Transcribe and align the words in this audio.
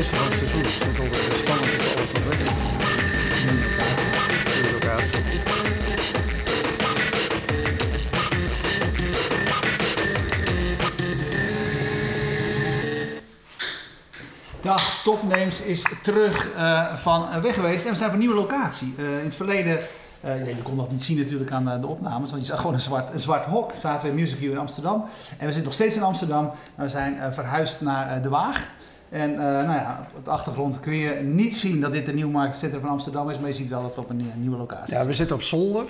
is. 0.00 0.10
Dag, 14.62 15.02
Topnames 15.04 15.62
is 15.62 15.86
terug 16.02 16.52
eh, 16.56 16.94
van 16.94 17.28
eh, 17.30 17.40
weg 17.40 17.54
geweest 17.54 17.84
en 17.84 17.90
we 17.90 17.96
zijn 17.96 18.08
op 18.08 18.14
een 18.14 18.20
nieuwe 18.20 18.34
locatie. 18.34 18.94
Eh, 18.98 19.18
in 19.18 19.24
het 19.24 19.34
verleden, 19.34 19.78
je 20.22 20.62
kon 20.62 20.76
dat 20.76 20.90
niet 20.90 21.04
zien 21.04 21.18
natuurlijk 21.18 21.50
aan 21.50 21.80
de 21.80 21.86
opnames, 21.86 22.30
want 22.30 22.42
je 22.42 22.48
zag 22.48 22.58
gewoon 22.58 22.74
een 22.74 22.80
zwart, 22.80 23.20
zwart 23.20 23.44
hok. 23.44 23.72
Zaten 23.74 24.02
we 24.02 24.12
in 24.12 24.18
Music 24.18 24.38
View 24.38 24.50
in 24.50 24.58
Amsterdam 24.58 25.04
en 25.28 25.46
we 25.46 25.52
zitten 25.52 25.64
nog 25.64 25.72
steeds 25.72 25.96
in 25.96 26.02
Amsterdam, 26.02 26.44
maar 26.74 26.86
we 26.86 26.88
zijn 26.88 27.34
verhuisd 27.34 27.80
naar 27.80 28.22
De 28.22 28.28
Waag. 28.28 28.68
En 29.10 29.30
eh, 29.32 29.38
nou 29.38 29.66
ja, 29.72 30.06
op 30.16 30.24
de 30.24 30.30
achtergrond 30.30 30.80
kun 30.80 30.94
je 30.94 31.10
niet 31.14 31.56
zien 31.56 31.80
dat 31.80 31.92
dit 31.92 32.06
de 32.06 32.12
Nieuwmarktcentrum 32.12 32.80
van 32.80 32.90
Amsterdam 32.90 33.30
is, 33.30 33.38
maar 33.38 33.48
je 33.48 33.54
ziet 33.54 33.68
wel 33.68 33.82
dat 33.82 33.94
we 33.94 34.00
op 34.00 34.10
een 34.10 34.16
nieuwe- 34.16 34.36
nieuwe 34.36 34.56
locatie 34.56 34.96
Ja, 34.96 35.06
we 35.06 35.12
zitten 35.12 35.36
op 35.36 35.42
zolder. 35.42 35.84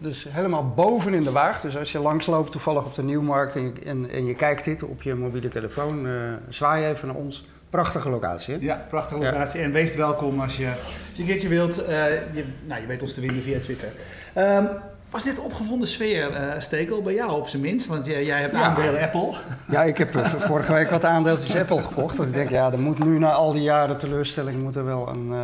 Dus 0.00 0.26
helemaal 0.30 0.68
boven 0.76 1.14
in 1.14 1.20
de 1.24 1.32
waag. 1.32 1.60
Dus 1.60 1.76
als 1.76 1.92
je 1.92 1.98
langsloopt 1.98 2.52
toevallig 2.52 2.84
op 2.84 2.94
de 2.94 3.02
Nieuwmarkt 3.02 3.54
en 3.54 3.62
je, 3.62 3.72
en, 3.84 4.10
en 4.10 4.26
je 4.26 4.34
kijkt 4.34 4.64
dit 4.64 4.82
op 4.82 5.02
je 5.02 5.14
mobiele 5.14 5.48
telefoon, 5.48 6.06
eh 6.06 6.12
zwaai 6.48 6.82
je 6.82 6.88
even 6.88 7.06
naar 7.08 7.16
ons. 7.16 7.46
Prachtige 7.70 8.08
locatie, 8.10 8.54
hè? 8.54 8.60
Ja, 8.60 8.84
prachtige 8.88 9.20
locatie. 9.20 9.60
En 9.60 9.72
wees 9.72 9.94
welkom 9.96 10.40
als 10.40 10.56
je, 10.56 10.66
als 10.68 11.16
je 11.16 11.22
een 11.22 11.28
keertje 11.28 11.48
wilt. 11.48 11.84
eh, 11.84 12.04
je, 12.34 12.44
nou, 12.66 12.80
je 12.80 12.86
weet 12.86 13.02
ons 13.02 13.14
te 13.14 13.20
vinden 13.20 13.42
via 13.42 13.58
Twitter. 13.60 13.88
Ehm, 14.32 14.64
was 15.10 15.22
dit 15.24 15.38
opgevonden 15.38 15.88
sfeer, 15.88 16.32
eh, 16.32 16.60
Stekel, 16.60 17.02
bij 17.02 17.14
jou 17.14 17.30
op 17.32 17.48
zijn 17.48 17.62
minst? 17.62 17.86
Want 17.86 18.06
jij, 18.06 18.24
jij 18.24 18.40
hebt 18.40 18.54
Ja. 18.54 18.60
aandelen 18.62 19.02
Apple. 19.02 19.32
Ja, 19.70 19.82
ik 19.82 19.98
heb 19.98 20.16
eh, 20.16 20.24
vorige 20.26 20.72
week 20.72 20.90
wat 20.90 21.04
aandeeltjes 21.04 21.56
Apple 21.56 21.80
gekocht. 21.82 22.16
Want 22.16 22.28
ik 22.28 22.34
denk, 22.34 22.50
ja, 22.50 22.72
er 22.72 22.78
moet 22.80 23.04
nu 23.04 23.18
na 23.18 23.32
al 23.32 23.52
die 23.52 23.62
jaren 23.62 23.98
teleurstelling 23.98 24.62
moet 24.62 24.76
er 24.76 24.84
wel 24.84 25.08
een, 25.08 25.28
eh, 25.32 25.38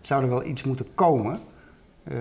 zou 0.00 0.22
er 0.22 0.28
wel 0.28 0.44
iets 0.44 0.62
moeten 0.62 0.86
komen. 0.94 1.40
Eh, 2.04 2.16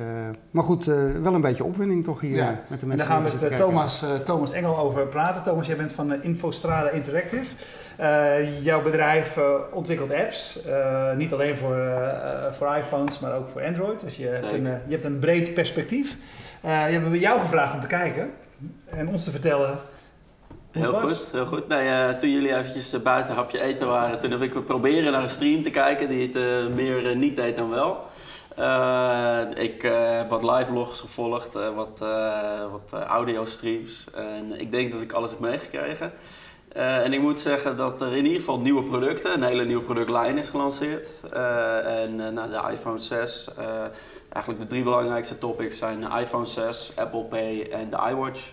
maar 0.51 0.63
goed, 0.63 0.87
eh, 0.87 0.95
wel 1.21 1.33
een 1.33 1.41
beetje 1.41 1.63
opwinding 1.63 2.03
toch 2.03 2.19
hier 2.21 2.35
Ja. 2.35 2.45
met 2.67 2.79
de 2.79 2.85
En 2.85 2.87
mensen 2.87 2.97
daar 2.97 3.17
gaan 3.17 3.31
we 3.31 3.37
met. 3.49 3.57
Thomas, 3.57 4.03
eh, 4.03 4.09
Thomas 4.25 4.51
Engel 4.51 4.77
over 4.77 5.05
praten. 5.07 5.43
Thomas, 5.43 5.67
jij 5.67 5.75
bent 5.75 5.91
van 5.91 6.23
Infostrada 6.23 6.89
Interactive. 6.89 7.55
Eh, 7.97 8.63
jouw 8.65 8.81
bedrijf 8.81 9.37
eh, 9.37 9.43
ontwikkelt 9.73 10.11
apps. 10.11 10.65
Eh, 10.65 11.15
niet 11.15 11.33
alleen 11.33 11.57
voor, 11.57 11.77
voor 12.51 12.75
iPhones, 12.77 13.19
maar 13.19 13.35
ook 13.35 13.47
voor 13.49 13.63
Android. 13.63 13.99
Dus 13.99 14.15
je 14.17 14.27
hebt 14.27 14.53
een, 14.53 14.63
je 14.63 14.91
hebt 14.91 15.05
een 15.05 15.19
breed 15.19 15.53
perspectief. 15.53 16.15
Eh 16.61 16.85
we 16.85 16.91
hebben 16.91 17.19
jou 17.19 17.39
gevraagd 17.39 17.73
om 17.73 17.79
te 17.79 17.87
kijken 17.87 18.33
en 18.85 19.07
ons 19.07 19.23
te 19.23 19.31
vertellen 19.31 19.79
hoe 20.73 20.81
Heel 20.83 20.93
het 20.93 21.01
was. 21.01 21.17
goed, 21.17 21.31
heel 21.31 21.45
goed. 21.45 21.67
Nee, 21.67 21.89
eh, 21.89 22.09
toen 22.09 22.29
jullie 22.29 22.55
eventjes 22.57 22.93
eh, 22.93 22.99
buiten 23.01 23.31
een 23.31 23.37
hapje 23.37 23.61
eten 23.61 23.87
waren, 23.87 24.19
toen 24.19 24.31
heb 24.31 24.41
ik 24.41 24.65
proberen 24.65 25.11
naar 25.11 25.23
een 25.23 25.29
stream 25.29 25.63
te 25.63 25.69
kijken 25.69 26.09
die 26.09 26.27
het 26.27 26.35
eh, 26.35 26.75
meer 26.75 27.09
eh, 27.09 27.15
niet 27.15 27.35
deed 27.35 27.55
dan 27.55 27.69
wel. 27.69 27.97
Eh, 28.55 29.39
ik 29.55 29.83
eh, 29.83 30.17
heb 30.17 30.29
wat 30.29 30.43
live 30.43 30.65
vlogs 30.71 30.99
gevolgd, 30.99 31.55
eh, 31.55 31.75
wat, 31.75 31.99
eh 32.01 32.71
wat 32.71 32.91
eh, 32.93 32.99
audio 33.07 33.45
streams 33.45 34.07
en 34.15 34.59
ik 34.59 34.71
denk 34.71 34.91
dat 34.91 35.01
ik 35.01 35.11
alles 35.11 35.29
heb 35.29 35.39
meegekregen. 35.39 36.11
Eh, 36.73 36.97
en 37.03 37.13
ik 37.13 37.19
moet 37.21 37.39
zeggen 37.39 37.75
dat 37.77 38.01
er 38.01 38.15
in 38.15 38.23
ieder 38.25 38.39
geval 38.39 38.59
nieuwe 38.59 38.83
producten, 38.83 39.33
een 39.33 39.43
hele 39.43 39.65
nieuwe 39.65 39.83
productlijn 39.83 40.37
is 40.37 40.49
gelanceerd. 40.49 41.07
Eh, 41.33 42.01
en 42.03 42.25
eh, 42.25 42.31
nou, 42.31 42.49
de 42.49 42.71
iPhone 42.71 42.97
6, 42.99 43.49
eh, 43.57 43.65
eigenlijk 44.29 44.63
de 44.63 44.69
drie 44.69 44.83
belangrijkste 44.83 45.37
topics 45.37 45.77
zijn 45.77 45.99
de 45.99 46.19
iPhone 46.19 46.45
6, 46.45 46.91
Apple 46.95 47.23
Pay 47.23 47.67
en 47.71 47.89
de 47.89 47.97
iWatch. 48.09 48.51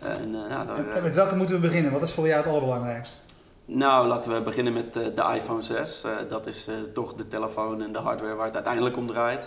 En, 0.00 0.34
eh, 0.34 0.50
ja, 0.50 0.64
daar, 0.64 0.76
En- 0.76 0.94
eh, 0.96 1.02
met 1.02 1.14
welke 1.14 1.36
moeten 1.36 1.54
we 1.54 1.60
beginnen? 1.66 1.92
Wat 1.92 2.02
is 2.02 2.12
voor 2.12 2.26
jou 2.26 2.38
het 2.40 2.48
allerbelangrijkste? 2.50 3.20
nou, 3.64 4.06
laten 4.08 4.32
we 4.34 4.40
beginnen 4.42 4.72
met 4.72 4.96
eh, 4.96 5.04
de 5.14 5.34
iPhone 5.36 5.62
6. 5.62 6.02
Eh, 6.04 6.10
dat 6.28 6.46
is 6.46 6.68
toch 6.94 7.14
de 7.14 7.28
telefoon 7.28 7.82
en 7.82 7.92
de 7.92 7.98
hardware 7.98 8.34
waar 8.34 8.44
het 8.46 8.54
uiteindelijk 8.54 8.96
om 8.96 9.06
draait. 9.06 9.44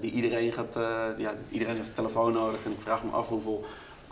Die 0.00 0.10
iedereen 0.10 0.52
gaat, 0.52 0.74
ja, 1.18 1.32
iedereen 1.50 1.74
heeft 1.76 1.88
een 1.88 1.94
telefoon 1.94 2.32
nodig. 2.32 2.64
En 2.64 2.70
ik 2.70 2.80
vraag 2.80 3.04
me 3.04 3.10
af 3.10 3.28
hoeveel 3.28 3.64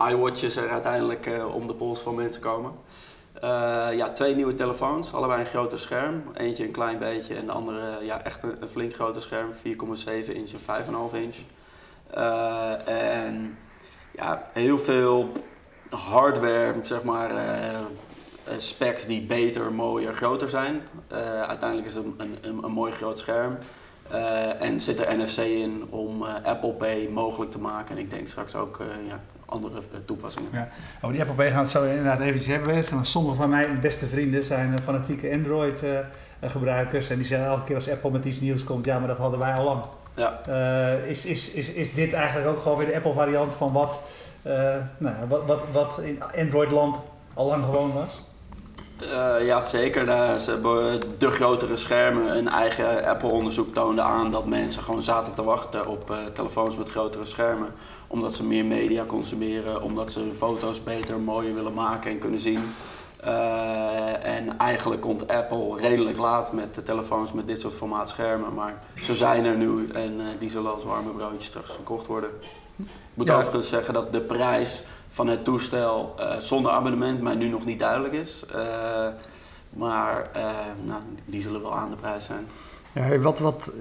iWatches 0.09 0.55
er 0.55 0.69
uiteindelijk 0.69 1.29
om 1.53 1.67
de 1.67 1.73
pols 1.73 1.99
van 1.99 2.15
mensen 2.15 2.41
komen. 2.41 2.71
Eh, 3.41 3.87
ja, 3.97 4.09
twee 4.09 4.35
nieuwe 4.35 4.53
telefoons, 4.53 5.13
allebei 5.13 5.39
een 5.39 5.45
groter 5.45 5.79
scherm. 5.79 6.23
Eentje 6.33 6.63
een 6.65 6.71
klein 6.71 6.99
beetje 6.99 7.35
en 7.35 7.45
de 7.45 7.51
andere 7.51 8.05
ja, 8.05 8.23
echt 8.23 8.43
een, 8.43 8.67
flink 8.67 8.93
groter 8.93 9.21
scherm. 9.21 9.51
4,7 9.53 9.61
inch 10.33 10.51
en 10.51 10.59
5,5 10.59 11.15
inch. 11.15 11.35
Eh, 12.09 12.87
en 13.23 13.57
ja, 14.11 14.49
heel 14.53 14.79
veel 14.79 15.31
hardware, 15.89 16.73
zeg 16.81 17.03
maar, 17.03 17.35
eh, 17.35 17.79
specs 18.57 19.05
die 19.05 19.21
beter, 19.21 19.73
mooier, 19.73 20.13
groter 20.13 20.49
zijn. 20.49 20.81
Uiteindelijk 21.47 21.87
is 21.87 21.93
het 21.93 22.05
een, 22.05 22.37
een, 22.41 22.63
een 22.63 22.71
mooi 22.71 22.91
groot 22.91 23.19
scherm. 23.19 23.57
Eh, 24.11 24.61
en 24.61 24.81
zit 24.81 24.99
er 24.99 25.17
NFC 25.17 25.37
in 25.37 25.87
om 25.89 26.23
eh, 26.23 26.33
Apple 26.43 26.71
Pay 26.71 27.09
mogelijk 27.13 27.51
te 27.51 27.59
maken. 27.59 27.95
En 27.95 28.01
ik 28.01 28.09
denk 28.09 28.27
straks 28.27 28.55
ook 28.55 28.79
eh, 28.79 28.85
ja, 29.07 29.19
andere 29.45 29.81
toepassingen. 30.05 30.49
Ja. 30.53 30.69
Over 31.01 31.11
die 31.11 31.21
Apple 31.21 31.35
Pay 31.35 31.45
gaan 31.47 31.55
we 31.55 31.61
het 31.61 31.71
zo 31.71 31.83
inderdaad 31.83 32.19
eventjes 32.19 32.55
hebben. 32.55 32.73
Maar 32.73 33.05
Sommige 33.05 33.35
van 33.35 33.49
mijn 33.49 33.79
beste 33.79 34.05
vrienden 34.05 34.43
zijn 34.43 34.79
fanatieke 34.79 35.33
Android-gebruikers. 35.33 37.09
en 37.09 37.15
die 37.15 37.25
zeggen 37.25 37.47
elke 37.47 37.63
keer 37.63 37.75
als 37.75 37.89
Apple 37.89 38.11
met 38.11 38.25
iets 38.25 38.39
nieuws 38.39 38.63
komt, 38.63 38.85
ja, 38.85 38.99
maar 38.99 39.07
dat 39.07 39.17
hadden 39.17 39.39
wij 39.39 39.53
al 39.53 39.63
lang. 39.63 39.83
Ja. 40.15 40.39
Is, 41.05 41.25
is, 41.25 41.53
is, 41.53 41.73
is 41.73 41.93
dit 41.93 42.13
eigenlijk 42.13 42.47
ook 42.47 42.61
gewoon 42.61 42.77
weer 42.77 42.87
de 42.87 42.95
Apple-variant 42.95 43.53
van 43.53 43.71
wat, 43.71 43.99
nou, 44.97 45.27
wat, 45.27 45.45
wat, 45.45 45.59
wat 45.71 45.99
in 46.03 46.21
Android-land 46.37 46.97
al 47.33 47.45
lang 47.45 47.63
gewoon 47.63 47.93
was? 47.93 48.23
Eh, 48.99 49.45
ja, 49.45 49.61
zeker. 49.61 50.05
Daar 50.05 50.39
ze 50.39 50.51
hebben 50.51 50.99
de 51.17 51.31
grotere 51.31 51.75
schermen. 51.75 52.37
Een 52.37 52.47
eigen 52.47 53.05
Apple-onderzoek 53.05 53.73
toonde 53.73 54.01
aan 54.01 54.31
dat 54.31 54.45
mensen 54.45 54.83
gewoon 54.83 55.01
zaten 55.03 55.33
te 55.33 55.43
wachten 55.43 55.87
op 55.87 56.11
eh, 56.11 56.17
telefoons 56.33 56.75
met 56.75 56.89
grotere 56.89 57.25
schermen. 57.25 57.67
Omdat 58.07 58.33
ze 58.33 58.43
meer 58.45 58.65
media 58.65 59.05
consumeren, 59.05 59.81
omdat 59.81 60.11
ze 60.11 60.19
hun 60.19 60.33
foto's 60.33 60.83
beter, 60.83 61.19
mooier 61.19 61.53
willen 61.55 61.73
maken 61.73 62.11
en 62.11 62.19
kunnen 62.19 62.39
zien. 62.39 62.73
Eh, 63.19 64.25
en 64.35 64.57
eigenlijk 64.57 65.01
komt 65.01 65.27
Apple 65.27 65.77
redelijk 65.77 66.17
laat 66.17 66.53
met 66.53 66.73
de 66.75 66.83
telefoons 66.83 67.31
met 67.31 67.47
dit 67.47 67.59
soort 67.59 67.73
formaat 67.73 68.09
schermen. 68.09 68.53
Maar 68.53 68.73
ze 69.03 69.15
zijn 69.15 69.45
er 69.45 69.55
nu 69.55 69.89
en 69.93 70.19
eh, 70.19 70.25
die 70.39 70.49
zullen 70.49 70.73
als 70.73 70.83
warme 70.83 71.09
broodjes 71.09 71.45
straks 71.45 71.69
gekocht 71.69 72.07
worden. 72.07 72.29
Ik 72.79 72.85
moet 73.13 73.27
Ja. 73.27 73.35
overigens 73.37 73.69
zeggen 73.69 73.93
dat 73.93 74.11
de 74.13 74.21
prijs 74.21 74.83
van 75.15 75.27
het 75.27 75.43
toestel 75.43 76.13
eh, 76.17 76.37
zonder 76.39 76.71
abonnement 76.71 77.21
mij 77.21 77.35
nu 77.35 77.47
nog 77.47 77.65
niet 77.65 77.79
duidelijk 77.79 78.13
is. 78.13 78.45
Eh, 78.53 79.07
maar 79.69 80.29
eh, 80.33 80.43
nou, 80.83 81.01
die 81.25 81.41
zullen 81.41 81.61
wel 81.61 81.75
aan 81.75 81.89
de 81.89 81.95
prijs 81.95 82.25
zijn. 82.25 82.47
Ja, 82.93 83.19
wat, 83.19 83.39
wat, 83.39 83.73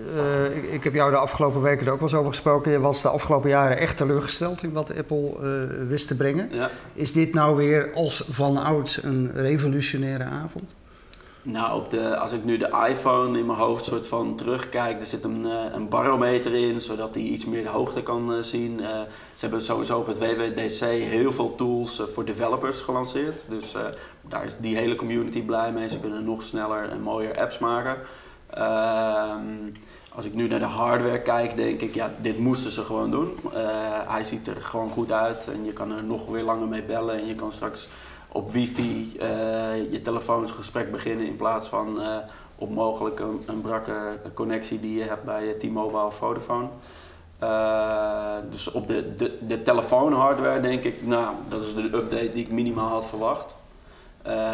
ik, 0.54 0.64
ik 0.64 0.84
heb 0.84 0.94
jou 0.94 1.10
de 1.10 1.16
afgelopen 1.16 1.62
weken 1.62 1.86
er 1.86 1.92
ook 1.92 1.98
wel 1.98 2.08
eens 2.08 2.18
over 2.18 2.32
gesproken. 2.32 2.72
Je 2.72 2.80
was 2.80 3.02
de 3.02 3.08
afgelopen 3.08 3.50
jaren 3.50 3.78
echt 3.78 3.96
teleurgesteld 3.96 4.62
in 4.62 4.72
wat 4.72 4.96
Apple 4.96 5.36
wist 5.88 6.08
te 6.08 6.16
brengen. 6.16 6.48
Ja. 6.50 6.70
Is 6.92 7.12
dit 7.12 7.34
nou 7.34 7.56
weer 7.56 7.92
als 7.94 8.24
van 8.30 8.56
ouds 8.56 9.02
een 9.02 9.30
revolutionaire 9.34 10.24
avond? 10.24 10.70
Nou, 11.46 11.76
op 11.76 11.90
de, 11.90 12.16
als 12.16 12.32
ik 12.32 12.44
nu 12.44 12.56
de 12.56 12.86
iPhone 12.88 13.38
in 13.38 13.46
mijn 13.46 13.58
hoofd 13.58 13.84
soort 13.84 14.06
van 14.06 14.36
terugkijk, 14.36 15.00
er 15.00 15.06
zit 15.06 15.24
een, 15.24 15.46
eh, 15.46 15.72
een 15.72 15.88
barometer 15.88 16.54
in, 16.54 16.80
zodat 16.80 17.14
hij 17.14 17.22
iets 17.22 17.44
meer 17.44 17.62
de 17.62 17.68
hoogte 17.68 18.02
kan 18.02 18.32
eh, 18.32 18.42
zien. 18.42 18.80
Eh, 18.80 18.88
ze 19.34 19.40
hebben 19.40 19.62
sowieso 19.62 19.98
op 19.98 20.06
het 20.06 20.18
WWDC 20.18 20.80
heel 20.80 21.32
veel 21.32 21.54
tools 21.54 22.02
voor 22.12 22.24
developers 22.24 22.80
gelanceerd. 22.80 23.44
Dus 23.48 23.76
daar 24.20 24.44
is 24.44 24.56
die 24.58 24.76
hele 24.76 24.94
community 24.94 25.42
blij 25.42 25.72
mee. 25.72 25.88
Ze 25.88 26.00
kunnen 26.00 26.24
nog 26.24 26.42
sneller 26.42 26.88
en 26.88 27.00
mooier 27.00 27.38
apps 27.38 27.58
maken. 27.58 27.96
Ehm, 28.50 29.70
als 30.14 30.24
ik 30.24 30.34
nu 30.34 30.48
naar 30.48 30.58
de 30.58 30.64
hardware 30.64 31.22
kijk, 31.22 31.56
denk 31.56 31.80
ik, 31.80 31.94
ja, 31.94 32.14
dit 32.20 32.38
moesten 32.38 32.70
ze 32.70 32.82
gewoon 32.82 33.10
doen. 33.10 33.38
Hij 34.06 34.22
ziet 34.22 34.46
er 34.46 34.56
gewoon 34.56 34.90
goed 34.90 35.12
uit 35.12 35.48
en 35.52 35.64
je 35.64 35.72
kan 35.72 35.92
er 35.92 36.04
nog 36.04 36.26
weer 36.26 36.42
langer 36.42 36.68
mee 36.68 36.82
bellen 36.82 37.14
en 37.14 37.26
je 37.26 37.34
kan 37.34 37.52
straks 37.52 37.88
op 38.34 38.52
wifi 38.52 39.16
eh, 39.20 39.28
je 39.90 40.00
telefoonsgesprek 40.02 40.90
beginnen 40.90 41.26
in 41.26 41.36
plaats 41.36 41.68
van 41.68 42.00
eh, 42.00 42.16
op 42.56 42.70
mogelijk 42.70 43.20
een, 43.20 43.42
een 43.46 43.60
brakke 43.60 44.18
connectie 44.34 44.80
die 44.80 44.98
je 44.98 45.02
hebt 45.02 45.24
bij 45.24 45.54
T-Mobile 45.58 46.04
of 46.04 46.16
Vodafone. 46.16 46.68
Eh, 47.38 48.34
dus 48.50 48.70
op 48.70 48.88
de, 48.88 49.14
de, 49.14 49.38
de 49.46 49.62
telefoonhardware 49.62 50.60
denk 50.60 50.82
ik, 50.82 51.06
nou, 51.06 51.34
dat 51.48 51.62
is 51.62 51.74
de 51.74 51.82
update 51.82 52.30
die 52.32 52.44
ik 52.44 52.50
minimaal 52.50 52.88
had 52.88 53.06
verwacht. 53.06 53.54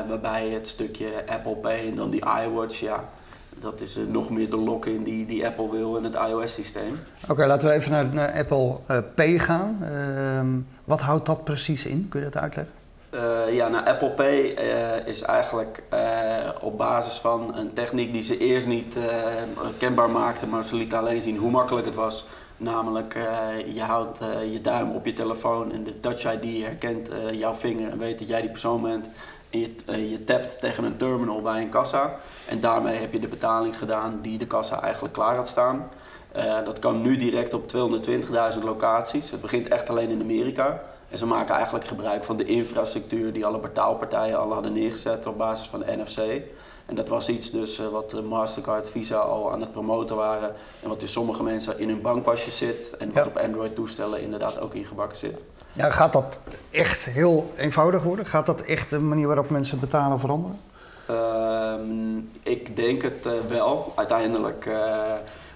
Waarbij 0.08 0.48
het 0.48 0.68
stukje 0.68 1.24
Apple 1.26 1.56
Pay 1.56 1.88
en 1.88 1.94
dan 1.94 2.10
die 2.10 2.22
iWatch, 2.44 2.80
ja, 2.80 3.04
dat 3.60 3.80
is 3.80 3.98
nog 4.08 4.30
meer 4.30 4.50
de 4.50 4.56
lock-in 4.56 5.02
die, 5.02 5.26
die 5.26 5.46
Apple 5.46 5.70
wil 5.70 5.96
in 5.96 6.04
het 6.04 6.14
iOS-systeem. 6.14 6.98
Oké, 7.28 7.46
laten 7.46 7.68
we 7.68 7.74
even 7.74 7.90
naar, 7.90 8.06
naar 8.06 8.32
Apple 8.32 8.78
Pay 9.14 9.38
gaan. 9.38 9.78
Ehm, 9.82 10.48
wat 10.84 11.00
houdt 11.00 11.26
dat 11.26 11.44
precies 11.44 11.86
in? 11.86 12.06
Kun 12.08 12.20
je 12.20 12.26
dat 12.26 12.42
uitleggen? 12.42 12.79
Eh, 13.10 13.54
ja, 13.54 13.68
nou, 13.68 13.86
Apple 13.86 14.10
Pay 14.10 14.54
eh, 14.54 15.06
is 15.06 15.22
eigenlijk 15.22 15.82
eh, 15.88 16.48
op 16.60 16.78
basis 16.78 17.12
van 17.12 17.56
een 17.56 17.72
techniek 17.72 18.12
die 18.12 18.22
ze 18.22 18.38
eerst 18.38 18.66
niet 18.66 18.96
kenbaar 19.78 20.10
maakten, 20.10 20.48
maar 20.48 20.64
ze 20.64 20.76
lieten 20.76 20.98
alleen 20.98 21.20
zien 21.20 21.36
hoe 21.36 21.50
makkelijk 21.50 21.86
het 21.86 21.94
was. 21.94 22.26
Namelijk, 22.56 23.18
je 23.74 23.80
houdt 23.80 24.18
je 24.52 24.60
duim 24.60 24.90
op 24.90 25.04
je 25.04 25.12
telefoon 25.12 25.72
en 25.72 25.84
de 25.84 26.00
Touch 26.00 26.32
ID 26.32 26.62
herkent 26.62 27.10
jouw 27.32 27.52
vinger 27.52 27.90
en 27.90 27.98
weet 27.98 28.18
dat 28.18 28.28
jij 28.28 28.40
die 28.40 28.50
persoon 28.50 28.82
bent. 28.82 29.08
En 29.50 29.60
je, 29.60 30.10
je 30.10 30.24
tapt 30.24 30.60
tegen 30.60 30.84
een 30.84 30.96
terminal 30.96 31.40
bij 31.40 31.60
een 31.60 31.68
kassa. 31.68 32.16
En 32.48 32.60
daarmee 32.60 32.96
heb 32.96 33.12
je 33.12 33.20
de 33.20 33.28
betaling 33.28 33.78
gedaan 33.78 34.18
die 34.22 34.38
de 34.38 34.46
kassa 34.46 34.82
eigenlijk 34.82 35.14
klaar 35.14 35.36
had 35.36 35.48
staan. 35.48 35.88
Dat 36.64 36.78
kan 36.78 37.02
nu 37.02 37.16
direct 37.16 37.54
op 37.54 37.72
220.000 38.56 38.62
locaties. 38.62 39.30
Het 39.30 39.40
begint 39.40 39.68
echt 39.68 39.88
alleen 39.88 40.10
in 40.10 40.20
Amerika. 40.20 40.82
En 41.10 41.18
ze 41.18 41.26
maken 41.26 41.54
eigenlijk 41.54 41.84
gebruik 41.86 42.24
van 42.24 42.36
de 42.36 42.44
infrastructuur 42.44 43.32
die 43.32 43.46
alle 43.46 43.58
betaalpartijen 43.58 44.38
al 44.38 44.52
hadden 44.52 44.72
neergezet 44.72 45.26
op 45.26 45.38
basis 45.38 45.68
van 45.68 45.80
de 45.80 45.96
NFC. 45.96 46.18
En 46.86 46.94
dat 46.96 47.08
was 47.08 47.28
iets 47.28 47.50
dus 47.50 47.78
eh, 47.78 47.86
wat 47.86 48.10
de 48.10 48.22
Mastercard, 48.22 48.90
Visa 48.90 49.16
al 49.16 49.52
aan 49.52 49.60
het 49.60 49.72
promoten 49.72 50.16
waren. 50.16 50.54
En 50.82 50.88
wat 50.88 51.00
dus 51.00 51.12
sommige 51.12 51.42
mensen 51.42 51.78
in 51.78 51.88
hun 51.88 52.00
bankpasje 52.00 52.50
zit. 52.50 52.96
En 52.98 53.06
wat 53.12 53.24
Ja. 53.24 53.30
op 53.30 53.36
Android 53.38 53.74
toestellen 53.74 54.22
inderdaad 54.22 54.60
ook 54.60 54.74
ingebakken 54.74 55.18
zit. 55.18 55.42
Ja, 55.72 55.90
gaat 55.90 56.12
dat 56.12 56.38
echt 56.70 57.04
heel 57.04 57.50
eenvoudig 57.56 58.02
worden? 58.02 58.26
Gaat 58.26 58.46
dat 58.46 58.60
echt 58.60 58.90
de 58.90 58.98
manier 58.98 59.26
waarop 59.26 59.50
mensen 59.50 59.80
betalen 59.80 60.20
veranderen? 60.20 60.60
Ehm, 61.06 62.18
ik 62.42 62.76
denk 62.76 63.02
het 63.02 63.26
eh, 63.26 63.32
wel. 63.48 63.92
Uiteindelijk, 63.96 64.66
eh, 64.66 65.02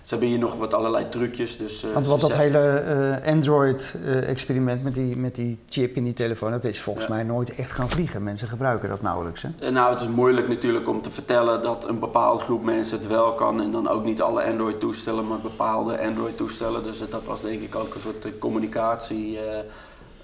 ze 0.05 0.11
hebben 0.11 0.29
hier 0.29 0.39
nog 0.39 0.57
wat 0.57 0.75
allerlei 0.75 1.09
trucjes. 1.09 1.57
Dus, 1.57 1.85
eh, 1.85 1.93
Want 1.93 2.07
wat 2.07 2.21
dat 2.21 2.31
zeggen- 2.33 2.47
hele 2.53 2.79
eh, 3.23 3.33
Android-experiment 3.33 4.83
met, 4.83 4.95
die, 4.95 5.17
met 5.17 5.35
die 5.35 5.59
chip 5.69 5.97
in 5.97 6.05
die 6.05 6.13
telefoon, 6.13 6.51
dat 6.51 6.65
is 6.65 6.81
volgens 6.81 7.07
mij 7.07 7.23
nooit 7.23 7.55
echt 7.55 7.73
gaan 7.73 7.91
vliegen. 7.91 8.23
Mensen 8.23 8.49
gebruiken 8.49 8.89
dat 8.89 9.03
nauwelijks. 9.03 9.43
Hè? 9.43 9.49
Eh, 9.59 9.71
Nou, 9.73 9.93
het 9.95 10.03
is 10.03 10.09
moeilijk 10.09 10.49
natuurlijk 10.49 10.89
om 10.89 11.03
te 11.03 11.11
vertellen 11.11 11.63
dat 11.63 11.89
een 11.89 11.99
bepaalde 11.99 12.43
groep 12.43 12.65
mensen 12.65 12.99
het 12.99 13.07
wel 13.07 13.33
kan. 13.35 13.61
En 13.63 13.71
dan 13.71 13.89
ook 13.89 14.05
niet 14.05 14.23
alle 14.23 14.45
Android-toestellen, 14.45 15.27
maar 15.27 15.39
bepaalde 15.39 16.01
Android-toestellen. 16.01 16.83
Dus 16.85 17.01
eh, 17.01 17.07
dat 17.11 17.25
was 17.25 17.41
denk 17.41 17.61
ik 17.63 17.75
ook 17.75 17.95
een 17.95 18.01
soort 18.01 18.25
eh, 18.25 18.31
communicatie. 18.39 19.39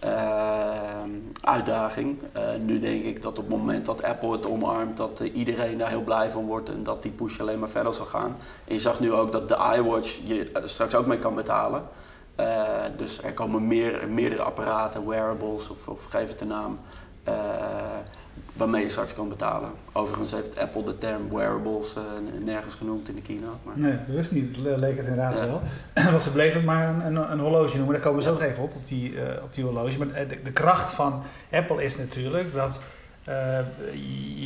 Eh, 0.00 0.90
eh, 1.00 1.08
uitdaging. 1.40 2.18
Eh, 2.32 2.42
nu 2.64 2.78
denk 2.78 3.04
ik 3.04 3.22
dat 3.22 3.38
op 3.38 3.48
het 3.48 3.56
moment 3.58 3.84
dat 3.84 4.02
Apple 4.02 4.32
het 4.32 4.46
omarmt, 4.46 4.96
dat 4.96 5.20
eh, 5.20 5.34
iedereen 5.34 5.78
daar 5.78 5.88
heel 5.88 6.02
blij 6.02 6.30
van 6.30 6.46
wordt 6.46 6.68
en 6.68 6.82
dat 6.82 7.02
die 7.02 7.10
push 7.10 7.40
alleen 7.40 7.58
maar 7.58 7.68
verder 7.68 7.94
zal 7.94 8.04
gaan. 8.04 8.36
En 8.64 8.74
je 8.74 8.80
zag 8.80 9.00
nu 9.00 9.12
ook 9.12 9.32
dat 9.32 9.48
de 9.48 9.72
iWatch 9.76 10.18
je 10.24 10.50
er 10.52 10.68
straks 10.68 10.94
ook 10.94 11.06
mee 11.06 11.18
kan 11.18 11.34
betalen. 11.34 11.82
Eh, 12.34 12.64
dus 12.96 13.22
er 13.22 13.32
komen 13.32 13.66
meer, 13.66 14.08
meerdere 14.08 14.42
apparaten, 14.42 15.08
wearables 15.08 15.68
of, 15.68 15.88
of 15.88 16.04
geef 16.04 16.28
het 16.28 16.40
een 16.40 16.48
naam, 16.48 16.78
eh, 17.24 17.34
waarmee 18.52 18.82
je 18.82 18.90
straks 18.90 19.14
kan 19.14 19.28
betalen. 19.28 19.70
Overigens 19.92 20.32
heeft 20.32 20.58
Apple 20.58 20.84
de 20.84 20.98
term 20.98 21.28
wearables 21.30 21.94
eh, 21.94 22.02
nergens 22.44 22.74
genoemd 22.74 23.08
in 23.08 23.14
de 23.14 23.22
keynote. 23.22 23.56
Maar... 23.62 23.78
Nee, 23.78 23.96
bewust 24.06 24.32
niet. 24.32 24.56
Le- 24.56 24.76
leek 24.76 24.96
het 24.96 25.06
inderdaad 25.06 25.38
Ja. 25.38 25.46
wel. 25.46 25.60
Want 26.10 26.22
ze 26.22 26.30
bleven 26.32 26.56
het 26.56 26.64
maar 26.64 26.88
een, 26.88 27.00
een, 27.16 27.32
een 27.32 27.38
horloge 27.38 27.76
noemen. 27.76 27.94
Daar 27.94 28.02
komen 28.04 28.18
we 28.18 28.24
zo 28.24 28.32
nog 28.32 28.42
even 28.42 28.62
op, 28.62 28.74
op 28.74 28.86
die, 28.86 29.20
eh, 29.24 29.42
op 29.42 29.54
die 29.54 29.64
horloge. 29.64 29.98
Maar 29.98 30.28
de, 30.28 30.38
de 30.44 30.52
kracht 30.52 30.94
van 30.94 31.22
Apple 31.52 31.82
is 31.84 31.96
natuurlijk 31.98 32.54
dat 32.54 32.80
eh, 33.30 33.58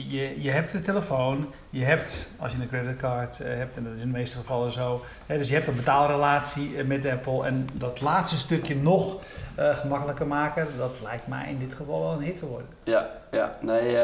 je, 0.08 0.42
je, 0.42 0.50
hebt 0.50 0.74
een 0.74 0.82
telefoon. 0.82 1.46
Je 1.70 1.84
hebt, 1.84 2.28
als 2.38 2.52
je 2.52 2.60
een 2.60 2.68
creditcard 2.68 3.40
eh, 3.40 3.56
hebt, 3.56 3.76
en 3.76 3.84
dat 3.84 3.92
is 3.92 4.00
in 4.00 4.12
de 4.12 4.18
meeste 4.18 4.36
gevallen 4.36 4.72
zo. 4.72 5.02
Hè, 5.26 5.38
dus 5.38 5.48
je 5.48 5.54
hebt 5.54 5.66
een 5.66 5.76
betaalrelatie 5.76 6.76
eh, 6.76 6.84
met 6.84 7.06
Apple. 7.06 7.44
En 7.44 7.68
dat 7.72 8.00
laatste 8.00 8.36
stukje 8.36 8.76
nog 8.76 9.16
gemakkelijker 9.56 10.26
maken, 10.26 10.66
dat 10.78 10.94
lijkt 11.02 11.26
mij 11.26 11.48
in 11.48 11.58
dit 11.58 11.74
geval 11.74 12.00
wel 12.00 12.12
een 12.12 12.22
hit 12.22 12.36
te 12.36 12.46
worden. 12.46 12.66
Ja, 12.84 13.10
ja, 13.30 13.58
nee, 13.60 13.96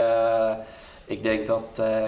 ik 1.04 1.22
denk 1.22 1.46
dat, 1.46 1.64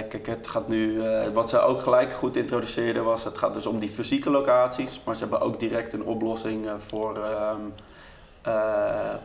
kijk, 0.09 0.27
het 0.27 0.47
gaat 0.47 0.69
nu, 0.69 1.03
wat 1.33 1.49
ze 1.49 1.59
ook 1.59 1.83
gelijk 1.83 2.13
goed 2.13 2.37
introduceerden 2.37 3.05
was, 3.05 3.25
het 3.25 3.39
gaat 3.39 3.55
dus 3.55 3.67
om 3.67 3.79
die 3.79 3.89
fysieke 3.89 4.31
locaties, 4.31 5.01
maar 5.05 5.15
ze 5.15 5.21
hebben 5.21 5.41
ook 5.41 5.61
direct 5.61 5.93
een 5.93 6.05
oplossing 6.05 6.67
voor 6.79 7.17
ehm, 7.17 7.25
eh, 7.27 7.92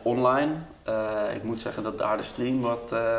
online. 0.02 0.52
Eh, 0.82 1.34
ik 1.34 1.42
moet 1.42 1.60
zeggen 1.60 1.82
dat 1.82 1.98
daar 1.98 2.16
de 2.16 2.22
stream 2.22 2.60
wat 2.60 2.92
eh 2.92 3.18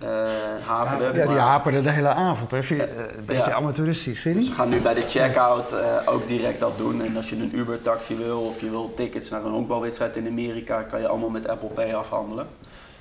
eh, 0.00 0.28
haperde. 0.66 1.04
Ja, 1.04 1.12
die 1.12 1.24
maar- 1.36 1.36
haperde 1.46 1.82
de 1.82 1.90
hele 1.90 2.08
avond. 2.08 2.50
Hè? 2.50 2.62
Vind 2.62 2.80
je, 2.80 2.86
eh, 2.86 3.16
een 3.18 3.24
beetje 3.24 3.50
Ja. 3.50 3.56
amateuristisch, 3.56 4.20
vind 4.20 4.34
je 4.34 4.40
Dus 4.40 4.48
we 4.50 4.54
gaan 4.56 4.68
nu 4.68 4.80
bij 4.80 4.94
de 4.94 5.00
checkout 5.02 5.72
eh 5.72 5.86
ook 6.04 6.28
direct 6.28 6.60
dat 6.60 6.78
doen. 6.78 7.02
En 7.02 7.16
als 7.16 7.28
je 7.30 7.36
een 7.36 7.56
Uber-taxi 7.58 8.16
wil 8.16 8.40
of 8.40 8.60
je 8.60 8.70
wil 8.70 8.94
tickets 8.94 9.30
naar 9.30 9.44
een 9.44 9.50
honkbalwedstrijd 9.50 10.16
in 10.16 10.26
Amerika, 10.26 10.82
kan 10.82 11.00
je 11.00 11.08
allemaal 11.08 11.28
met 11.28 11.48
Apple 11.48 11.68
Pay 11.68 11.94
afhandelen. 11.94 12.46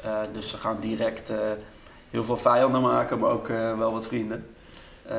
Eh, 0.03 0.11
dus 0.33 0.49
ze 0.49 0.57
gaan 0.57 0.77
direct 0.79 1.29
eh, 1.29 1.37
heel 2.09 2.23
veel 2.23 2.37
vijanden 2.37 2.81
maken, 2.81 3.19
maar 3.19 3.29
ook 3.29 3.49
eh, 3.49 3.77
wel 3.77 3.91
wat 3.91 4.07
vrienden. 4.07 4.45
Eh, 5.07 5.17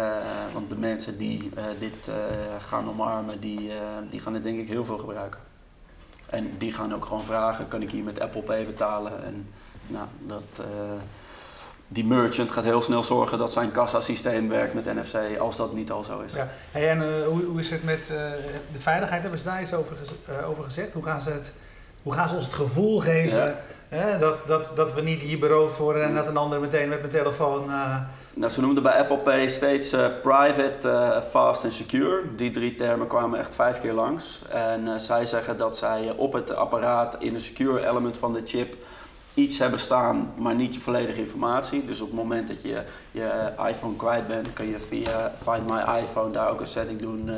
want 0.53 0.69
de 0.69 0.79
mensen 0.79 1.19
die 1.19 1.51
eh, 1.55 1.65
dit 1.79 2.09
eh, 2.09 2.15
gaan 2.69 2.89
omarmen, 2.89 3.41
die, 3.41 3.71
eh, 3.71 3.77
die 4.11 4.21
gaan 4.21 4.35
het 4.35 4.43
denk 4.43 4.59
ik 4.59 4.69
heel 4.69 4.85
veel 4.85 4.99
gebruiken. 4.99 5.41
En 6.31 6.55
die 6.59 6.73
gaan 6.73 6.95
ook 6.95 7.05
gewoon 7.05 7.25
vragen, 7.25 7.69
kan 7.69 7.83
ik 7.83 7.91
hier 7.91 8.05
met 8.05 8.21
Apple 8.21 8.41
Pay 8.43 8.65
betalen? 8.67 9.25
En 9.25 9.49
nou, 9.87 10.07
dat, 10.21 10.43
eh, 10.59 10.65
die 11.89 12.05
merchant 12.05 12.51
gaat 12.51 12.65
heel 12.65 12.83
snel 12.83 13.03
zorgen 13.03 13.39
dat 13.39 13.53
zijn 13.53 13.71
kassasysteem 13.71 14.49
werkt 14.49 14.75
met 14.75 14.85
NFC, 14.85 15.39
als 15.39 15.57
dat 15.57 15.73
niet 15.75 15.91
al 15.91 16.05
zo 16.05 16.21
is. 16.21 16.33
Ja. 16.33 16.49
Hey, 16.71 16.89
en 16.91 17.03
eh, 17.03 17.27
hoe, 17.27 17.43
hoe 17.45 17.61
is 17.61 17.71
het 17.71 17.85
met 17.85 18.11
eh, 18.11 18.17
de 18.73 18.81
veiligheid? 18.81 19.21
Hebben 19.23 19.39
ze 19.39 19.45
daar 19.45 19.63
iets 19.63 19.75
over, 19.75 19.97
gez- 19.97 20.43
over 20.47 20.65
gezegd? 20.65 20.95
Hoe 20.95 21.03
gaan, 21.05 21.21
ze 21.21 21.31
het, 21.31 21.55
hoe 22.03 22.13
gaan 22.13 22.29
ze 22.29 22.35
ons 22.35 22.45
het 22.45 22.55
gevoel 22.55 23.01
geven 23.01 23.39
Ja. 23.39 23.57
Dat, 24.19 24.45
dat, 24.47 24.73
dat 24.75 24.95
we 24.95 25.01
niet 25.01 25.21
hier 25.21 25.39
beroofd 25.39 25.79
worden 25.79 26.03
en 26.03 26.15
dat 26.15 26.27
een 26.27 26.37
ander 26.37 26.61
meteen 26.61 26.89
met 26.89 26.99
mijn 26.99 27.11
telefoon. 27.11 27.71
eh, 27.71 28.01
Nou, 28.35 28.53
ze 28.53 28.61
noemden 28.61 28.83
bij 28.83 28.99
Apple 28.99 29.19
Pay 29.19 29.49
steeds 29.49 29.93
eh, 29.93 30.07
private, 30.23 30.89
eh, 30.89 31.23
fast 31.23 31.65
en 31.65 31.73
secure. 31.73 32.23
Die 32.37 32.51
drie 32.51 32.75
termen 32.75 33.07
kwamen 33.07 33.39
echt 33.39 33.55
vijf 33.55 33.81
keer 33.81 33.93
langs. 33.93 34.43
En 34.49 35.01
zij 35.01 35.25
zeggen 35.25 35.57
dat 35.57 35.77
zij 35.77 36.15
op 36.17 36.33
het 36.33 36.57
apparaat 36.57 37.17
in 37.19 37.35
een 37.35 37.41
secure 37.41 37.89
element 37.89 38.19
van 38.19 38.33
de 38.33 38.43
chip 38.45 38.77
iets 39.35 39.59
hebben 39.59 39.79
staan, 39.79 40.33
maar 40.37 40.55
niet 40.55 40.75
je 40.75 40.81
volledige 40.81 41.21
informatie. 41.21 41.85
Dus 41.85 42.01
op 42.01 42.07
het 42.07 42.17
moment 42.17 42.49
dat 42.49 42.63
je 42.63 42.83
je 43.11 43.51
iPhone 43.69 43.97
kwijt 43.97 44.27
bent, 44.27 44.53
kun 44.53 44.69
je 44.69 44.79
via 44.79 45.33
Find 45.43 45.67
My 45.67 45.99
iPhone 46.03 46.31
daar 46.31 46.51
ook 46.51 46.61
een 46.61 46.67
setting 46.67 47.01
doen. 47.01 47.31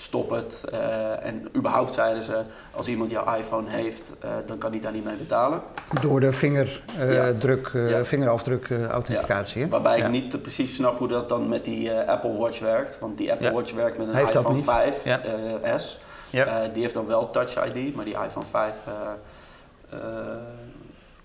Stop 0.00 0.30
het. 0.30 0.64
Eh, 0.64 1.26
en 1.26 1.48
überhaupt 1.56 1.94
zeiden 1.94 2.22
ze, 2.22 2.42
als 2.70 2.88
iemand 2.88 3.10
jouw 3.10 3.34
iPhone 3.36 3.68
heeft, 3.70 4.12
eh, 4.20 4.30
dan 4.46 4.58
kan 4.58 4.70
hij 4.70 4.80
daar 4.80 4.92
niet 4.92 5.04
mee 5.04 5.16
betalen. 5.16 5.60
Door 6.02 6.20
de 6.20 6.32
vingerdruk, 6.32 7.70
eh, 7.74 7.90
Ja. 7.90 8.04
vingerafdruk 8.04 8.70
authenticatie. 8.90 9.62
hè? 9.62 9.68
Waarbij 9.68 9.98
Ja. 9.98 10.04
ik 10.04 10.10
niet 10.10 10.42
precies 10.42 10.74
snap 10.74 10.98
hoe 10.98 11.08
dat 11.08 11.28
dan 11.28 11.48
met 11.48 11.64
die 11.64 11.92
Apple 11.92 12.36
Watch 12.36 12.58
werkt. 12.58 12.98
Want 12.98 13.18
die 13.18 13.32
Apple 13.32 13.46
Ja. 13.46 13.52
Watch 13.52 13.72
werkt 13.72 13.98
met 13.98 14.08
een 14.08 14.14
Heeft 14.14 14.34
iPhone 14.34 14.54
niet. 14.54 14.64
5 14.64 15.04
Ja. 15.04 15.20
eh, 15.62 15.76
S. 15.78 15.98
Ja. 16.30 16.46
Eh, 16.46 16.72
die 16.72 16.82
heeft 16.82 16.94
dan 16.94 17.06
wel 17.06 17.30
Touch 17.30 17.64
ID, 17.74 17.94
maar 17.94 18.04
die 18.04 18.14
iPhone 18.26 18.46
5 18.46 18.74
eh, 18.86 19.98
eh, 19.98 19.98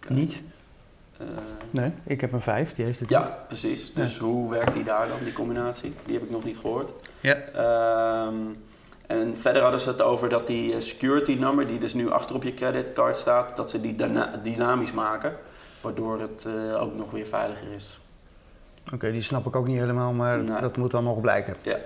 Niet? 0.09 0.37
Nee, 1.71 1.93
ik 2.03 2.21
heb 2.21 2.31
een 2.33 2.41
5, 2.41 2.73
die 2.75 2.85
heeft 2.85 2.99
het 2.99 3.09
niet. 3.09 3.17
ja, 3.19 3.37
precies. 3.47 3.93
Dus 3.93 4.17
hoe 4.17 4.49
werkt 4.49 4.73
die 4.73 4.83
daar 4.83 5.07
dan, 5.07 5.17
die 5.23 5.33
combinatie? 5.33 5.93
Die 6.05 6.13
heb 6.13 6.23
ik 6.23 6.29
nog 6.31 6.43
niet 6.43 6.57
gehoord. 6.57 6.93
Ja. 7.19 7.35
Ehm, 7.35 8.35
en 9.07 9.37
verder 9.37 9.61
hadden 9.61 9.79
ze 9.79 9.89
het 9.89 10.01
over 10.01 10.29
dat 10.29 10.47
die 10.47 10.73
eh, 10.73 10.79
security 10.81 11.33
number, 11.39 11.67
die 11.67 11.79
dus 11.79 11.93
nu 11.93 12.11
achter 12.11 12.35
op 12.35 12.43
je 12.43 12.53
creditcard 12.53 13.15
staat, 13.15 13.55
dat 13.55 13.69
ze 13.69 13.81
die 13.81 13.95
dyna- 13.95 14.39
dynamisch 14.43 14.91
maken. 14.93 15.35
Waardoor 15.81 16.19
het 16.19 16.45
eh, 16.47 16.81
ook 16.81 16.95
nog 16.95 17.11
weer 17.11 17.25
veiliger 17.25 17.67
is. 17.75 17.99
Oké, 18.93 19.11
die 19.11 19.21
snap 19.21 19.45
ik 19.45 19.55
ook 19.55 19.67
niet 19.67 19.77
helemaal, 19.79 20.13
maar 20.13 20.37
Nee. 20.43 20.61
dat 20.61 20.77
moet 20.77 20.91
dan 20.91 21.03
nog 21.03 21.21
blijken. 21.21 21.55
Ja. 21.61 21.77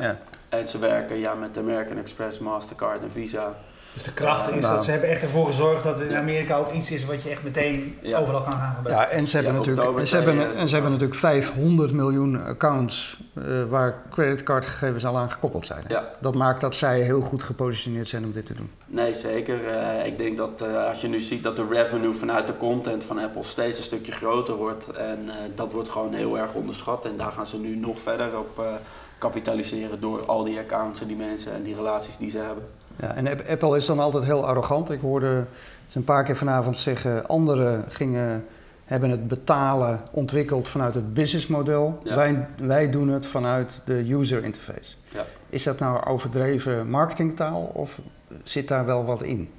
Ja. 0.00 0.18
En 0.48 0.66
ze 0.66 0.78
werken 0.78 1.16
ja, 1.16 1.34
met 1.34 1.58
American 1.58 1.98
Express, 1.98 2.38
Mastercard 2.38 3.02
en 3.02 3.10
Visa. 3.10 3.54
Dus 3.96 4.04
de 4.04 4.12
kracht 4.12 4.50
is 4.52 4.60
Nou. 4.62 4.74
dat 4.74 4.84
ze 4.84 4.90
hebben 4.90 5.08
echt 5.08 5.22
ervoor 5.22 5.46
gezorgd 5.46 5.82
dat 5.82 6.00
het 6.00 6.08
in. 6.08 6.16
Amerika 6.16 6.56
ook 6.56 6.72
iets 6.72 6.90
is 6.90 7.04
wat 7.06 7.22
je 7.22 7.30
echt 7.30 7.42
meteen 7.42 7.98
Ja. 8.02 8.18
overal 8.18 8.42
kan 8.42 8.52
gaan 8.52 8.74
gebruiken. 8.76 9.06
Ja, 9.10 9.18
en 9.18 9.26
ze 9.26 9.36
hebben, 9.36 9.52
Ja, 9.52 9.58
natuurlijk, 9.58 9.98
en 9.98 10.08
ze 10.08 10.16
hebben, 10.16 10.56
en 10.56 10.68
ze 10.68 10.74
hebben 10.74 10.92
natuurlijk 10.92 11.18
500 11.20 11.92
miljoen 11.92 12.44
accounts 12.44 13.20
eh, 13.34 13.44
waar 13.68 14.02
creditcardgegevens 14.10 15.04
al 15.06 15.16
aan 15.18 15.30
gekoppeld 15.30 15.66
zijn. 15.66 15.84
Ja. 15.88 16.04
Dat 16.20 16.34
maakt 16.34 16.60
dat 16.60 16.76
zij 16.76 17.00
heel 17.00 17.20
goed 17.20 17.42
gepositioneerd 17.42 18.08
zijn 18.08 18.24
om 18.24 18.32
dit 18.32 18.46
te 18.46 18.54
doen. 18.54 18.70
Nee, 18.86 19.14
zeker. 19.14 19.66
Eh, 19.66 20.06
ik 20.06 20.18
denk 20.18 20.36
dat 20.36 20.60
eh, 20.60 20.88
als 20.88 21.00
je 21.00 21.08
nu 21.08 21.20
ziet 21.20 21.42
dat 21.42 21.56
de 21.56 21.66
revenue 21.70 22.12
vanuit 22.12 22.46
de 22.46 22.56
content 22.56 23.04
van 23.04 23.18
Apple 23.18 23.42
steeds 23.42 23.78
een 23.78 23.84
stukje 23.84 24.12
groter 24.12 24.54
wordt. 24.54 24.90
En 24.90 25.18
eh, 25.28 25.34
dat 25.54 25.72
wordt 25.72 25.88
gewoon 25.88 26.12
heel 26.12 26.38
erg 26.38 26.54
onderschat. 26.54 27.04
En 27.04 27.16
daar 27.16 27.32
gaan 27.32 27.46
ze 27.46 27.58
nu 27.58 27.76
nog 27.76 28.00
verder 28.00 28.38
op 28.38 28.58
eh, 28.58 28.64
kapitaliseren 29.18 30.00
door 30.00 30.26
al 30.26 30.44
die 30.44 30.58
accounts 30.58 31.00
en 31.00 31.06
die 31.06 31.16
mensen 31.16 31.52
en 31.54 31.62
die 31.62 31.74
relaties 31.74 32.16
die 32.16 32.30
ze 32.30 32.38
hebben. 32.38 32.64
Ja, 33.00 33.14
en 33.14 33.28
App- 33.28 33.48
Apple 33.48 33.76
is 33.76 33.86
dan 33.86 33.98
altijd 33.98 34.24
heel 34.24 34.46
arrogant. 34.46 34.90
Ik 34.90 35.00
hoorde 35.00 35.44
ze 35.88 35.98
een 35.98 36.04
paar 36.04 36.24
keer 36.24 36.36
vanavond 36.36 36.78
zeggen, 36.78 37.26
anderen 37.26 37.84
gingen, 37.88 38.46
hebben 38.84 39.10
het 39.10 39.28
betalen 39.28 40.00
ontwikkeld 40.10 40.68
vanuit 40.68 40.94
het 40.94 41.14
businessmodel. 41.14 42.00
Ja. 42.02 42.14
Wij, 42.14 42.48
wij 42.62 42.90
doen 42.90 43.08
het 43.08 43.26
vanuit 43.26 43.80
de 43.84 44.12
user 44.12 44.44
interface. 44.44 44.94
Ja. 45.12 45.24
Is 45.48 45.62
dat 45.62 45.78
nou 45.78 46.04
overdreven 46.06 46.90
marketingtaal 46.90 47.70
of 47.74 47.98
zit 48.44 48.68
daar 48.68 48.86
wel 48.86 49.04
wat 49.04 49.22
in? 49.22 49.50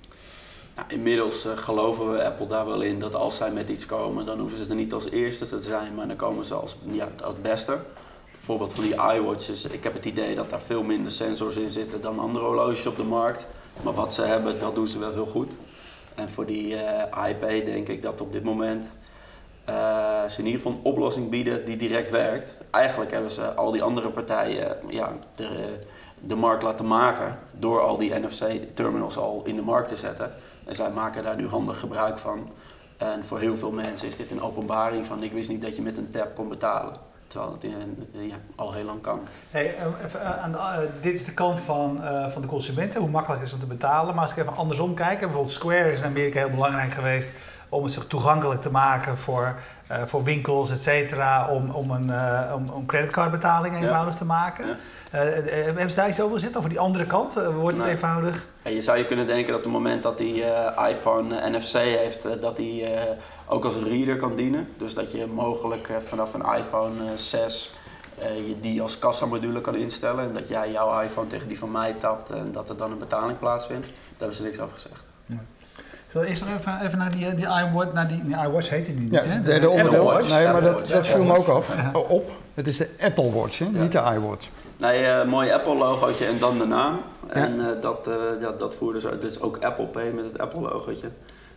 Nou, 0.76 0.88
inmiddels 0.90 1.46
eh, 1.46 1.52
geloven 1.58 2.12
we 2.12 2.26
Apple 2.26 2.48
daar 2.48 2.66
wel 2.66 2.82
in 2.82 3.00
dat 3.00 3.16
als 3.16 3.36
zij 3.36 3.52
met 3.52 3.70
iets 3.70 3.86
komen, 3.86 4.26
dan 4.26 4.40
hoeven 4.40 4.58
ze 4.58 4.66
er 4.70 4.76
niet 4.76 4.94
als 4.94 5.10
eerste 5.10 5.46
te 5.46 5.62
zijn, 5.62 5.96
maar 5.96 6.08
dan 6.08 6.16
komen 6.16 6.46
ze 6.46 6.54
als, 6.54 6.78
ja, 6.92 7.08
als 7.24 7.36
beste. 7.42 7.78
Bijvoorbeeld 8.48 8.80
van 8.80 8.84
die 8.84 9.20
iWatches. 9.20 9.66
Ik 9.66 9.84
heb 9.84 9.94
het 9.94 10.06
idee 10.06 10.36
dat 10.36 10.50
daar 10.50 10.60
veel 10.60 10.84
minder 10.84 11.12
sensors 11.12 11.56
in 11.56 11.70
zitten 11.70 12.02
dan 12.02 12.20
andere 12.20 12.46
horloges 12.46 12.86
op 12.86 12.96
de 12.96 13.04
markt. 13.04 13.48
Maar 13.84 13.94
wat 13.94 14.14
ze 14.14 14.22
hebben, 14.22 14.60
dat 14.60 14.76
doen 14.76 14.88
ze 14.88 15.00
wel 15.00 15.12
heel 15.12 15.26
goed. 15.26 15.56
En 16.16 16.30
voor 16.30 16.46
die 16.46 16.76
iPay 17.28 17.64
denk 17.64 17.88
ik 17.88 18.02
dat 18.02 18.22
op 18.22 18.32
dit 18.32 18.44
moment 18.44 18.98
eh, 19.66 20.26
ze 20.26 20.40
in 20.40 20.46
ieder 20.46 20.62
geval 20.62 20.72
een 20.72 20.84
oplossing 20.84 21.30
bieden 21.30 21.66
die 21.66 21.78
direct 21.78 22.10
werkt. 22.10 22.58
Eigenlijk 22.72 23.12
hebben 23.12 23.32
ze 23.32 23.54
al 23.54 23.72
die 23.72 23.84
andere 23.84 24.10
partijen 24.10 24.78
ja, 24.90 25.14
de, 25.36 25.80
de 26.20 26.36
markt 26.36 26.64
laten 26.64 26.88
maken 26.88 27.40
door 27.60 27.82
al 27.82 27.98
die 27.98 28.20
NFC-terminals 28.20 29.18
al 29.18 29.42
in 29.46 29.56
de 29.56 29.62
markt 29.62 29.90
te 29.90 29.96
zetten. 29.96 30.32
En 30.66 30.76
zij 30.76 30.92
maken 30.92 31.24
daar 31.24 31.36
nu 31.36 31.48
handig 31.48 31.80
gebruik 31.80 32.18
van. 32.18 32.50
En 32.98 33.26
voor 33.26 33.40
heel 33.40 33.56
veel 33.56 33.72
mensen 33.72 34.08
is 34.08 34.16
dit 34.16 34.32
een 34.32 34.42
openbaring 34.42 35.06
van 35.06 35.24
ik 35.24 35.32
wist 35.32 35.50
niet 35.50 35.62
dat 35.62 35.76
je 35.76 35.82
met 35.82 35.98
een 35.98 36.10
tap 36.10 36.36
kon 36.36 36.50
betalen. 36.50 37.16
Terwijl 37.28 37.58
in, 37.62 38.08
ja, 38.12 38.36
al 38.56 38.74
heel 38.74 38.84
lang 38.84 39.02
kan. 39.02 39.20
Hey, 39.52 39.76
eh, 39.76 39.86
even, 40.06 40.52
de, 40.52 40.58
uh, 40.58 40.78
dit 41.02 41.16
is 41.16 41.26
de 41.26 41.34
kant 41.34 41.60
van, 41.60 42.00
van 42.32 42.42
de 42.42 42.48
consumenten, 42.48 43.02
hoe 43.02 43.10
makkelijk 43.10 43.40
het 43.40 43.50
is 43.50 43.56
om 43.56 43.62
te 43.62 43.68
betalen. 43.68 44.14
Maar 44.14 44.24
als 44.24 44.32
ik 44.32 44.38
even 44.38 44.56
andersom 44.56 44.94
kijk, 44.94 45.20
bijvoorbeeld 45.20 45.52
Square 45.52 45.92
is 45.92 46.00
in 46.00 46.06
Amerika 46.06 46.40
heel 46.40 46.50
belangrijk 46.50 46.92
geweest 46.92 47.32
om 47.70 47.84
het 47.84 47.94
zich 47.94 48.06
toegankelijk 48.06 48.62
te 48.62 48.72
maken 48.72 49.18
voor, 49.18 49.60
uh, 49.92 50.02
voor 50.06 50.24
winkels, 50.24 50.72
et 50.72 50.80
cetera, 50.80 51.50
om, 51.50 51.70
om, 51.70 51.92
een, 51.92 52.08
uh, 52.08 52.54
om, 52.56 52.70
om 52.70 52.86
creditcardbetaling 52.86 53.76
eenvoudig 53.76 54.14
ja. 54.14 54.20
te 54.20 54.26
maken. 54.26 54.68
Ja. 54.68 54.74
Uh, 55.26 55.34
hebben 55.54 55.90
ze 55.90 55.96
daar 55.96 56.08
iets 56.08 56.22
over 56.22 56.40
gezet, 56.40 56.58
over 56.58 56.70
die 56.70 56.80
andere 56.80 57.06
kant? 57.06 57.34
wordt 57.34 57.78
het 57.78 57.88
eenvoudig? 57.88 58.48
Ja, 58.62 58.72
je 58.72 58.82
zou 58.82 58.98
je 58.98 59.06
kunnen 59.06 59.28
denken 59.28 59.48
dat 59.48 59.58
op 59.58 59.64
het 59.64 59.74
moment 59.74 60.04
dat 60.04 60.18
die 60.18 60.44
iPhone 60.90 61.50
NFC 61.50 61.74
heeft, 61.74 62.42
dat 62.42 62.56
die 62.56 62.86
ook 63.46 63.66
als 63.66 63.76
reader 63.76 64.18
kan 64.18 64.36
dienen. 64.36 64.68
Dus 64.78 64.94
dat 64.94 65.12
je 65.12 65.26
mogelijk 65.26 65.92
vanaf 66.08 66.34
een 66.34 66.46
iPhone 66.58 66.94
6 67.16 67.74
je 68.20 68.56
die 68.62 68.82
als 68.82 69.00
kassamodule 69.00 69.62
kan 69.62 69.76
instellen. 69.76 70.24
En 70.24 70.34
dat 70.34 70.48
jij 70.48 70.72
jouw 70.72 71.02
iPhone 71.02 71.28
tegen 71.28 71.48
die 71.48 71.60
van 71.60 71.72
mij 71.72 71.94
tapt 71.94 72.30
en 72.30 72.52
dat 72.52 72.70
er 72.70 72.78
dan 72.78 72.92
een 72.92 72.98
betaling 72.98 73.40
plaatsvindt. 73.40 73.86
Daar 73.86 74.18
hebben 74.18 74.36
ze 74.38 74.44
niks 74.44 74.60
over 74.60 74.74
gezegd. 74.74 75.07
Zo, 76.08 76.22
eerst 76.22 76.46
nog 76.46 76.58
even, 76.60 76.82
even 76.82 76.98
naar 76.98 77.12
die, 77.12 77.34
die 77.34 77.46
iWatch, 77.46 77.94
naar 77.94 78.08
die, 78.08 78.24
iWatch 78.28 78.70
heette 78.70 78.96
die 78.96 79.04
niet, 79.04 79.14
ja, 79.14 79.24
hè? 79.24 79.42
De, 79.42 79.60
de, 79.60 79.70
onderdeel. 79.70 80.04
Watch. 80.04 80.30
Nee, 80.30 80.48
maar 80.48 80.62
dat, 80.62 80.88
dat 80.88 81.08
viel 81.08 81.24
me 81.24 81.38
ook 81.38 81.48
af, 81.48 81.70
op. 81.94 82.32
Het 82.54 82.68
is 82.68 82.78
de 82.78 82.90
Apple 83.02 83.32
Watch, 83.32 83.60
hè? 83.60 83.66
Ja. 83.74 83.82
niet 83.82 83.92
de 83.92 84.02
iWatch. 84.16 84.48
Nee, 84.78 85.06
uh, 85.06 85.26
mooi 85.26 85.52
Apple-logootje 85.52 86.26
en 86.26 86.38
dan 86.40 86.58
de 86.58 86.66
naam. 86.66 87.00
Ja. 87.28 87.34
En 87.34 87.56
uh, 87.56 87.66
dat, 87.82 88.08
uh, 88.08 88.16
ja, 88.42 88.52
dat 88.52 88.76
voerde 88.76 89.00
ze 89.00 89.10
uit. 89.10 89.22
Dus 89.22 89.42
ook 89.42 89.58
Apple 89.58 89.86
Pay 89.86 90.12
met 90.12 90.26
het 90.26 90.40
Apple-logootje. 90.40 91.08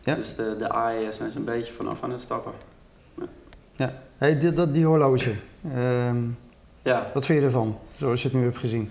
Ja. 0.01 0.15
Dus 0.15 0.35
de, 0.35 0.57
de 0.59 0.65
i 0.65 1.13
zijn 1.13 1.31
ze 1.31 1.39
een 1.39 1.45
beetje 1.45 1.73
vanaf 1.73 2.03
aan 2.03 2.11
het 2.11 2.21
stappen. 2.21 2.53
Ja, 3.77 3.93
hey, 4.19 4.39
die, 4.39 4.53
dat, 4.53 4.73
die 4.73 4.85
horloge. 4.87 5.33
Ehm, 5.75 6.17
Ja, 6.83 7.07
wat 7.15 7.27
vind 7.27 7.41
je 7.41 7.45
ervan, 7.45 7.79
zoals 7.99 8.23
je 8.23 8.29
het 8.29 8.37
nu 8.37 8.45
hebt 8.45 8.59
gezien? 8.59 8.91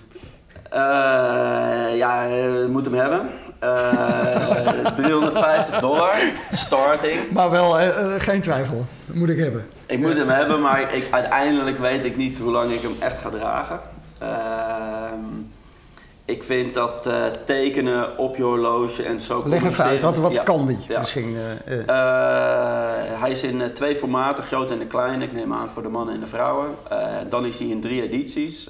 Eh, 0.70 1.98
ja, 1.98 2.24
je 2.24 2.68
moet 2.72 2.86
hem 2.86 2.94
hebben. 2.94 3.30
Eh, 3.60 4.86
350 4.96 5.80
dollar, 5.80 6.16
starting. 6.51 7.32
Maar 7.32 7.50
wel, 7.50 7.80
eh, 7.80 7.88
eh, 8.16 8.22
geen 8.22 8.42
twijfel. 8.42 8.86
Dat 9.06 9.16
moet 9.16 9.30
ik 9.30 9.38
hebben. 9.38 9.68
Ik 9.86 10.00
moet 10.00 10.13
hem 10.18 10.30
hebben, 10.30 10.62
maar 10.62 10.94
ik, 10.94 11.08
uiteindelijk 11.12 11.78
weet 11.78 12.06
ik 12.06 12.18
niet 12.18 12.39
hoe 12.39 12.51
lang 12.51 12.72
ik 12.72 12.82
hem 12.82 12.96
echt 13.00 13.22
ga 13.22 13.30
dragen. 13.30 13.80
Ehm, 14.20 15.20
ik 16.25 16.44
vind 16.44 16.74
dat 16.74 17.06
eh, 17.08 17.13
tekenen 17.46 18.18
op 18.18 18.36
je 18.36 18.44
horloge 18.44 19.04
en 19.04 19.20
zo 19.22 19.44
Leg 19.46 19.63
even 19.63 19.84
uit, 19.84 20.01
wat, 20.01 20.18
wat 20.18 20.34
Ja. 20.34 20.44
kan 20.44 20.66
die 20.68 20.78
Ja. 20.88 21.00
misschien? 21.00 21.38
eh, 21.66 21.74
eh. 21.80 21.88
Eh, 21.88 23.22
hij 23.22 23.32
is 23.32 23.44
in 23.44 23.62
eh, 23.62 23.68
twee 23.68 23.96
formaten, 23.96 24.44
groot 24.44 24.72
en 24.72 24.80
de 24.80 24.86
klein. 24.86 25.22
Ik 25.22 25.34
neem 25.34 25.54
aan 25.54 25.70
voor 25.70 25.82
de 25.84 25.89
mannen 25.89 26.13
en 26.13 26.20
de 26.20 26.28
vrouwen. 26.28 26.68
Eh, 26.89 26.98
dan 27.30 27.46
is 27.46 27.60
hij 27.60 27.68
in 27.68 27.82
drie 27.82 28.01
edities. 28.04 28.70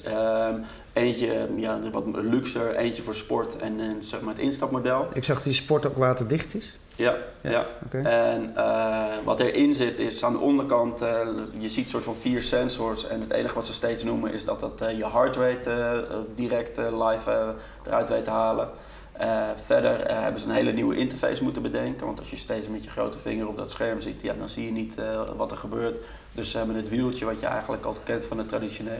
Ehm, 0.99 1.07
eentje 1.07 1.47
ja, 1.55 1.79
wat 1.91 2.03
luxer, 2.13 2.75
eentje 2.75 3.01
voor 3.01 3.15
sport 3.15 3.57
en, 3.57 3.79
en 3.79 3.97
zeg 4.03 4.21
maar 4.21 4.33
het 4.33 4.43
instapmodel. 4.43 5.05
ik 5.13 5.23
zag 5.23 5.43
die 5.43 5.53
sport 5.53 5.85
ook 5.85 5.97
waterdicht 5.97 6.53
is. 6.55 6.77
Ja, 6.95 7.15
Ja. 7.41 7.65
En 8.05 8.51
eh, 8.55 9.05
wat 9.23 9.39
erin 9.39 9.73
zit 9.73 9.99
is 9.99 10.23
aan 10.23 10.33
de 10.33 10.39
onderkant, 10.39 11.01
eh, 11.01 11.27
je 11.59 11.69
ziet 11.69 11.89
soort 11.89 12.03
van 12.03 12.15
vier 12.15 12.41
sensors. 12.41 13.07
En 13.07 13.19
het 13.21 13.31
enige 13.31 13.53
wat 13.55 13.65
ze 13.65 13.73
steeds 13.73 14.03
noemen 14.03 14.33
is 14.33 14.45
dat 14.45 14.59
dat 14.59 14.81
eh, 14.81 14.97
je 14.97 15.09
heart 15.09 15.35
rate 15.35 15.69
eh, 15.69 15.97
eh, 15.97 16.03
direct 16.35 16.77
eh, 16.77 17.07
live 17.09 17.31
eh, 17.31 17.47
eruit 17.85 18.09
weet 18.09 18.23
te 18.23 18.29
halen. 18.29 18.69
Eh, 19.19 19.41
verder 19.65 20.01
eh, 20.01 20.21
hebben 20.21 20.41
ze 20.41 20.47
een 20.47 20.53
hele 20.53 20.71
nieuwe 20.71 20.95
interface 20.95 21.43
moeten 21.43 21.61
bedenken. 21.61 22.05
Want 22.05 22.19
als 22.19 22.29
je 22.29 22.37
steeds 22.37 22.67
met 22.67 22.83
je 22.83 22.89
grote 22.89 23.19
vinger 23.19 23.47
op 23.47 23.57
dat 23.57 23.69
scherm 23.71 24.01
zit, 24.01 24.21
ja, 24.21 24.33
dan 24.33 24.49
zie 24.49 24.65
je 24.65 24.71
niet 24.71 24.97
eh, 24.97 25.21
wat 25.35 25.51
er 25.51 25.57
gebeurt. 25.57 25.99
Dus 26.31 26.51
ze 26.51 26.57
hebben 26.57 26.75
het 26.75 26.89
wieltje 26.89 27.25
wat 27.25 27.39
je 27.39 27.45
eigenlijk 27.45 27.85
al 27.85 27.95
kent 28.03 28.25
van 28.25 28.37
het 28.37 28.47
traditionele 28.47 28.97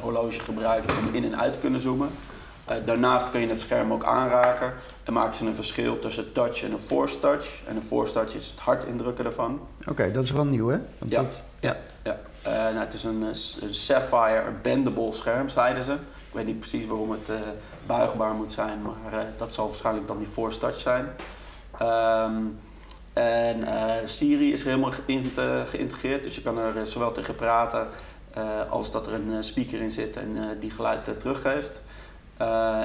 horloge 0.00 0.40
gebruikt 0.40 0.90
om 0.98 1.14
in 1.14 1.24
en 1.24 1.38
uit 1.38 1.52
te 1.52 1.58
kunnen 1.58 1.80
zoomen. 1.80 2.08
Daarnaast 2.84 3.30
kun 3.30 3.40
je 3.40 3.48
het 3.48 3.60
scherm 3.60 3.92
ook 3.92 4.04
aanraken 4.04 4.72
en 5.04 5.12
maken 5.12 5.34
ze 5.34 5.46
een 5.46 5.54
verschil 5.54 5.98
tussen 5.98 6.32
touch 6.32 6.62
en 6.62 6.72
een 6.72 6.78
force 6.78 7.18
touch. 7.18 7.60
En 7.68 7.76
een 7.76 7.82
force 7.82 8.12
touch 8.12 8.34
is 8.34 8.46
het 8.50 8.60
hard 8.60 8.84
indrukken 8.84 9.24
ervan. 9.24 9.60
Oké, 9.88 10.12
dat 10.12 10.24
is 10.24 10.30
wel 10.30 10.44
nieuw, 10.44 10.68
hè? 10.68 10.78
Want 10.98 11.10
Ja. 11.10 11.22
dat- 11.22 11.32
Ja, 11.60 11.76
ja. 12.02 12.16
Nou, 12.44 12.78
het 12.78 12.92
is 12.92 13.04
een, 13.04 13.22
een 13.22 13.74
Sapphire 13.74 14.42
bendable 14.62 15.12
scherm, 15.12 15.48
zeiden 15.48 15.84
ze. 15.84 15.94
Weet 16.36 16.46
niet 16.46 16.58
precies 16.58 16.86
waarom 16.86 17.10
het 17.10 17.28
eh, 17.28 17.48
buigbaar 17.86 18.34
moet 18.34 18.52
zijn, 18.52 18.82
maar 18.82 19.20
eh, 19.20 19.26
dat 19.36 19.52
zal 19.52 19.66
waarschijnlijk 19.66 20.06
dan 20.06 20.18
die 20.18 20.58
touch 20.58 20.78
zijn. 20.78 21.06
Ehm, 21.78 22.34
en 23.12 23.64
eh, 23.64 24.06
Siri 24.06 24.52
is 24.52 24.64
helemaal 24.64 24.90
geïnt- 24.90 25.68
geïntegreerd, 25.68 26.22
dus 26.22 26.34
je 26.34 26.42
kan 26.42 26.58
er 26.58 26.86
zowel 26.86 27.12
tegen 27.12 27.34
praten 27.34 27.88
als 28.68 28.90
dat 28.90 29.06
er 29.06 29.14
een 29.14 29.44
speaker 29.44 29.80
in 29.80 29.90
zit 29.90 30.16
en 30.16 30.56
die 30.60 30.70
geluid 30.70 31.20
teruggeeft. 31.20 31.82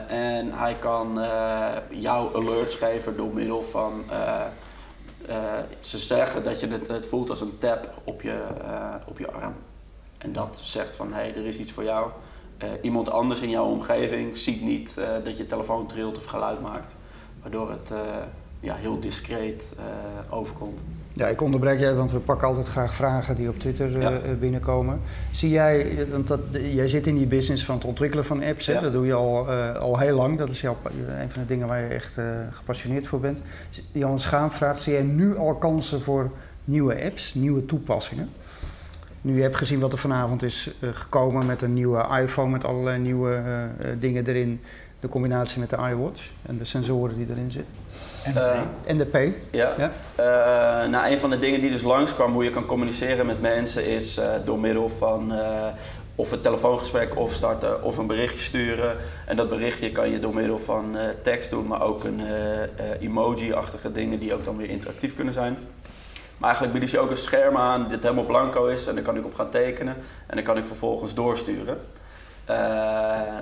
En 0.08 0.53
hij 0.53 0.75
kan 0.79 1.20
jou 1.89 2.36
alerts 2.36 2.75
geven 2.75 3.17
door 3.17 3.34
middel 3.34 3.63
van. 3.63 4.03
ze 5.81 5.98
zeggen 5.98 6.43
dat 6.43 6.60
je 6.60 6.67
het, 6.67 6.88
het 6.88 7.05
voelt 7.05 7.29
als 7.29 7.41
een 7.41 7.58
tap 7.58 7.89
op 8.03 8.22
je, 8.22 8.38
op 9.05 9.20
je 9.20 9.31
arm. 9.31 9.53
En 10.17 10.34
dat 10.34 10.60
zegt 10.63 10.96
van 10.96 11.13
hé, 11.13 11.20
hey, 11.20 11.36
er 11.36 11.46
is 11.46 11.58
iets 11.58 11.72
voor 11.72 11.84
jou. 11.84 12.12
Eh, 12.62 12.70
iemand 12.82 13.10
anders 13.10 13.41
in 13.41 13.50
jouw 13.50 13.65
omgeving 13.65 14.38
ziet 14.38 14.62
niet 14.62 14.98
eh, 14.98 15.08
dat 15.24 15.38
je 15.38 15.46
telefoon 15.46 15.88
trilt 15.88 16.18
of 16.18 16.25
geluid 16.25 16.62
maakt. 16.62 16.96
Waardoor 17.41 17.70
het 17.70 17.91
eh, 17.91 17.98
ja, 18.60 18.75
heel 18.75 19.00
discreet 19.00 19.63
overkomt. 20.30 20.84
Ja, 21.13 21.27
ik 21.27 21.41
onderbreek 21.41 21.80
jij, 21.80 21.96
want 21.96 22.12
we 22.12 22.20
pakken 22.20 22.48
altijd 22.48 22.68
graag 22.68 22.94
vragen 22.94 23.36
die 23.36 23.50
op 23.50 23.60
Twitter 23.60 24.00
Ja. 24.01 24.20
binnenkomen. 24.39 25.01
Zie 25.32 25.50
jij, 25.50 26.08
want 26.12 26.27
dat, 26.27 26.39
jij 26.51 26.88
zit 26.88 27.08
in 27.08 27.18
die 27.18 27.25
business 27.25 27.65
van 27.65 27.75
het 27.75 27.86
ontwikkelen 27.86 28.25
van 28.25 28.44
apps, 28.44 28.65
hè? 28.65 28.74
Ja. 28.74 28.80
dat 28.80 28.94
doe 28.94 29.06
je 29.06 29.13
al, 29.13 29.50
al 29.80 29.98
heel 29.98 30.15
lang. 30.15 30.38
Dat 30.38 30.50
is 30.50 30.62
jouw, 30.62 30.77
een 31.08 31.30
van 31.30 31.41
de 31.41 31.48
dingen 31.48 31.68
waar 31.68 31.82
je 31.82 31.88
echt 31.88 32.18
gepassioneerd 32.51 33.08
voor 33.08 33.20
bent. 33.20 33.41
Johan 33.91 34.20
Schaam 34.20 34.51
vraagt, 34.51 34.82
zie 34.82 34.94
jij 34.94 35.03
nu 35.03 35.38
al 35.38 35.56
kansen 35.56 36.01
voor 36.01 36.32
nieuwe 36.63 37.03
apps, 37.03 37.34
nieuwe 37.34 37.65
toepassingen? 37.65 38.30
Nu 39.21 39.35
je 39.35 39.41
hebt 39.41 39.55
gezien 39.55 39.79
wat 39.79 39.93
er 39.93 39.99
vanavond 39.99 40.43
is 40.43 40.69
eh, 40.79 40.89
gekomen 40.93 41.45
met 41.45 41.61
een 41.61 41.73
nieuwe 41.73 42.07
iPhone 42.21 42.51
met 42.51 42.65
allerlei 42.65 42.99
nieuwe 42.99 43.33
eh, 43.33 43.63
eh, 43.63 43.97
dingen 43.99 44.27
erin. 44.27 44.61
De 44.99 45.09
combinatie 45.09 45.59
met 45.59 45.69
de 45.69 45.77
iWatch 45.91 46.29
en 46.45 46.57
de 46.57 46.65
sensoren 46.65 47.15
die 47.15 47.27
erin 47.29 47.51
zitten. 47.51 47.73
En 48.23 48.67
En 48.85 48.97
de 48.97 49.05
P. 49.05 49.17
Ja. 49.51 49.73
Ja. 49.77 49.91
Nou, 50.87 51.11
een 51.11 51.19
van 51.19 51.29
de 51.29 51.39
dingen 51.39 51.61
die 51.61 51.71
dus 51.71 51.81
langskwam 51.81 52.33
hoe 52.33 52.43
je 52.43 52.49
kan 52.49 52.65
communiceren 52.65 53.25
met 53.25 53.41
mensen 53.41 53.85
is 53.85 54.19
door 54.45 54.59
middel 54.59 54.89
van 54.89 55.33
of 56.15 56.31
een 56.31 56.41
telefoongesprek 56.41 57.17
of 57.17 57.33
starten 57.33 57.83
of 57.83 57.97
een 57.97 58.07
berichtje 58.07 58.39
sturen. 58.39 58.95
En 59.25 59.35
dat 59.35 59.49
berichtje 59.49 59.91
kan 59.91 60.09
je 60.09 60.19
door 60.19 60.33
middel 60.33 60.59
van 60.59 60.95
tekst 61.23 61.49
doen, 61.49 61.67
maar 61.67 61.81
ook 61.81 62.03
een 62.03 62.21
emoji-achtige 62.99 63.91
dingen 63.91 64.19
die 64.19 64.33
ook 64.33 64.45
dan 64.45 64.57
weer 64.57 64.69
interactief 64.69 65.15
kunnen 65.15 65.33
zijn. 65.33 65.57
Maar 66.41 66.50
eigenlijk 66.50 66.79
bieden 66.79 66.98
ze 66.98 67.03
ook 67.03 67.10
een 67.10 67.17
scherm 67.17 67.57
aan 67.57 67.88
dit 67.88 68.03
helemaal 68.03 68.24
blanco 68.24 68.65
is 68.65 68.88
en 68.88 68.95
daar 68.95 69.03
kan 69.03 69.17
ik 69.17 69.25
op 69.25 69.33
gaan 69.33 69.50
tekenen 69.50 69.95
en 70.27 70.36
dan 70.36 70.43
kan 70.43 70.57
ik 70.57 70.65
vervolgens 70.65 71.13
doorsturen. 71.13 71.81
Eh, 72.45 72.55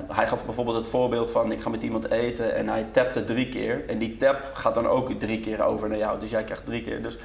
hij 0.08 0.28
gaf 0.28 0.46
bijvoorbeeld 0.46 0.78
het 0.78 0.88
voorbeeld 0.88 1.32
van 1.32 1.52
ik 1.52 1.62
ga 1.62 1.70
met 1.70 1.84
iemand 1.84 2.12
eten 2.12 2.56
en 2.56 2.68
hij 2.70 2.86
tapte 2.92 3.24
drie 3.24 3.50
keer. 3.50 3.84
En 3.88 3.98
die 3.98 4.16
tap 4.16 4.50
gaat 4.54 4.76
dan 4.76 4.88
ook 4.88 5.12
drie 5.12 5.40
keer 5.40 5.64
over 5.64 5.90
naar 5.90 5.98
jou. 5.98 6.20
Dus 6.20 6.30
jij 6.30 6.44
krijgt 6.44 6.66
drie 6.66 6.82
keer. 6.82 7.02
Dus 7.02 7.18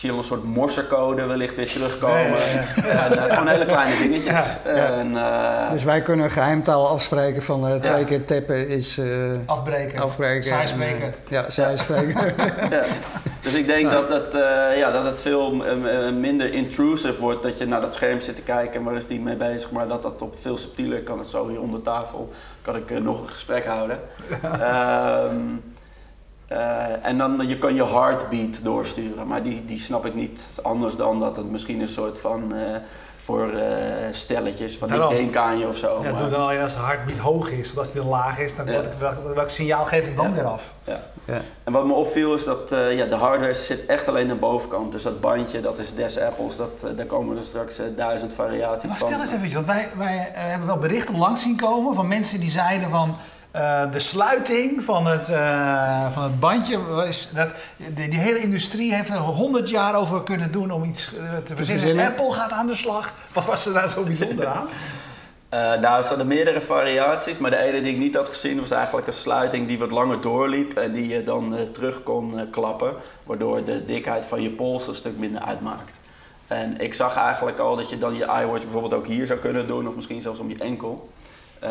zie 0.00 0.10
al 0.10 0.18
een 0.18 0.24
soort 0.24 0.44
morsecode 0.44 1.24
wellicht 1.26 1.56
weer 1.56 1.66
terugkomen. 1.72 2.38
Ja, 2.84 3.08
gewoon 3.28 3.48
hele 3.54 3.66
kleine 3.66 3.96
dingetjes. 3.98 4.46
Ja, 4.64 4.72
En, 4.74 5.16
eh, 5.16 5.70
Dus 5.70 5.84
wij 5.84 6.02
kunnen 6.02 6.30
geheimtaal 6.30 6.88
afspreken 6.88 7.42
van 7.42 7.66
eh, 7.68 7.74
twee 7.80 7.98
Ja. 8.00 8.04
keer 8.06 8.24
tappen 8.24 8.68
is 8.68 8.98
eh, 8.98 9.06
afbreken. 9.46 10.00
afbreken. 10.02 10.42
Saai 10.44 10.60
En, 10.62 10.68
spreken. 10.68 11.06
eh, 11.06 11.12
ja, 11.28 11.50
saai 11.50 11.76
spreken. 11.76 12.34
ja. 12.76 12.82
Dus 13.42 13.54
ik 13.54 13.66
denk 13.66 13.90
dat, 13.90 14.08
het, 14.08 14.34
eh, 14.34 14.78
ja, 14.78 14.90
dat 14.90 15.04
het 15.04 15.20
veel 15.20 15.54
minder 16.20 16.52
intrusive 16.52 17.20
wordt. 17.20 17.42
Dat 17.42 17.58
je 17.58 17.66
naar 17.66 17.80
dat 17.80 17.94
scherm 17.94 18.20
zit 18.20 18.34
te 18.34 18.42
kijken 18.42 18.80
en 18.80 18.86
waar 18.86 18.94
is 18.96 19.06
die 19.06 19.20
mee 19.20 19.36
bezig. 19.36 19.70
Maar 19.70 19.88
dat 19.88 20.02
dat 20.02 20.22
op 20.22 20.34
veel 20.38 20.56
subtieler 20.56 21.00
kan. 21.02 21.18
Het 21.18 21.28
zo 21.28 21.48
hier 21.48 21.60
onder 21.60 21.82
tafel 21.82 22.30
kan 22.62 22.76
ik 22.76 23.00
nog 23.02 23.22
een 23.22 23.28
gesprek 23.28 23.66
houden. 23.66 23.98
Ehm, 24.42 25.36
Eh, 26.50 26.84
en 27.06 27.18
dan 27.18 27.48
je 27.48 27.58
kan 27.58 27.74
je 27.74 27.84
heartbeat 27.84 28.64
doorsturen, 28.64 29.26
maar 29.26 29.42
die, 29.42 29.64
die 29.64 29.78
snap 29.78 30.06
ik 30.06 30.14
niet 30.14 30.58
anders 30.62 30.96
dan 30.96 31.18
dat 31.20 31.36
het 31.36 31.50
misschien 31.50 31.80
een 31.80 31.88
soort 31.88 32.18
van 32.20 32.54
eh, 32.54 32.76
voor 33.22 33.50
eh, 33.50 34.06
stelletjes 34.10 34.78
van 34.78 34.88
Daarom. 34.88 35.10
ik 35.10 35.16
denk 35.16 35.36
aan 35.36 35.58
je 35.58 35.66
of 35.68 35.76
zo. 35.76 36.00
Ja, 36.02 36.10
maar- 36.10 36.20
doe 36.20 36.28
dan 36.30 36.40
alleen 36.40 36.60
als 36.60 36.74
de 36.74 36.80
hartbeat 36.80 37.18
hoog 37.18 37.50
is. 37.50 37.66
Want 37.66 37.78
als 37.78 37.92
die 37.92 38.00
dan 38.00 38.10
laag 38.10 38.38
is, 38.38 38.56
dan 38.56 38.66
Ja. 38.66 38.72
wat, 38.72 38.88
welk, 38.98 39.34
welk 39.34 39.48
signaal 39.48 39.84
geef 39.84 40.06
ik 40.06 40.16
dan 40.16 40.28
Ja. 40.28 40.32
weer 40.34 40.44
af? 40.44 40.72
ja. 40.84 41.00
Ja. 41.24 41.40
En 41.64 41.72
wat 41.72 41.86
me 41.86 41.92
opviel 41.92 42.34
is 42.34 42.44
dat 42.44 42.72
eh, 42.72 42.96
ja, 42.98 43.06
de 43.06 43.14
hardware 43.16 43.54
zit 43.54 43.86
echt 43.86 44.08
alleen 44.08 44.22
aan 44.22 44.34
de 44.34 44.40
bovenkant. 44.40 44.92
Dus 44.92 45.02
dat 45.02 45.20
bandje, 45.20 45.60
dat 45.60 45.78
is 45.78 45.94
des 45.94 46.20
Apples, 46.20 46.56
dat, 46.56 46.86
daar 46.96 47.06
komen 47.06 47.36
er 47.36 47.42
straks 47.42 47.80
duizend 47.96 48.34
variaties 48.34 48.88
Maar 48.88 48.98
van. 48.98 49.08
vertel 49.08 49.24
eens 49.26 49.34
even, 49.34 49.52
want 49.54 49.66
wij, 49.66 49.88
wij 49.96 50.30
hebben 50.34 50.66
wel 50.66 50.78
berichten 50.78 51.18
langs 51.18 51.42
zien 51.42 51.56
komen 51.56 51.94
van 51.94 52.08
mensen 52.08 52.40
die 52.40 52.50
zeiden 52.50 52.90
van 52.90 53.16
eh, 53.50 53.92
de 53.92 53.98
sluiting 53.98 54.82
van 54.82 55.06
het, 55.06 55.30
eh, 55.30 56.12
van 56.12 56.22
het 56.22 56.40
bandje. 56.40 57.04
Is 57.08 57.30
dat, 57.30 57.48
die, 57.76 58.08
die 58.08 58.18
hele 58.18 58.38
industrie 58.38 58.94
heeft 58.94 59.10
er 59.10 59.16
honderd 59.16 59.70
jaar 59.70 59.94
over 59.94 60.22
kunnen 60.22 60.52
doen 60.52 60.70
om 60.70 60.84
iets 60.84 61.14
eh, 61.16 61.22
te 61.44 61.56
verzinnen. 61.56 62.06
Apple 62.06 62.32
gaat 62.32 62.50
aan 62.50 62.66
de 62.66 62.74
slag. 62.74 63.14
Wat 63.32 63.44
was 63.44 63.66
er 63.66 63.72
daar 63.72 63.88
zo 63.88 64.02
bijzonder 64.02 64.46
aan? 64.46 64.68
Eh, 65.50 65.58
nou, 65.58 65.96
er 65.96 66.04
zaten 66.04 66.26
meerdere 66.26 66.60
variaties, 66.60 67.38
maar 67.38 67.50
de 67.50 67.56
ene 67.56 67.82
die 67.82 67.92
ik 67.92 67.98
niet 67.98 68.14
had 68.14 68.28
gezien 68.28 68.60
was 68.60 68.70
eigenlijk 68.70 69.06
een 69.06 69.12
sluiting 69.12 69.66
die 69.66 69.78
wat 69.78 69.90
langer 69.90 70.20
doorliep 70.20 70.76
en 70.76 70.92
die 70.92 71.08
je 71.08 71.24
dan 71.24 71.56
terug 71.72 72.02
kon 72.02 72.50
klappen, 72.50 72.94
waardoor 73.24 73.64
de 73.64 73.84
dikheid 73.84 74.26
van 74.26 74.42
je 74.42 74.50
pols 74.50 74.88
een 74.88 74.94
stuk 74.94 75.18
minder 75.18 75.40
uitmaakt. 75.40 75.98
En 76.46 76.80
ik 76.80 76.94
zag 76.94 77.16
eigenlijk 77.16 77.58
al 77.58 77.76
dat 77.76 77.90
je 77.90 77.98
dan 77.98 78.14
je 78.14 78.24
iWatch 78.24 78.62
bijvoorbeeld 78.62 78.94
ook 78.94 79.06
hier 79.06 79.26
zou 79.26 79.38
kunnen 79.38 79.66
doen, 79.66 79.88
of 79.88 79.96
misschien 79.96 80.20
zelfs 80.20 80.38
om 80.38 80.48
je 80.48 80.58
enkel. 80.58 81.08
Eh, 81.60 81.70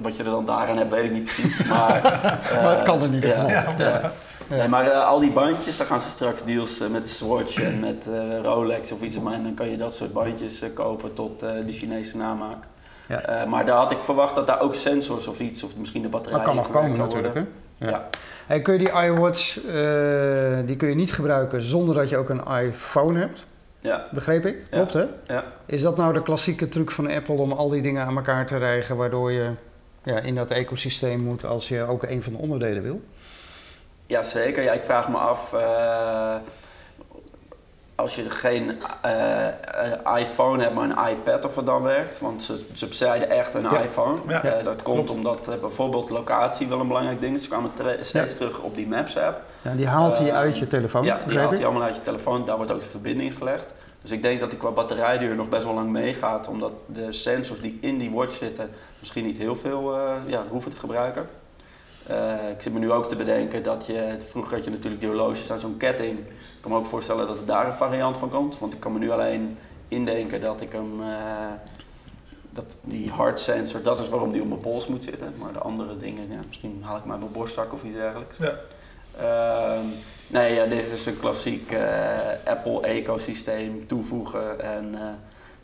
wat 0.00 0.16
je 0.16 0.22
er 0.24 0.30
dan 0.30 0.44
daarin 0.44 0.76
hebt, 0.76 0.90
weet 0.94 1.04
ik 1.04 1.12
niet 1.12 1.22
precies. 1.22 1.62
Maar, 1.68 2.04
eh, 2.04 2.62
Maar 2.62 2.74
het 2.74 2.82
kan 2.82 3.20
ja, 3.20 3.60
geval. 3.60 3.86
ja. 3.86 4.12
Nee, 4.48 4.68
maar 4.68 4.90
eh, 4.90 5.04
al 5.06 5.20
die 5.20 5.30
bandjes, 5.30 5.76
daar 5.76 5.86
gaan 5.86 6.00
ze 6.00 6.10
straks 6.10 6.44
deals 6.44 6.80
eh, 6.80 6.88
met 6.88 7.08
Swatch 7.08 7.62
en 7.62 7.80
met 7.80 8.08
eh, 8.12 8.38
Rolex 8.42 8.92
of 8.92 9.02
iets. 9.02 9.16
En 9.16 9.22
dan 9.42 9.54
kan 9.54 9.68
je 9.70 9.76
dat 9.76 9.94
soort 9.94 10.12
bandjes 10.12 10.60
eh, 10.62 10.68
kopen 10.74 11.12
tot 11.12 11.42
eh, 11.42 11.50
de 11.66 11.72
Chinese 11.72 12.16
namaak. 12.16 12.64
Ja. 13.08 13.20
Eh, 13.20 13.46
maar 13.46 13.64
daar 13.64 13.76
had 13.76 13.90
ik 13.90 14.00
verwacht 14.00 14.34
dat 14.34 14.46
daar 14.46 14.60
ook 14.60 14.74
sensors 14.74 15.26
of 15.26 15.40
iets, 15.40 15.62
of 15.62 15.76
misschien 15.76 16.02
de 16.02 16.08
batterij 16.08 16.38
Dat 16.38 16.46
kan 16.46 16.56
nog 16.56 16.70
komen 16.70 16.94
zou 16.94 17.06
natuurlijk. 17.06 17.34
worden. 17.34 17.52
Hè? 17.78 17.88
Ja. 17.88 18.08
Hey, 18.46 18.60
kun 18.62 18.72
je 18.72 18.78
die 18.78 18.92
iWatch, 19.04 19.64
eh, 19.66 20.66
die 20.66 20.76
kun 20.76 20.88
je 20.88 20.94
niet 20.94 21.12
gebruiken 21.12 21.62
zonder 21.62 21.94
dat 21.94 22.08
je 22.08 22.16
ook 22.16 22.28
een 22.28 22.42
iPhone 22.62 23.18
hebt, 23.18 23.46
Ja. 23.80 24.06
begreep 24.10 24.46
ik? 24.46 24.56
Ja. 24.70 24.76
Klopt 24.76 24.92
hè? 24.92 25.04
Ja. 25.26 25.44
Is 25.66 25.82
dat 25.82 25.96
nou 25.96 26.12
de 26.12 26.22
klassieke 26.22 26.68
truc 26.68 26.90
van 26.90 27.10
Apple 27.10 27.34
om 27.34 27.52
al 27.52 27.68
die 27.68 27.82
dingen 27.82 28.06
aan 28.06 28.16
elkaar 28.16 28.46
te 28.46 28.56
rijgen, 28.56 28.96
waardoor 28.96 29.32
je 29.32 29.50
ja, 30.04 30.18
in 30.18 30.34
dat 30.34 30.50
ecosysteem 30.50 31.20
moet 31.20 31.44
als 31.44 31.68
je 31.68 31.82
ook 31.82 32.02
een 32.02 32.22
van 32.22 32.32
de 32.32 32.38
onderdelen 32.38 32.82
wil? 32.82 33.00
ja, 34.10 34.22
zeker. 34.22 34.62
Ja, 34.62 34.72
ik 34.72 34.84
vraag 34.84 35.08
me 35.08 35.16
af, 35.16 35.52
eh, 35.52 36.34
als 38.00 38.14
je 38.14 38.30
geen 38.30 38.72
eh, 39.02 39.46
eh, 39.46 40.18
iPhone 40.18 40.62
hebt, 40.62 40.74
maar 40.74 40.84
een 40.84 41.08
iPad 41.12 41.44
of 41.44 41.56
het 41.56 41.66
dan 41.66 41.82
werkt. 41.82 42.20
Want 42.20 42.42
ze, 42.42 42.64
ze 42.74 42.86
zeiden 42.90 43.30
echt 43.30 43.54
een 43.54 43.62
Ja. 43.62 43.80
iPhone. 43.80 44.16
Ja. 44.28 44.42
Eh, 44.42 44.64
dat 44.64 44.82
komt 44.82 44.96
Klopt. 45.04 45.10
omdat 45.10 45.60
bijvoorbeeld 45.60 46.10
locatie 46.10 46.68
wel 46.68 46.80
een 46.80 46.86
belangrijk 46.88 47.20
ding 47.20 47.34
is. 47.36 47.42
Ze 47.42 47.48
kwamen 47.48 47.70
steeds 48.00 48.34
terug 48.34 48.58
op 48.60 48.74
die 48.76 48.86
Maps 48.88 49.16
app. 49.18 49.42
Ja, 49.62 49.72
die 49.74 49.86
haalt 49.86 50.18
hij 50.18 50.28
Eh, 50.28 50.36
uit 50.36 50.58
je 50.58 50.66
telefoon, 50.66 51.04
Ja, 51.04 51.18
die 51.26 51.38
haalt 51.38 51.52
hij 51.52 51.64
allemaal 51.64 51.82
uit 51.82 51.94
je 51.94 52.02
telefoon. 52.02 52.44
Daar 52.44 52.56
wordt 52.56 52.72
ook 52.72 52.80
de 52.80 52.86
verbinding 52.86 53.36
gelegd. 53.36 53.72
Dus 54.02 54.10
ik 54.10 54.22
denk 54.22 54.40
dat 54.40 54.50
die 54.50 54.58
qua 54.58 54.70
batterijduur 54.70 55.34
nog 55.36 55.48
best 55.48 55.64
wel 55.64 55.74
lang 55.74 55.90
meegaat. 55.90 56.48
Omdat 56.48 56.72
de 56.86 57.12
sensors 57.12 57.60
die 57.60 57.78
in 57.80 57.98
die 57.98 58.10
watch 58.10 58.34
zitten 58.36 58.70
misschien 58.98 59.24
niet 59.24 59.38
heel 59.38 59.56
veel 59.56 59.98
ja, 60.26 60.42
hoeven 60.50 60.70
te 60.70 60.76
gebruiken. 60.76 61.28
Eh, 62.06 62.48
ik 62.50 62.60
zit 62.60 62.72
me 62.72 62.78
nu 62.78 62.92
ook 62.92 63.08
te 63.08 63.16
bedenken 63.16 63.62
dat 63.62 63.86
je... 63.86 64.16
Vroeger 64.18 64.54
had 64.56 64.64
je 64.64 64.70
natuurlijk 64.70 65.00
die 65.00 65.10
horloges 65.10 65.52
aan 65.52 65.58
zo'n 65.60 65.76
ketting. 65.76 66.18
Ik 66.18 66.60
kan 66.60 66.70
me 66.70 66.76
ook 66.76 66.86
voorstellen 66.86 67.26
dat 67.26 67.38
er 67.38 67.44
daar 67.46 67.66
een 67.66 67.72
variant 67.72 68.18
van 68.18 68.28
komt. 68.28 68.58
Want 68.58 68.72
ik 68.72 68.80
kan 68.80 68.92
me 68.92 68.98
nu 68.98 69.10
alleen 69.10 69.58
indenken 69.88 70.40
dat 70.40 70.60
ik 70.60 70.72
hem... 70.72 71.00
eh, 71.00 71.06
dat 72.52 72.76
die 72.80 73.12
heart 73.12 73.40
sensor, 73.40 73.82
dat 73.82 74.00
is 74.00 74.08
waarom 74.08 74.32
die 74.32 74.42
op 74.42 74.48
mijn 74.48 74.60
pols 74.60 74.86
moet 74.86 75.04
zitten. 75.04 75.34
Maar 75.38 75.52
de 75.52 75.58
andere 75.58 75.96
dingen, 75.96 76.30
ja, 76.30 76.40
misschien 76.46 76.80
haal 76.84 76.96
ik 76.96 77.02
uit 77.10 77.20
mijn 77.20 77.32
borstzak 77.32 77.72
of 77.72 77.82
iets 77.82 77.94
dergelijks. 77.94 78.36
Ja. 78.36 78.54
Ehm, 79.18 79.84
nee, 80.26 80.54
ja, 80.54 80.64
dit 80.66 80.86
is 80.92 81.06
een 81.06 81.18
klassiek 81.20 81.72
eh, 81.72 81.82
Apple-ecosysteem 82.44 83.86
toevoegen. 83.86 84.60
En 84.60 84.94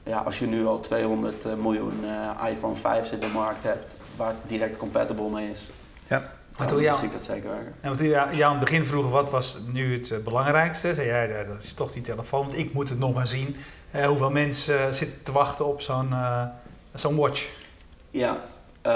ja, 0.02 0.18
als 0.18 0.38
je 0.38 0.46
nu 0.46 0.66
al 0.66 0.80
200 0.80 1.44
eh, 1.44 1.54
miljoen 1.54 2.04
iPhone 2.48 2.74
5 2.74 3.12
in 3.12 3.20
de 3.20 3.26
markt 3.28 3.62
hebt, 3.62 3.98
waar 4.16 4.28
het 4.28 4.48
direct 4.48 4.76
compatible 4.76 5.30
mee 5.30 5.50
is, 5.50 5.68
Ja. 6.08 6.32
Maar 6.58 6.66
dan 6.66 6.76
toen 6.76 6.84
jou, 6.84 6.96
zie 6.98 7.06
ik 7.06 7.12
dat 7.12 7.22
zeker 7.22 7.50
werken. 7.50 7.74
en 7.80 7.88
wat 7.90 7.98
jou 7.98 8.42
aan 8.42 8.50
het 8.50 8.60
begin 8.60 8.86
vroegen, 8.86 9.10
wat 9.10 9.30
was 9.30 9.58
nu 9.72 9.92
het 9.92 10.10
eh, 10.10 10.18
belangrijkste? 10.18 10.94
Zei 10.94 11.06
jij, 11.06 11.28
ja, 11.28 11.44
dat 11.44 11.62
is 11.62 11.72
toch 11.74 11.92
die 11.92 12.02
telefoon, 12.02 12.40
want 12.46 12.58
ik 12.58 12.72
moet 12.72 12.88
het 12.88 12.98
nog 12.98 13.14
maar 13.14 13.26
zien. 13.26 13.56
Eh, 13.90 14.06
hoeveel 14.06 14.30
mensen 14.30 14.78
eh, 14.86 14.90
zitten 14.92 15.22
te 15.22 15.32
wachten 15.32 15.66
op 15.66 15.80
zo'n 15.82 16.14
zo'n 16.94 17.16
watch? 17.16 17.48
Ja, 18.10 18.36
eh, 18.82 18.92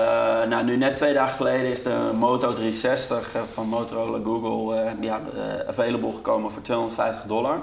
nou 0.49 0.65
nu 0.65 0.77
net 0.77 0.97
twee 0.97 1.15
dagen 1.15 1.37
geleden 1.37 1.67
is 1.71 1.83
de 1.83 2.11
Moto 2.15 2.53
360 2.53 3.35
eh, 3.35 3.41
van 3.55 3.67
Motorola 3.67 4.19
Google 4.25 4.81
eh, 4.81 4.93
ja, 5.01 5.21
eh, 5.35 5.69
available 5.69 6.13
gekomen 6.13 6.51
voor 6.51 6.63
250 6.63 7.25
dollar. 7.25 7.59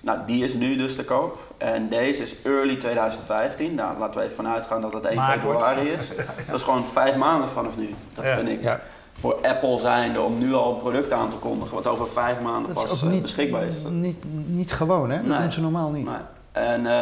Nou, 0.00 0.18
die 0.26 0.44
is 0.44 0.54
nu 0.54 0.76
dus 0.76 0.94
te 0.96 1.04
koop. 1.04 1.38
En 1.58 1.88
deze 1.88 2.22
is 2.22 2.34
early 2.42 2.76
2015. 2.76 3.74
Nou, 3.74 3.98
laten 3.98 4.16
we 4.20 4.22
even 4.24 4.36
vanuit 4.36 4.66
gaan 4.66 4.80
dat 4.80 4.92
het 4.92 5.04
1 5.04 5.16
Maart 5.16 5.42
wordt. 5.42 5.62
februari 5.62 5.88
is. 5.90 6.08
Dat 6.46 6.54
is 6.56 6.62
gewoon 6.62 6.86
vijf 6.86 7.16
maanden 7.16 7.48
vanaf 7.48 7.76
nu. 7.76 7.94
Dat 8.14 8.24
Ja. 8.24 8.34
vind 8.36 8.48
ik 8.48 8.62
Ja. 8.62 8.80
Voor 9.18 9.38
Apple 9.42 9.78
zijnde 9.78 10.20
om 10.20 10.38
nu 10.38 10.54
al 10.54 10.72
een 10.74 10.78
product 10.80 11.12
aan 11.12 11.28
te 11.28 11.36
kondigen 11.36 11.74
wat 11.74 11.86
over 11.86 12.08
vijf 12.08 12.40
maanden 12.40 12.74
Dat 12.74 12.88
pas 12.88 13.02
eh, 13.02 13.08
niet, 13.08 13.22
beschikbaar 13.22 13.62
is. 13.62 13.82
Dat- 13.82 13.92
niet, 13.92 14.16
niet 14.46 14.72
gewoon, 14.72 15.10
hè? 15.10 15.16
Dat 15.16 15.26
Nee. 15.26 15.40
doen 15.40 15.52
ze 15.52 15.60
normaal 15.60 15.90
niet. 15.90 16.04
Nee. 16.04 16.14
En 16.52 16.78
eh, 16.86 16.92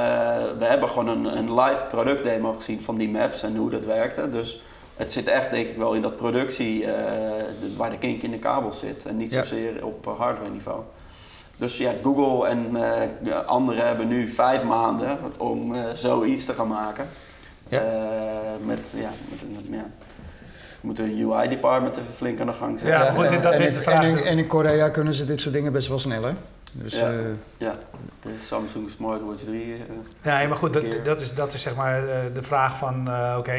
we 0.59 0.65
hebben 0.65 0.89
gewoon 0.89 1.09
een, 1.09 1.37
een 1.39 1.55
live 1.61 1.85
productdemo 1.89 2.53
gezien 2.53 2.81
van 2.81 2.97
die 2.97 3.09
maps 3.11 3.43
en 3.43 3.57
hoe 3.57 3.71
dat 3.71 3.85
werkte. 3.85 4.29
Dus 4.29 4.63
het 4.97 5.13
zit 5.13 5.27
echt 5.29 5.51
denk 5.51 5.67
ik 5.67 5.77
wel 5.77 5.93
in 5.93 6.03
dat 6.03 6.17
productie 6.17 6.85
eh, 6.93 7.45
waar 7.77 7.91
de 7.91 7.99
kink 7.99 8.23
in 8.23 8.31
de 8.31 8.39
kabel 8.39 8.73
zit. 8.73 9.07
En 9.07 9.17
niet 9.17 9.31
Ja. 9.33 9.43
zozeer 9.43 9.85
op 9.87 10.15
hardware 10.19 10.51
niveau. 10.51 10.81
Dus 11.59 11.77
ja, 11.79 11.91
Google 12.03 12.47
en 12.49 12.67
ja, 13.23 13.39
anderen 13.39 13.87
hebben 13.87 14.09
nu 14.09 14.29
vijf 14.29 14.65
maanden 14.65 15.19
om 15.39 15.75
zoiets 15.95 16.45
te 16.45 16.53
gaan 16.53 16.69
maken. 16.69 17.07
Ja. 17.69 17.83
Met, 18.65 18.79
ja, 18.95 19.11
met, 19.31 19.43
een- 19.43 19.75
ja, 19.75 19.85
we 20.87 20.93
moeten 20.93 21.05
een 21.05 21.31
UI-department 21.31 21.97
even 21.97 22.15
flink 22.15 22.41
aan 22.41 22.47
de 22.47 22.53
gang 22.53 22.79
zetten. 22.79 22.99
Ja, 22.99 23.03
maar 23.05 23.13
goed, 23.13 23.29
dit- 23.29 23.43
dat 23.43 23.53
en 23.53 23.61
is 23.61 23.69
in- 23.71 23.75
de 23.77 23.83
vraag. 23.83 24.05
En 24.05 24.11
in, 24.19 24.25
en 24.25 24.39
in 24.39 24.47
Korea 24.47 24.89
kunnen 24.89 25.15
ze 25.15 25.25
dit 25.27 25.41
soort 25.41 25.55
dingen 25.55 25.73
best 25.73 25.89
wel 25.89 25.99
sneller. 25.99 26.35
Dus 26.73 26.95
Ja. 26.95 27.09
eh, 27.11 27.15
Ja, 27.57 27.79
de 28.21 28.29
Samsung 28.39 28.91
Smartwatch 28.91 29.43
3. 29.43 29.75
eh, 29.75 29.81
Ja, 30.43 30.49
maar 30.49 30.57
goed, 30.57 30.73
dat, 30.73 30.85
dat, 31.05 31.21
is, 31.21 31.35
dat 31.35 31.53
is 31.53 31.63
zeg 31.63 31.77
maar 31.77 32.09
eh, 32.09 32.17
de 32.35 32.43
vraag 32.43 32.77
van, 32.79 33.09
eh, 33.09 33.35
oké, 33.39 33.53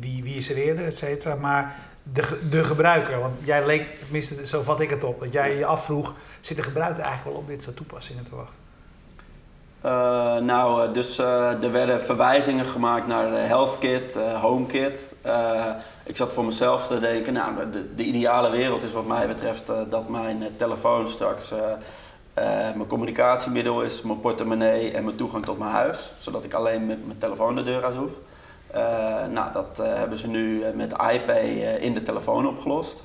wie, 0.00 0.22
wie 0.22 0.36
is 0.36 0.50
er 0.50 0.56
eerder, 0.56 0.84
et 0.84 0.96
cetera. 0.96 1.34
Maar 1.34 1.74
de, 2.02 2.38
de 2.50 2.64
gebruiker, 2.64 3.18
want 3.20 3.34
jij 3.44 3.66
leek, 3.66 3.86
tenminste 4.02 4.46
zo 4.46 4.62
vat 4.62 4.80
ik 4.80 4.90
het 4.90 5.04
op, 5.04 5.20
dat 5.20 5.32
jij 5.32 5.56
je 5.56 5.64
afvroeg, 5.66 6.14
zit 6.40 6.56
de 6.56 6.62
gebruiker 6.62 7.02
eigenlijk 7.02 7.30
wel 7.32 7.42
op 7.42 7.48
dit 7.48 7.62
soort 7.62 7.76
toepassingen 7.76 8.24
te 8.24 8.34
wachten? 8.36 8.60
Eh, 9.80 10.36
nou, 10.46 10.86
eh, 10.86 10.92
dus 10.94 11.18
eh, 11.18 11.62
er 11.62 11.72
werden 11.72 12.00
verwijzingen 12.02 12.64
gemaakt 12.64 13.06
naar 13.06 13.30
de 13.30 13.36
HealthKit, 13.36 14.16
eh 14.16 14.40
HomeKit. 14.42 15.00
Ik 16.04 16.16
zat 16.16 16.32
voor 16.32 16.44
mezelf 16.44 16.86
te 16.86 17.00
denken, 17.00 17.32
nou, 17.32 17.70
de, 17.70 17.94
de 17.94 18.04
ideale 18.04 18.50
wereld 18.50 18.82
is 18.82 18.92
wat 18.92 19.06
mij 19.06 19.26
betreft 19.26 19.68
eh, 19.68 19.76
dat 19.88 20.08
mijn 20.08 20.42
eh, 20.42 20.48
telefoon 20.56 21.08
straks 21.08 21.52
eh, 21.52 21.58
mijn 22.74 22.86
communicatiemiddel 22.86 23.82
is, 23.82 24.02
mijn 24.02 24.20
portemonnee 24.20 24.92
en 24.92 25.04
mijn 25.04 25.16
toegang 25.16 25.44
tot 25.44 25.58
mijn 25.58 25.70
huis. 25.70 26.12
Zodat 26.18 26.44
ik 26.44 26.54
alleen 26.54 26.86
met 26.86 27.06
mijn 27.06 27.18
telefoon 27.18 27.54
de 27.54 27.62
deur 27.62 27.84
uit 27.84 27.96
hoef. 27.96 28.12
Nou, 29.30 29.52
dat 29.52 29.80
hebben 29.82 30.18
ze 30.18 30.28
nu 30.28 30.64
met 30.74 30.92
iPay 30.92 31.48
in 31.80 31.94
de 31.94 32.02
telefoon 32.02 32.46
opgelost. 32.46 33.04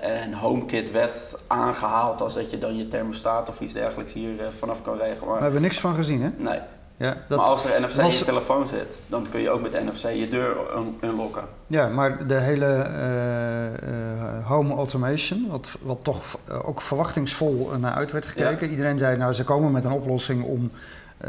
En 0.00 0.32
HomeKit 0.32 0.90
werd 0.90 1.34
aangehaald 1.46 2.20
als 2.20 2.34
dat 2.34 2.50
je 2.50 2.58
dan 2.58 2.76
je 2.76 2.88
thermostaat 2.88 3.48
of 3.48 3.60
iets 3.60 3.72
dergelijks 3.72 4.12
hier 4.12 4.52
vanaf 4.58 4.82
kan 4.82 4.98
regelen. 4.98 5.28
Maar, 5.28 5.40
hebben 5.40 5.60
we 5.60 5.66
niks 5.66 5.80
van 5.80 5.94
gezien, 5.94 6.22
hè? 6.22 6.28
nee, 6.36 6.60
Ja, 6.98 7.16
dat, 7.28 7.38
maar 7.38 7.46
als 7.46 7.64
er 7.64 7.80
NFC 7.80 7.96
in 7.96 8.02
was- 8.02 8.18
je 8.18 8.24
telefoon 8.24 8.68
zit, 8.68 9.00
dan 9.06 9.26
kun 9.30 9.40
je 9.40 9.50
ook 9.50 9.60
met 9.60 9.72
NFC 9.84 10.02
je 10.08 10.28
deur 10.28 10.56
un- 10.76 10.98
unlocken. 11.02 11.42
ja 11.66 11.88
maar 11.88 12.26
de 12.26 12.34
hele 12.40 12.66
eh, 12.66 13.66
eh, 13.66 14.46
home 14.46 14.74
automation, 14.74 15.46
wat, 15.50 15.68
wat 15.82 15.98
toch 16.02 16.24
eh, 16.48 16.68
ook 16.68 16.80
verwachtingsvol 16.82 17.70
naar 17.80 17.92
uit 17.92 18.12
werd 18.12 18.26
gekeken. 18.26 18.70
Iedereen 18.70 18.98
zei, 18.98 19.16
nou, 19.16 19.32
ze 19.32 19.44
komen 19.44 19.72
met 19.72 19.84
een 19.84 19.92
oplossing 19.92 20.42
om 20.44 20.70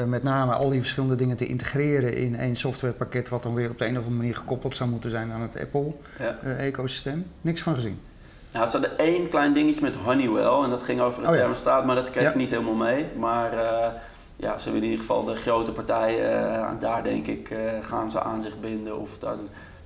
met 0.05 0.23
name 0.23 0.53
al 0.53 0.69
die 0.69 0.79
verschillende 0.79 1.15
dingen 1.15 1.37
te 1.37 1.45
integreren 1.45 2.13
in 2.15 2.39
één 2.39 2.55
softwarepakket, 2.55 3.29
wat 3.29 3.43
dan 3.43 3.53
weer 3.53 3.69
op 3.69 3.77
de 3.77 3.85
een 3.85 3.91
of 3.91 3.97
andere 3.97 4.15
manier 4.15 4.35
gekoppeld 4.35 4.75
zou 4.75 4.89
moeten 4.89 5.09
zijn 5.09 5.31
aan 5.31 5.41
het 5.41 5.53
Ja. 5.53 5.59
Apple-ecosysteem. 5.61 7.25
Niks 7.41 7.61
van 7.61 7.73
gezien. 7.75 7.99
Nou, 8.51 8.65
ze 8.65 8.71
hadden 8.71 8.97
één 8.97 9.29
klein 9.29 9.53
dingetje 9.53 9.81
met 9.81 9.95
Honeywell 9.95 10.63
en 10.63 10.69
dat 10.69 10.83
ging 10.83 10.99
over 10.99 11.23
een 11.23 11.27
Oh 11.29 11.33
ja. 11.33 11.39
thermostaat, 11.39 11.85
maar 11.85 11.95
dat 11.95 12.09
kreeg 12.09 12.23
Ja. 12.23 12.29
ik 12.29 12.35
niet 12.35 12.49
helemaal 12.49 12.73
mee. 12.75 13.05
Maar 13.19 13.51
ja, 14.39 14.57
ze 14.57 14.63
hebben 14.63 14.81
in 14.81 14.89
ieder 14.89 14.99
geval 15.05 15.23
de 15.23 15.35
grote 15.35 15.71
partijen, 15.71 16.53
eh, 16.55 16.69
daar 16.79 17.03
denk 17.03 17.27
ik, 17.27 17.49
eh, 17.49 17.57
gaan 17.81 18.11
ze 18.11 18.21
aan 18.21 18.41
zich 18.41 18.59
binden. 18.59 18.99
Of 18.99 19.17
dan, 19.17 19.39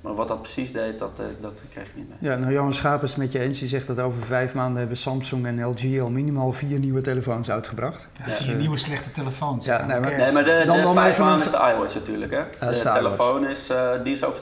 Maar 0.03 0.15
wat 0.15 0.27
dat 0.27 0.41
precies 0.41 0.71
deed, 0.71 0.99
dat, 0.99 1.19
eh, 1.19 1.25
dat 1.39 1.61
kreeg 1.69 1.87
ik 1.87 1.95
niet 1.95 2.07
mee. 2.09 2.31
Ja, 2.31 2.37
nou 2.37 2.53
Johan 2.53 2.73
Schaap 2.73 3.03
is 3.03 3.09
het 3.09 3.17
met 3.17 3.31
je 3.31 3.39
eens. 3.39 3.59
Die 3.59 3.67
zegt 3.67 3.87
dat 3.87 3.99
over 3.99 4.25
vijf 4.25 4.53
maanden 4.53 4.77
hebben 4.79 4.97
Samsung 4.97 5.45
en 5.45 5.65
LG 5.65 5.99
al 6.01 6.09
minimaal 6.09 6.51
vier 6.51 6.79
nieuwe 6.79 7.01
telefoons 7.01 7.51
uitgebracht. 7.51 8.07
Ja, 8.17 8.25
Dus, 8.25 8.33
vier 8.35 8.55
nieuwe 8.55 8.77
slechte 8.77 9.11
telefoons. 9.11 9.65
ja, 9.65 9.85
nee, 9.85 9.99
maar-. 9.99 10.17
Nee, 10.17 10.31
maar 10.31 10.43
de, 10.43 10.63
Dan- 10.65 10.75
de 10.77 10.81
dan 10.83 10.93
vijf 10.93 11.19
maanden 11.19 11.45
is 11.45 11.51
de 11.51 11.57
iWatch 11.75 11.93
natuurlijk, 11.93 12.31
hè? 12.31 12.41
de 12.59 12.65
de 12.73 12.89
telefoon 12.93 13.45
is, 13.47 13.69
eh, 13.69 13.89
die 14.03 14.13
is 14.13 14.23
over, 14.23 14.41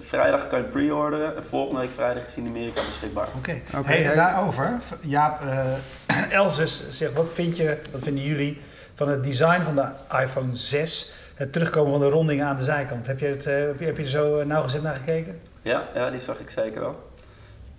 vrijdag 0.00 0.46
kan 0.46 0.58
je 0.58 0.64
pre-orderen. 0.64 1.36
En 1.36 1.44
volgende 1.44 1.80
week 1.80 1.90
vrijdag 1.90 2.26
is 2.26 2.34
in 2.36 2.46
Amerika 2.46 2.80
beschikbaar. 2.86 3.28
Oké. 3.36 3.60
Oké, 3.78 3.86
hey, 3.88 4.02
hey. 4.02 4.14
Daarover, 4.14 4.78
Jaap, 5.00 5.40
eh 5.42 6.32
Elzus 6.40 6.88
zegt, 6.90 7.12
wat 7.12 7.32
vind 7.32 7.56
je, 7.56 7.78
wat 7.92 8.02
vinden 8.02 8.24
jullie 8.24 8.60
van 8.94 9.08
het 9.08 9.24
design 9.24 9.62
van 9.62 9.74
de 9.74 9.86
iPhone 10.22 10.56
6? 10.56 11.14
Het 11.34 11.52
terugkomen 11.52 11.90
van 11.90 12.00
de 12.00 12.08
rondingen 12.08 12.46
aan 12.46 12.56
de 12.56 12.64
zijkant. 12.64 13.06
Heb 13.06 13.18
je, 13.18 13.26
het, 13.26 13.46
eh, 13.46 13.54
heb 13.54 13.78
je, 13.78 13.84
heb 13.84 13.96
je 13.96 14.02
er 14.02 14.08
zo 14.08 14.38
eh, 14.38 14.46
nauwgezet 14.46 14.82
naar 14.82 14.94
gekeken? 14.94 15.40
Ja, 15.62 15.88
ja, 15.94 16.10
die 16.10 16.20
zag 16.20 16.40
ik 16.40 16.50
zeker 16.50 16.80
wel. 16.80 17.10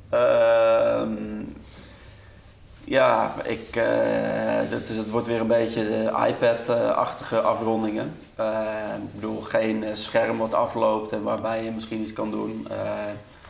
Ehm, 0.09 1.11
ja, 2.83 3.33
ik, 3.43 3.75
eh, 3.75 3.83
het, 4.69 4.89
het 4.89 5.09
wordt 5.09 5.27
weer 5.27 5.39
een 5.39 5.47
beetje 5.47 6.11
iPad-achtige 6.27 7.41
afrondingen. 7.41 8.13
Eh, 8.35 8.59
ik 9.03 9.13
bedoel, 9.13 9.41
geen 9.41 9.85
scherm 9.93 10.37
wat 10.37 10.53
afloopt 10.53 11.11
en 11.11 11.23
waarbij 11.23 11.63
je 11.63 11.71
misschien 11.71 12.01
iets 12.01 12.13
kan 12.13 12.31
doen. 12.31 12.67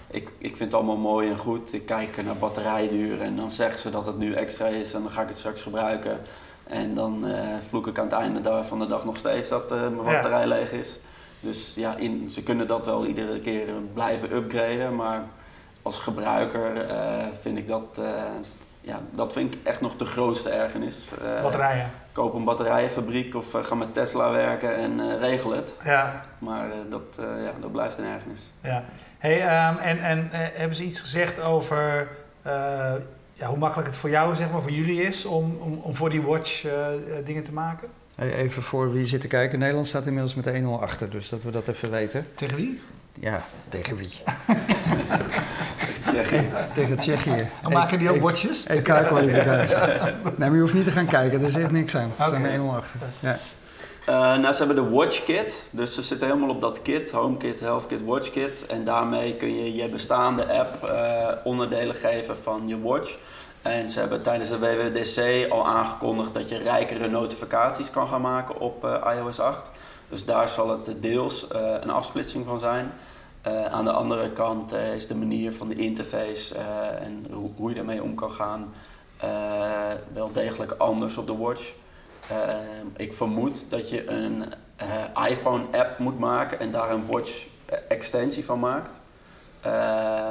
Ik, 0.09 0.29
ik 0.37 0.57
vind 0.57 0.71
het 0.71 0.73
allemaal 0.73 0.97
mooi 0.97 1.29
en 1.29 1.37
goed. 1.37 1.73
Ik 1.73 1.85
kijk 1.85 2.23
naar 2.23 2.35
batterijduur 2.35 3.21
en 3.21 3.35
dan 3.35 3.51
zeggen 3.51 3.79
ze 3.79 3.89
dat 3.89 4.05
het 4.05 4.17
nu 4.17 4.33
extra 4.33 4.65
is 4.65 4.93
en 4.93 5.01
dan 5.01 5.11
ga 5.11 5.21
ik 5.21 5.27
het 5.27 5.37
straks 5.37 5.61
gebruiken. 5.61 6.19
En 6.67 6.95
dan 6.95 7.27
eh, 7.27 7.39
vloek 7.67 7.87
ik 7.87 7.97
aan 7.99 8.05
het 8.05 8.13
einde 8.13 8.63
van 8.63 8.79
de 8.79 8.85
dag 8.85 9.05
nog 9.05 9.17
steeds 9.17 9.49
dat 9.49 9.71
eh, 9.71 9.79
mijn 9.79 9.95
Ja. 9.95 10.03
batterij 10.03 10.47
leeg 10.47 10.71
is. 10.71 10.99
Dus 11.39 11.73
ja, 11.75 11.95
in, 11.95 12.29
ze 12.29 12.43
kunnen 12.43 12.67
dat 12.67 12.85
wel 12.85 13.05
iedere 13.05 13.39
keer 13.41 13.65
blijven 13.93 14.35
upgraden, 14.35 14.95
maar 14.95 15.21
als 15.81 15.97
gebruiker 15.97 16.89
eh, 16.89 17.25
vind 17.41 17.57
ik 17.57 17.67
dat, 17.67 17.99
ja, 18.81 18.99
dat 19.11 19.33
vind 19.33 19.53
ik 19.53 19.59
echt 19.63 19.81
nog 19.81 19.95
de 19.95 20.05
grootste 20.05 20.49
ergernis. 20.49 20.97
Batterijen. 21.41 21.89
koop 22.11 22.33
een 22.33 22.43
batterijenfabriek 22.43 23.35
of 23.35 23.51
ga 23.61 23.75
met 23.75 23.93
Tesla 23.93 24.31
werken 24.31 24.75
en 24.75 25.19
regel 25.19 25.51
het. 25.51 25.73
Ja, 25.83 26.25
Maar 26.39 26.65
dat, 26.89 27.01
ja, 27.17 27.51
dat 27.61 27.71
blijft 27.71 27.97
een 27.97 28.05
ergernis. 28.05 28.51
ja. 28.61 28.83
Hey, 29.17 29.41
ehm, 29.41 29.77
en 29.77 29.99
en 30.03 30.27
hebben 30.31 30.75
ze 30.77 30.83
iets 30.83 30.99
gezegd 30.99 31.41
over 31.41 32.07
ja, 33.43 33.49
hoe 33.49 33.57
makkelijk 33.57 33.87
het 33.87 33.97
voor 33.97 34.09
jou, 34.09 34.35
zeg 34.35 34.51
maar, 34.51 34.61
voor 34.61 34.71
jullie 34.71 35.01
is 35.01 35.25
om, 35.25 35.57
om, 35.59 35.79
om 35.81 35.95
voor 35.95 36.09
die 36.09 36.21
watch 36.21 36.65
eh, 36.65 36.93
eh, 36.93 37.25
dingen 37.25 37.43
te 37.43 37.53
maken? 37.53 37.87
Hey, 38.15 38.33
Even 38.33 38.63
voor 38.63 38.93
wie 38.93 39.05
zit 39.05 39.21
te 39.21 39.27
kijken. 39.27 39.59
Nederland 39.59 39.87
staat 39.87 40.05
inmiddels 40.05 40.35
met 40.35 40.45
1-0 40.45 40.65
achter, 40.81 41.09
dus 41.09 41.29
dat 41.29 41.43
we 41.43 41.51
dat 41.51 41.67
even 41.67 41.91
weten. 41.91 42.27
Tegen 42.35 42.57
wie? 42.57 42.81
Ja, 43.19 43.43
tegen 43.69 43.95
wie? 43.95 44.09
Tsjechië. 46.05 46.49
Tegen 46.73 46.97
Tsjechië. 46.97 47.47
Dan 47.61 47.71
maken 47.71 47.99
die 47.99 48.09
ook 48.09 48.15
E- 48.15 48.19
watches? 48.19 48.67
EK-kwalificatie. 48.67 49.75
nee, 50.23 50.33
maar 50.37 50.53
je 50.53 50.59
hoeft 50.59 50.73
niet 50.73 50.85
te 50.85 50.91
gaan 50.91 51.07
kijken, 51.07 51.43
er 51.43 51.51
zit 51.51 51.71
niks 51.71 51.95
aan. 51.95 52.11
We 52.17 52.23
staan 52.23 52.45
1-0 52.59 52.75
achter. 52.75 52.99
Ja. 53.19 53.37
Eh, 54.05 54.37
nou, 54.37 54.53
ze 54.53 54.63
hebben 54.63 54.83
de 54.83 54.89
Watch 54.89 55.23
Kit. 55.23 55.69
Dus 55.71 55.93
ze 55.93 56.01
zitten 56.01 56.27
helemaal 56.27 56.49
op 56.49 56.61
dat 56.61 56.81
kit, 56.81 57.11
Home 57.11 57.37
Kit, 57.37 57.59
Health 57.59 57.87
Kit, 57.87 58.05
Watch 58.05 58.31
Kit. 58.31 58.65
En 58.65 58.83
daarmee 58.83 59.33
kun 59.33 59.55
je 59.55 59.75
je 59.75 59.87
bestaande 59.87 60.59
app 60.59 60.83
eh, 60.83 61.27
onderdelen 61.43 61.95
geven 61.95 62.37
van 62.37 62.67
je 62.67 62.81
watch. 62.81 63.17
En 63.61 63.89
ze 63.89 63.99
hebben 63.99 64.21
tijdens 64.21 64.49
de 64.49 64.59
WWDC 64.59 65.51
al 65.51 65.67
aangekondigd 65.67 66.33
dat 66.33 66.49
je 66.49 66.57
rijkere 66.57 67.07
notificaties 67.07 67.89
kan 67.89 68.07
gaan 68.07 68.21
maken 68.21 68.59
op 68.59 68.85
eh, 68.85 69.15
iOS 69.17 69.39
8. 69.39 69.71
Dus 70.09 70.25
daar 70.25 70.47
zal 70.47 70.69
het 70.69 70.95
deels 71.01 71.45
een 71.81 71.89
afsplitsing 71.89 72.45
van 72.45 72.59
zijn. 72.59 72.91
Aan 73.71 73.85
de 73.85 73.91
andere 73.91 74.31
kant 74.31 74.73
is 74.73 75.07
de 75.07 75.15
manier 75.15 75.53
van 75.53 75.67
de 75.67 75.75
interface 75.75 76.55
en 77.01 77.25
hoe, 77.31 77.49
hoe 77.55 77.69
je 77.69 77.75
daarmee 77.75 78.03
om 78.03 78.15
kan 78.15 78.31
gaan 78.31 78.73
wel 80.13 80.31
degelijk 80.31 80.71
anders 80.71 81.17
op 81.17 81.27
de 81.27 81.37
watch. 81.37 81.71
Eh, 82.29 82.55
ik 82.97 83.13
vermoed 83.13 83.65
dat 83.69 83.89
je 83.89 84.07
een 84.09 84.43
eh, 84.75 85.29
iPhone-app 85.29 85.99
moet 85.99 86.19
maken 86.19 86.59
en 86.59 86.71
daar 86.71 86.91
een 86.91 87.05
watch-extensie 87.05 88.45
van 88.45 88.59
maakt. 88.59 88.99
Eh, 89.61 90.27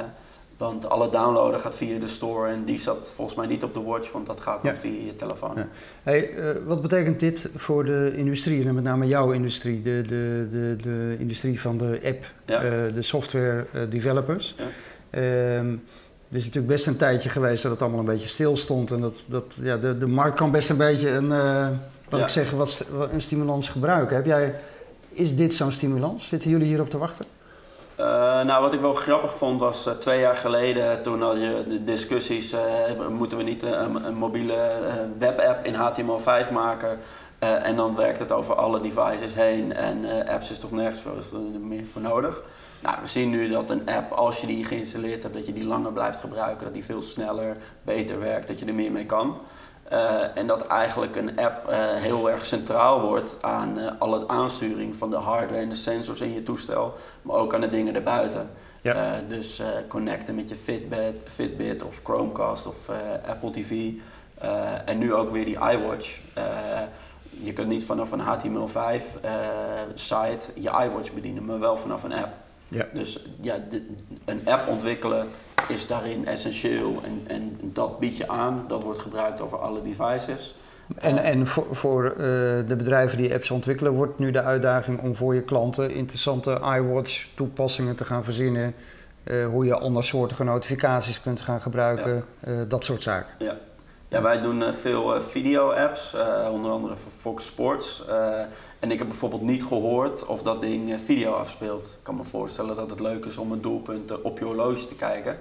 want 0.57 0.89
alle 0.89 1.09
downloaden 1.09 1.59
gaat 1.59 1.75
via 1.75 1.99
de 1.99 2.07
store 2.07 2.49
en 2.49 2.63
die 2.63 2.77
zat 2.79 3.11
volgens 3.15 3.37
mij 3.37 3.47
niet 3.47 3.63
op 3.63 3.73
de 3.73 3.81
watch, 3.81 4.11
want 4.11 4.25
dat 4.25 4.39
gaat 4.41 4.63
dan 4.63 4.71
Ja. 4.71 4.77
via 4.77 5.05
je 5.05 5.15
telefoon. 5.15 5.53
Ja. 5.55 5.67
Hey, 6.03 6.33
eh, 6.35 6.49
wat 6.65 6.81
betekent 6.81 7.19
dit 7.19 7.49
voor 7.55 7.85
de 7.85 8.13
industrie, 8.15 8.67
en 8.67 8.75
met 8.75 8.83
name 8.83 9.07
jouw 9.07 9.31
industrie, 9.31 9.81
de, 9.81 10.01
de, 10.01 10.47
de, 10.51 10.75
de 10.81 11.15
industrie 11.19 11.61
van 11.61 11.77
de 11.77 11.99
app, 12.05 12.25
Ja. 12.45 12.61
eh, 12.63 12.93
de 12.93 13.01
software 13.01 13.65
eh, 13.73 13.81
developers? 13.89 14.55
Ja. 14.57 14.63
Is 16.33 16.45
natuurlijk 16.45 16.73
best 16.73 16.87
een 16.87 16.97
tijdje 16.97 17.29
geweest 17.29 17.63
dat 17.63 17.71
het 17.71 17.81
allemaal 17.81 17.99
een 17.99 18.05
beetje 18.05 18.27
stil 18.27 18.57
stond 18.57 18.91
en 18.91 19.01
dat, 19.01 19.13
dat 19.25 19.43
ja, 19.61 19.77
de, 19.77 19.97
de 19.97 20.07
markt 20.07 20.35
kan 20.35 20.51
best 20.51 20.69
een 20.69 20.77
beetje 20.77 21.09
een, 21.09 21.31
eh 21.31 21.67
Ja. 22.17 22.23
ik 22.23 22.29
zeggen, 22.29 22.57
wat, 22.57 22.85
wat 22.91 23.11
een 23.11 23.21
stimulans 23.21 23.69
gebruiken. 23.69 24.15
Heb 24.15 24.25
jij, 24.25 24.55
is 25.09 25.35
dit 25.35 25.55
zo'n 25.55 25.71
stimulans? 25.71 26.27
Zitten 26.27 26.49
jullie 26.49 26.67
hierop 26.67 26.89
te 26.89 26.97
wachten? 26.97 27.25
Eh, 27.95 28.05
nou, 28.43 28.61
wat 28.61 28.73
ik 28.73 28.79
wel 28.79 28.93
grappig 28.93 29.35
vond 29.35 29.59
was 29.59 29.85
eh, 29.85 29.93
twee 29.93 30.19
jaar 30.19 30.35
geleden, 30.35 31.01
toen 31.01 31.21
had 31.21 31.35
je 31.37 31.65
de 31.69 31.83
discussies, 31.83 32.55
moeten 33.09 33.37
we 33.37 33.43
niet 33.43 33.63
een, 33.63 34.05
een 34.05 34.15
mobiele 34.15 34.71
webapp 35.17 35.65
in 35.65 35.73
HTML5 35.73 36.51
maken? 36.51 36.99
En 37.39 37.75
dan 37.75 37.95
werkt 37.95 38.19
het 38.19 38.31
over 38.31 38.55
alle 38.55 38.79
devices 38.79 39.35
heen 39.35 39.73
en 39.73 40.27
apps 40.27 40.51
is 40.51 40.59
toch 40.59 40.71
nergens 40.71 41.01
voor, 41.01 41.11
er 41.53 41.59
meer 41.59 41.83
voor 41.91 42.01
nodig. 42.01 42.41
Nou, 42.83 42.97
we 43.01 43.07
zien 43.07 43.29
nu 43.29 43.49
dat 43.49 43.69
een 43.69 43.89
app, 43.89 44.11
als 44.11 44.41
je 44.41 44.47
die 44.47 44.65
geïnstalleerd 44.65 45.23
hebt, 45.23 45.35
dat 45.35 45.45
je 45.45 45.53
die 45.53 45.65
langer 45.65 45.91
blijft 45.91 46.19
gebruiken, 46.19 46.63
dat 46.63 46.73
die 46.73 46.83
veel 46.83 47.01
sneller, 47.01 47.57
beter 47.83 48.19
werkt, 48.19 48.47
dat 48.47 48.59
je 48.59 48.65
er 48.65 48.73
meer 48.73 48.91
mee 48.91 49.05
kan. 49.05 49.37
Eh, 49.83 50.37
en 50.37 50.47
dat 50.47 50.67
eigenlijk 50.67 51.15
een 51.15 51.39
app 51.39 51.67
eh, 51.67 51.77
heel 51.79 52.29
erg 52.29 52.45
centraal 52.45 53.01
wordt 53.01 53.37
aan 53.41 53.79
eh, 53.79 53.91
alle 53.99 54.27
aansturing 54.27 54.95
van 54.95 55.09
de 55.09 55.15
hardware 55.15 55.61
en 55.61 55.69
de 55.69 55.75
sensors 55.75 56.21
in 56.21 56.33
je 56.33 56.43
toestel, 56.43 56.93
maar 57.21 57.35
ook 57.35 57.53
aan 57.53 57.61
de 57.61 57.69
dingen 57.69 57.95
erbuiten. 57.95 58.49
Ja. 58.81 59.21
Dus 59.27 59.61
connecten 59.87 60.35
met 60.35 60.49
je 60.49 60.55
Fitbit, 60.55 61.21
Fitbit 61.25 61.83
of 61.83 62.01
Chromecast 62.03 62.67
of 62.67 62.89
Apple 63.27 63.51
TV. 63.51 63.91
En 64.85 64.97
nu 64.97 65.13
ook 65.13 65.29
weer 65.29 65.45
die 65.45 65.57
iWatch. 65.57 66.19
Je 67.41 67.53
kunt 67.53 67.67
niet 67.67 67.83
vanaf 67.83 68.11
een 68.11 68.21
HTML5 68.21 69.21
eh, 69.21 69.33
site 69.93 70.45
je 70.53 70.69
iWatch 70.69 71.13
bedienen, 71.13 71.45
maar 71.45 71.59
wel 71.59 71.75
vanaf 71.75 72.03
een 72.03 72.13
app. 72.13 72.33
Ja. 72.73 72.85
Dus 72.93 73.25
ja, 73.41 73.55
de- 73.69 73.85
een 74.25 74.41
app 74.45 74.67
ontwikkelen 74.67 75.27
is 75.67 75.87
daarin 75.87 76.25
essentieel 76.27 77.01
en, 77.03 77.21
en 77.27 77.57
dat 77.61 77.99
bied 77.99 78.17
je 78.17 78.27
aan. 78.27 78.65
Dat 78.67 78.83
wordt 78.83 78.99
gebruikt 78.99 79.41
over 79.41 79.57
alle 79.57 79.81
devices. 79.81 80.55
En, 80.97 81.17
en 81.17 81.47
voor, 81.47 81.67
voor 81.75 82.05
eh, 82.05 82.15
de 82.67 82.75
bedrijven 82.77 83.17
die 83.17 83.33
apps 83.33 83.51
ontwikkelen, 83.51 83.91
wordt 83.93 84.19
nu 84.19 84.31
de 84.31 84.41
uitdaging 84.41 84.99
om 85.01 85.15
voor 85.15 85.35
je 85.35 85.41
klanten 85.41 85.91
interessante 85.93 86.59
iWatch 86.77 87.27
toepassingen 87.35 87.95
te 87.95 88.05
gaan 88.05 88.23
verzinnen. 88.23 88.73
eh, 89.23 89.45
hoe 89.45 89.65
je 89.65 89.75
andersoortige 89.75 90.43
notificaties 90.43 91.21
kunt 91.21 91.41
gaan 91.41 91.61
gebruiken, 91.61 92.25
eh, 92.39 92.53
dat 92.67 92.85
soort 92.85 93.01
zaken. 93.01 93.45
Ja. 93.45 93.57
Ja, 94.13 94.21
wij 94.21 94.41
doen 94.41 94.63
eh, 94.63 94.73
veel 94.73 95.15
eh, 95.15 95.21
video-apps, 95.21 96.13
eh, 96.13 96.49
onder 96.51 96.71
andere 96.71 96.95
voor 96.95 97.11
Fox 97.11 97.45
Sports. 97.45 98.05
En 98.79 98.91
ik 98.91 98.97
heb 98.97 99.07
bijvoorbeeld 99.07 99.41
niet 99.41 99.63
gehoord 99.63 100.25
of 100.25 100.41
dat 100.41 100.61
ding 100.61 101.01
video 101.01 101.31
afspeelt. 101.31 101.85
Ik 101.85 102.03
kan 102.03 102.15
me 102.15 102.23
voorstellen 102.23 102.75
dat 102.75 102.89
het 102.89 102.99
leuk 102.99 103.25
is 103.25 103.37
om 103.37 103.51
een 103.51 103.61
doelpunt 103.61 104.21
op 104.21 104.39
je 104.39 104.45
horloge 104.45 104.87
te 104.87 104.95
kijken. 104.95 105.37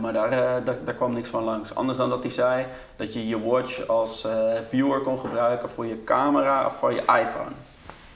Maar 0.00 0.12
daar, 0.12 0.64
daar, 0.64 0.94
kwam 0.94 1.12
niks 1.12 1.28
van 1.28 1.44
langs. 1.44 1.74
Anders 1.74 1.98
dan 1.98 2.08
dat 2.08 2.22
hij 2.22 2.32
zei 2.32 2.66
dat 2.96 3.12
je 3.12 3.28
je 3.28 3.40
watch 3.40 3.86
als 3.86 4.26
viewer 4.62 5.00
kon 5.00 5.18
gebruiken 5.18 5.68
voor 5.68 5.86
je 5.86 6.04
camera 6.04 6.66
of 6.66 6.76
voor 6.76 6.92
je 6.92 7.00
iPhone. 7.00 7.52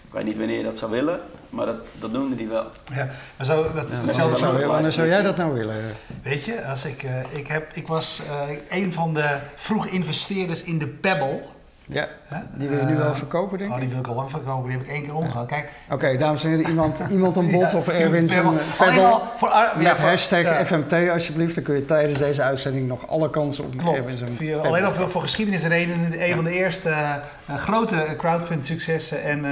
Ik 0.07 0.13
weet 0.13 0.25
niet 0.25 0.39
wanneer 0.39 0.57
je 0.57 0.65
dat 0.65 0.77
zou 0.77 0.91
willen, 0.91 1.21
maar 1.55 1.67
dat, 1.67 1.77
dat 1.99 2.13
noemde 2.13 2.37
hij 2.37 2.49
wel. 2.49 2.67
Ja, 2.95 3.09
maar 3.37 3.47
zo, 3.47 3.73
dat 3.75 3.91
is 3.91 3.99
Ja, 3.99 4.05
hetzelfde 4.05 4.21
wanneer 4.21 4.37
zo- 4.53 4.59
zou, 4.59 4.67
wanneer 4.67 4.93
zou 4.93 5.09
jij 5.09 5.23
dat 5.23 5.37
nou 5.37 5.53
willen? 5.53 5.77
Weet 6.23 6.45
je, 6.45 6.65
als 6.65 6.85
ik, 6.85 7.03
eh, 7.03 7.21
ik, 7.31 7.47
heb, 7.47 7.71
ik 7.75 7.87
was 7.87 8.23
eh, 8.29 8.79
een 8.79 8.93
van 8.93 9.15
de 9.15 9.39
vroeg 9.55 9.87
investeerders 9.87 10.63
in 10.63 10.79
de 10.79 10.87
Pebble. 10.87 11.41
Ja? 11.87 12.09
Die 12.55 12.69
wil 12.69 12.79
je 12.79 12.85
nu 12.85 12.97
wel 12.97 13.09
Eh, 13.11 13.15
verkopen, 13.15 13.59
denk 13.59 13.71
Oh, 13.71 13.77
ik? 13.77 13.83
die 13.83 13.91
wil 13.91 13.99
ik 13.99 14.07
al 14.07 14.15
lang 14.15 14.31
verkopen. 14.31 14.69
Die 14.69 14.79
heb 14.79 14.87
ik 14.87 14.93
één 14.93 15.03
keer 15.03 15.15
omgehad. 15.15 15.47
Kijk, 15.47 15.69
Oké, 15.91 16.17
dames 16.19 16.45
en 16.45 16.51
heren, 16.51 16.69
iemand, 16.69 16.99
iemand 17.11 17.37
een 17.37 17.59
Ja, 17.59 17.71
op 17.75 17.89
Erwin 17.89 18.27
Pebble. 18.27 18.59
eh, 18.59 18.87
Pebble 18.87 19.21
voor, 19.37 19.53
met 19.77 19.99
hashtag. 20.01 20.67
FMT 20.67 21.09
alsjeblieft. 21.13 21.55
Dan 21.55 21.65
kun 21.65 21.75
je 21.75 21.85
tijdens 21.85 22.19
deze 22.19 22.43
uitzending 22.43 22.89
nog 22.89 23.09
alle 23.09 23.31
kansen 23.31 23.65
op 23.65 23.77
Klopt. 23.77 24.15
Via- 24.35 24.59
alleen 24.59 24.85
al 24.85 24.93
voor, 24.93 25.11
voor 25.11 25.23
geschiedenisredenen 25.23 26.29
een 26.29 26.35
van 26.35 26.45
de 26.45 26.53
eerste 26.53 26.89
eh, 26.89 27.15
eh, 27.47 27.57
grote 27.57 28.15
crowdfund 28.19 28.67
successen 28.67 29.23
en 29.23 29.45
eh, 29.45 29.51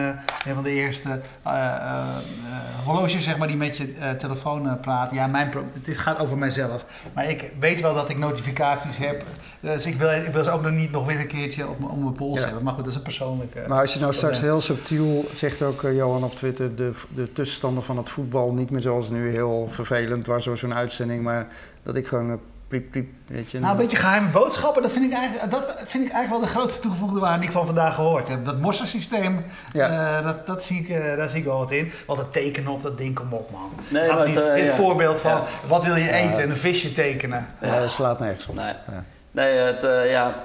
een 0.49 0.55
van 0.55 0.63
de 0.63 0.71
eerste 0.71 1.09
eh, 1.43 1.53
eh, 1.53 1.75
eh, 1.75 2.85
horloges 2.85 3.25
zeg 3.25 3.39
maar, 3.39 3.49
die 3.49 3.57
met 3.57 3.77
je 3.77 3.95
eh, 4.01 4.11
telefoon 4.11 4.67
eh, 4.69 4.73
praten. 4.81 5.17
Ja, 5.17 5.27
mijn 5.27 5.51
het 5.85 5.99
gaat 5.99 6.19
over 6.19 6.39
mijzelf. 6.39 6.85
Maar 7.15 7.31
ik 7.31 7.53
weet 7.59 7.81
wel 7.81 7.95
dat 7.95 8.09
ik 8.11 8.19
notificaties 8.19 8.97
heb. 8.97 9.23
Dus 9.61 9.87
ik 9.87 9.95
wil, 9.95 10.11
ik 10.11 10.27
wil 10.33 10.45
ze 10.45 10.51
ook 10.51 10.63
nog 10.63 10.73
niet 10.73 10.91
nog 10.91 11.07
weer 11.07 11.21
een 11.21 11.27
keertje 11.27 11.69
op, 11.69 11.83
op 11.91 11.99
mijn 12.01 12.13
pols 12.13 12.45
hebben. 12.45 12.63
Maar 12.75 12.81
goed, 12.85 12.93
dat 12.93 13.03
is 13.03 13.09
een 13.09 13.17
persoonlijke... 13.17 13.65
Maar 13.69 13.81
als 13.81 13.95
je 13.95 14.01
nou 14.01 14.13
straks 14.15 14.41
heel 14.41 14.61
subtiel, 14.61 15.25
zegt 15.35 15.63
ook 15.63 15.83
eh, 15.83 15.97
Johan 15.97 16.25
op 16.25 16.35
Twitter, 16.37 16.77
de, 16.77 16.93
de 17.09 17.33
tussenstanden 17.33 17.83
van 17.85 17.97
het 17.97 18.11
voetbal 18.11 18.53
niet 18.53 18.71
meer 18.71 18.81
zoals 18.81 19.11
nu 19.11 19.31
heel 19.31 19.69
vervelend 19.71 20.27
was 20.27 20.45
door 20.45 20.59
zo'n 20.59 20.75
uitzending, 20.75 21.23
maar 21.23 21.47
dat 21.83 21.97
ik 21.97 22.07
gewoon 22.07 22.31
eh, 22.31 22.37
piep 22.69 22.91
piep, 22.91 23.09
weet 23.27 23.51
je. 23.51 23.59
Nou, 23.59 23.73
een 23.73 23.77
beetje 23.79 23.97
geheime 23.97 24.29
boodschappen, 24.29 24.83
dat 24.83 24.93
vind 24.93 25.05
ik 25.05 25.13
eigenlijk, 25.19 25.51
dat 25.51 25.65
vind 25.87 26.05
ik 26.07 26.13
eigenlijk 26.13 26.29
wel 26.31 26.41
de 26.41 26.47
grootste 26.47 26.81
toegevoegde 26.81 27.21
waarde 27.21 27.39
die 27.39 27.47
ik 27.49 27.55
van 27.55 27.67
vandaag 27.67 27.95
gehoord 27.95 28.29
heb. 28.29 28.45
Dat 28.45 28.61
morsensysteem, 28.61 29.45
Ja. 29.73 30.19
eh, 30.19 30.25
dat, 30.25 30.47
dat 30.47 30.63
zie 30.63 30.81
ik, 30.81 30.89
eh, 30.89 31.17
daar 31.17 31.29
zie 31.29 31.39
ik 31.39 31.45
wel 31.45 31.59
wat 31.59 31.71
in. 31.71 31.93
Want 32.07 32.19
het 32.19 32.33
tekenen 32.33 32.73
op 32.73 32.83
dat 32.83 32.99
ding, 32.99 33.15
kom 33.15 33.33
op 33.33 33.51
man. 33.51 33.71
Nee, 33.89 34.09
Gaat 34.09 34.27
niet, 34.27 34.35
het, 34.37 34.55
dit 34.55 34.65
ja. 34.65 34.73
voorbeeld 34.75 35.21
van, 35.21 35.31
Ja. 35.31 35.45
wat 35.69 35.85
wil 35.85 35.97
je 35.97 36.05
Ja. 36.05 36.11
eten? 36.13 36.43
En 36.43 36.51
een 36.51 36.57
visje 36.57 36.93
tekenen. 36.95 37.47
Ja, 37.61 37.81
dat 37.81 37.91
slaat 37.91 38.19
nergens 38.21 38.47
op. 38.47 38.55
Nee, 38.55 38.65
Ja. 38.91 39.05
nee 39.31 39.57
het, 39.57 39.83
eh, 39.85 40.11
ja, 40.11 40.45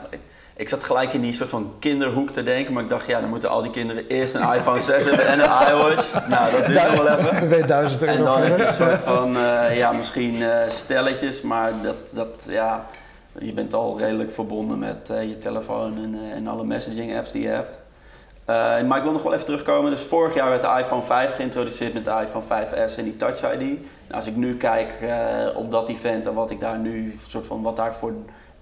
ik, 0.57 0.69
zat 0.69 0.83
gelijk 0.83 1.13
in 1.13 1.21
die 1.21 1.33
soort 1.33 1.49
van 1.49 1.73
kinderhoek 1.79 2.29
te 2.29 2.43
denken, 2.43 2.73
maar 2.73 2.83
ik 2.83 2.89
dacht, 2.89 3.07
ja, 3.07 3.19
dan 3.19 3.29
moeten 3.29 3.49
al 3.49 3.61
die 3.61 3.71
kinderen 3.71 4.07
eerst 4.07 4.33
een 4.35 4.53
iPhone 4.53 4.81
6 4.81 5.03
hebben 5.03 5.27
en 5.27 5.39
een 5.39 5.67
iWatch. 5.69 6.27
Nou, 6.27 6.51
dat 6.51 6.65
duurt 6.67 6.83
nog 6.83 7.03
wel 7.03 7.17
even. 7.17 7.49
Ben 7.49 7.57
je 7.57 7.65
1000 7.65 8.03
En 8.03 8.17
euro 8.17 8.23
dan 8.23 8.41
heb 8.41 8.57
je 8.57 8.65
een 8.65 8.73
soort 8.73 9.01
van, 9.01 9.37
eh, 9.37 9.77
ja, 9.77 9.91
misschien 9.91 10.43
eh, 10.43 10.69
stelletjes, 10.69 11.41
maar 11.41 11.71
dat, 11.83 12.11
dat, 12.13 12.45
ja, 12.49 12.85
je 13.39 13.53
bent 13.53 13.73
al 13.73 13.97
redelijk 13.97 14.31
verbonden 14.31 14.79
met 14.79 15.09
eh, 15.09 15.23
je 15.23 15.37
telefoon 15.37 15.97
en, 15.97 16.19
en 16.33 16.47
alle 16.47 16.63
messaging 16.63 17.17
apps 17.17 17.31
die 17.31 17.41
je 17.41 17.49
hebt. 17.49 17.81
Maar 18.87 18.97
ik 18.97 19.03
wil 19.03 19.11
nog 19.11 19.23
wel 19.23 19.33
even 19.33 19.45
terugkomen. 19.45 19.91
Dus 19.91 20.01
vorig 20.01 20.33
jaar 20.33 20.49
werd 20.49 20.61
de 20.61 20.75
iPhone 20.79 21.01
5 21.01 21.35
geïntroduceerd 21.35 21.93
met 21.93 22.05
de 22.05 22.15
iPhone 22.21 22.45
5S 22.45 22.97
en 22.97 23.03
die 23.03 23.15
Touch 23.15 23.53
ID. 23.53 23.59
Nou, 23.59 23.79
als 24.09 24.27
ik 24.27 24.35
nu 24.35 24.57
kijk 24.57 24.93
op 25.55 25.71
dat 25.71 25.89
event 25.89 26.27
en 26.27 26.33
wat 26.33 26.51
ik 26.51 26.59
daar 26.59 26.77
nu, 26.77 27.15
soort 27.27 27.47
van, 27.47 27.61
wat 27.61 27.75
daar 27.75 27.93
voor 27.93 28.13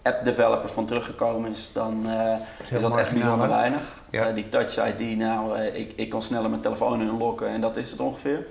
app 0.05 0.23
developers 0.23 0.71
van 0.71 0.85
teruggekomen 0.85 1.51
is, 1.51 1.69
dan 1.73 2.09
eh, 2.09 2.75
is 2.75 2.81
dat 2.81 2.97
echt 2.97 3.11
bijzonder 3.11 3.47
weinig. 3.47 3.81
Ja. 4.09 4.27
Eh, 4.27 4.35
die 4.35 4.49
Touch 4.49 4.87
ID, 4.87 5.17
nou, 5.17 5.57
eh, 5.57 5.79
ik, 5.79 5.93
ik 5.95 6.09
kan 6.09 6.21
sneller 6.21 6.49
mijn 6.49 6.61
telefoon 6.61 7.01
inloggen 7.01 7.47
en 7.47 7.61
dat 7.61 7.77
is 7.77 7.91
het 7.91 7.99
ongeveer. 7.99 8.45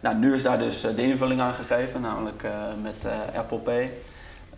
Nou, 0.00 0.16
nu 0.16 0.34
is 0.34 0.42
daar 0.42 0.58
dus 0.58 0.80
de 0.80 1.02
invulling 1.02 1.40
aan 1.40 1.54
gegeven, 1.54 2.00
namelijk 2.00 2.44
met 2.82 3.12
Apple 3.36 3.58
Pay. 3.58 3.90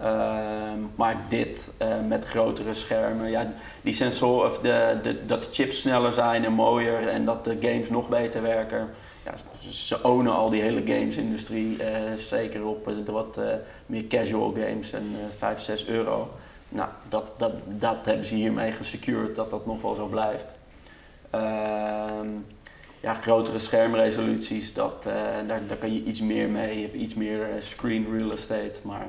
Ehm, 0.01 0.79
maar 0.95 1.17
dit 1.29 1.71
met 2.09 2.25
grotere 2.25 2.75
schermen, 2.75 3.31
ja, 3.31 3.47
die 3.83 3.93
sensoren, 3.93 4.47
of 4.47 4.59
de, 4.59 4.99
de, 5.03 5.27
dat 5.27 5.43
de 5.43 5.49
chips 5.51 5.81
sneller 5.81 6.13
zijn 6.13 6.45
en 6.45 6.53
mooier 6.53 7.09
en 7.09 7.25
dat 7.25 7.45
de 7.45 7.57
games 7.61 7.91
nog 7.91 8.09
beter 8.09 8.43
werken. 8.43 8.89
Ze 9.71 10.03
ownen 10.03 10.35
al 10.35 10.51
die 10.51 10.63
hele 10.63 10.83
games-industrie, 10.85 11.83
eh, 11.83 12.15
zeker 12.15 12.67
op 12.67 12.89
eh, 12.89 12.95
de 13.05 13.13
wat 13.13 13.37
eh, 13.37 13.55
meer 13.87 14.07
casual 14.07 14.53
games 14.53 14.93
en 14.93 15.15
eh 15.15 15.37
5, 15.37 15.61
6 15.61 15.87
euro. 15.87 16.31
Nou, 16.69 16.89
dat, 17.09 17.39
dat, 17.39 17.53
dat 17.67 17.97
hebben 18.05 18.25
ze 18.25 18.35
hiermee 18.35 18.73
gesecured 18.73 19.35
dat 19.35 19.51
dat 19.51 19.67
nog 19.67 19.83
wel 19.83 19.95
zo 19.95 20.07
blijft. 20.07 20.55
Ehm, 21.31 22.29
ja, 23.01 23.15
grotere 23.15 23.59
schermresoluties, 23.59 24.73
dat, 24.73 25.03
daar, 25.47 25.67
daar 25.67 25.77
kan 25.77 25.95
je 25.95 26.03
iets 26.03 26.21
meer 26.21 26.49
mee. 26.49 26.77
Je 26.77 26.83
hebt 26.83 26.95
iets 26.95 27.15
meer 27.15 27.47
screen 27.59 28.07
real 28.17 28.33
estate. 28.33 28.81
Maar 28.83 29.09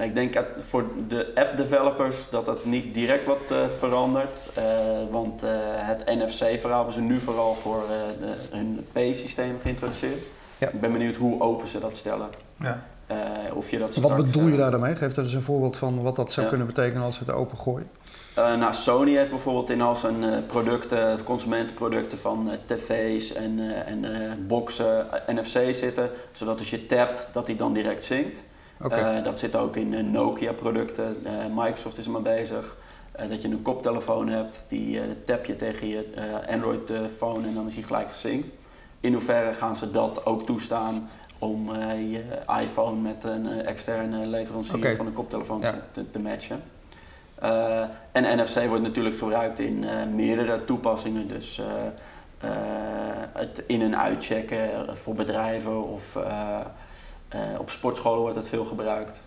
ik 0.00 0.14
denk 0.14 0.32
dat 0.34 0.44
voor 0.56 0.84
de 1.08 1.32
app 1.34 1.56
developers 1.56 2.30
dat 2.30 2.44
dat 2.46 2.64
niet 2.64 2.94
direct 2.94 3.24
wat 3.26 3.50
eh, 3.50 3.56
verandert. 3.78 4.48
Eh, 4.54 4.64
want 5.10 5.42
eh, 5.42 5.50
het 5.64 6.04
NFC-verhaal 6.06 6.76
hebben 6.76 6.94
ze 6.94 7.00
nu 7.00 7.20
vooral 7.20 7.54
voor 7.54 7.82
eh, 7.82 8.20
de, 8.20 8.56
hun 8.56 8.86
P-systeem 8.92 9.58
geïntroduceerd. 9.62 10.22
Ja. 10.58 10.68
Ik 10.68 10.80
ben 10.80 10.92
benieuwd 10.92 11.16
hoe 11.16 11.40
open 11.40 11.68
ze 11.68 11.80
dat 11.80 11.96
stellen. 11.96 12.28
Ja. 12.58 12.82
Eh, 13.06 13.16
of 13.54 13.70
je 13.70 13.78
dat 13.78 13.94
Wat 13.96 14.16
bedoel 14.16 14.46
je 14.46 14.52
eh, 14.52 14.58
daar 14.58 14.70
dan 14.70 14.80
mee? 14.80 14.94
Geef 14.96 15.16
er 15.16 15.22
eens 15.22 15.32
een 15.32 15.42
voorbeeld 15.42 15.76
van 15.76 16.02
wat 16.02 16.16
dat 16.16 16.32
zou 16.32 16.42
Ja. 16.46 16.48
kunnen 16.48 16.66
betekenen 16.74 17.02
als 17.02 17.18
we 17.18 17.24
het 17.24 17.34
open 17.34 17.58
gooien. 17.58 17.88
Eh, 18.34 18.54
nou, 18.56 18.74
Sony 18.74 19.16
heeft 19.16 19.30
bijvoorbeeld 19.30 19.70
in 19.70 19.80
al 19.80 19.96
zijn 19.96 20.24
eh, 20.24 20.38
producten, 20.46 21.22
consumentenproducten 21.24 22.18
van 22.18 22.50
eh, 22.50 22.58
tv's 22.64 23.32
en, 23.32 23.58
eh, 23.58 23.90
en 23.92 24.04
eh, 24.04 24.30
boxen 24.46 25.06
NFC 25.26 25.74
zitten. 25.74 26.10
Zodat 26.32 26.58
als 26.58 26.70
je 26.70 26.86
tapt, 26.86 27.28
dat 27.32 27.46
die 27.46 27.56
dan 27.56 27.72
direct 27.72 28.04
zinkt. 28.04 28.44
Eh, 28.90 29.22
dat 29.24 29.38
zit 29.38 29.56
ook 29.56 29.76
in 29.76 30.10
Nokia 30.10 30.52
producten. 30.52 31.16
Eh, 31.24 31.32
Microsoft 31.54 31.98
is 31.98 32.04
er 32.06 32.10
mee 32.12 32.22
bezig. 32.22 32.76
Eh, 33.12 33.28
dat 33.28 33.42
je 33.42 33.48
een 33.48 33.62
koptelefoon 33.62 34.28
hebt, 34.28 34.64
die 34.68 35.00
eh, 35.00 35.04
tap 35.24 35.44
je 35.44 35.56
tegen 35.56 35.88
je 35.88 36.04
eh, 36.14 36.54
Android 36.54 36.90
eh, 36.90 36.98
phone 37.16 37.46
en 37.48 37.54
dan 37.54 37.66
is 37.66 37.74
die 37.74 37.84
gelijk 37.84 38.08
gesynct. 38.08 38.50
In 39.00 39.12
hoeverre 39.12 39.52
gaan 39.52 39.76
ze 39.76 39.90
dat 39.90 40.26
ook 40.26 40.46
toestaan 40.46 41.08
om 41.38 41.74
je 42.08 42.22
iPhone 42.60 43.00
met 43.00 43.24
een 43.24 43.46
externe 43.64 44.26
leverancier 44.26 44.96
van 44.96 45.06
een 45.06 45.12
koptelefoon 45.12 45.60
Ja. 45.60 45.74
te, 45.90 46.10
te, 46.10 46.18
matchen? 46.18 46.62
En 48.12 48.38
NFC 48.42 48.66
wordt 48.68 48.82
natuurlijk 48.82 49.18
gebruikt 49.18 49.60
in 49.60 49.84
meerdere 50.14 50.64
toepassingen. 50.64 51.28
Dus 51.28 51.60
het 53.32 53.62
in- 53.66 53.82
en 53.82 53.98
uitchecken 53.98 54.96
voor 54.96 55.14
bedrijven 55.14 55.88
of 55.92 56.18
op 57.58 57.70
sportscholen 57.70 58.20
wordt 58.20 58.36
het 58.36 58.48
veel 58.48 58.64
gebruikt. 58.64 59.22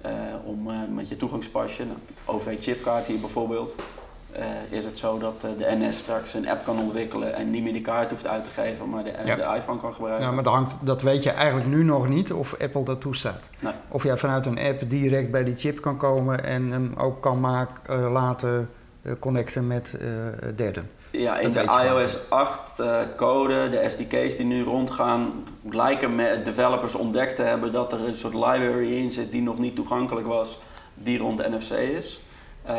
Eh, 0.00 0.12
om 0.44 0.70
eh, 0.70 0.76
met 0.94 1.08
je 1.08 1.16
toegangspasje, 1.16 1.84
nou, 1.84 1.98
OV-chipkaart 2.24 3.06
hier 3.06 3.20
bijvoorbeeld, 3.20 3.76
eh, 4.32 4.44
is 4.70 4.84
het 4.84 4.98
zo 4.98 5.18
dat 5.18 5.44
eh, 5.44 5.50
de 5.58 5.76
NS 5.76 5.98
straks 5.98 6.34
een 6.34 6.48
app 6.48 6.64
kan 6.64 6.78
ontwikkelen 6.78 7.34
en 7.34 7.50
niet 7.50 7.62
meer 7.62 7.72
die 7.72 7.82
kaart 7.82 8.10
hoeft 8.10 8.26
uit 8.26 8.44
te 8.44 8.50
geven, 8.50 8.88
maar 8.88 9.04
de, 9.04 9.12
Ja. 9.24 9.36
de 9.36 9.56
iPhone 9.56 9.78
kan 9.80 9.92
gebruiken. 9.94 10.24
Ja, 10.26 10.32
maar 10.32 10.44
dat, 10.44 10.52
hangt, 10.52 10.76
dat 10.80 11.02
weet 11.02 11.22
je 11.22 11.30
eigenlijk 11.30 11.68
nu 11.68 11.84
nog 11.84 12.08
niet 12.08 12.32
of 12.32 12.56
Apple 12.60 12.84
dat 12.84 13.00
toestaat. 13.00 13.42
Nee. 13.58 13.72
Of 13.88 14.02
jij 14.02 14.16
vanuit 14.18 14.46
een 14.46 14.58
app 14.58 14.90
direct 14.90 15.30
bij 15.30 15.44
die 15.44 15.54
chip 15.54 15.80
kan 15.80 15.96
komen 15.96 16.44
en 16.44 16.70
hem 16.70 16.94
ook 16.96 17.20
kan 17.22 17.40
maken, 17.40 17.74
eh, 17.86 18.12
laten 18.12 18.70
eh, 19.02 19.12
connecten 19.20 19.66
met 19.66 19.96
eh, 20.00 20.08
derden. 20.56 20.90
Ja, 21.18 21.38
in 21.38 21.50
de 21.50 21.62
iOS 21.84 22.18
8 22.28 22.78
eh, 22.80 22.98
code, 23.16 23.68
de 23.68 23.88
SDK's 23.88 24.36
die 24.36 24.46
nu 24.46 24.62
rondgaan, 24.62 25.32
lijken 25.70 26.14
me- 26.14 26.40
developers 26.42 26.94
ontdekt 26.94 27.36
te 27.36 27.42
hebben 27.42 27.72
dat 27.72 27.92
er 27.92 28.06
een 28.08 28.16
soort 28.16 28.34
library 28.34 28.92
in 28.92 29.12
zit 29.12 29.32
die 29.32 29.42
nog 29.42 29.58
niet 29.58 29.74
toegankelijk 29.74 30.26
was, 30.26 30.58
die 30.94 31.18
rond 31.18 31.48
NFC 31.48 31.70
is. 31.70 32.20
Eh, 32.62 32.74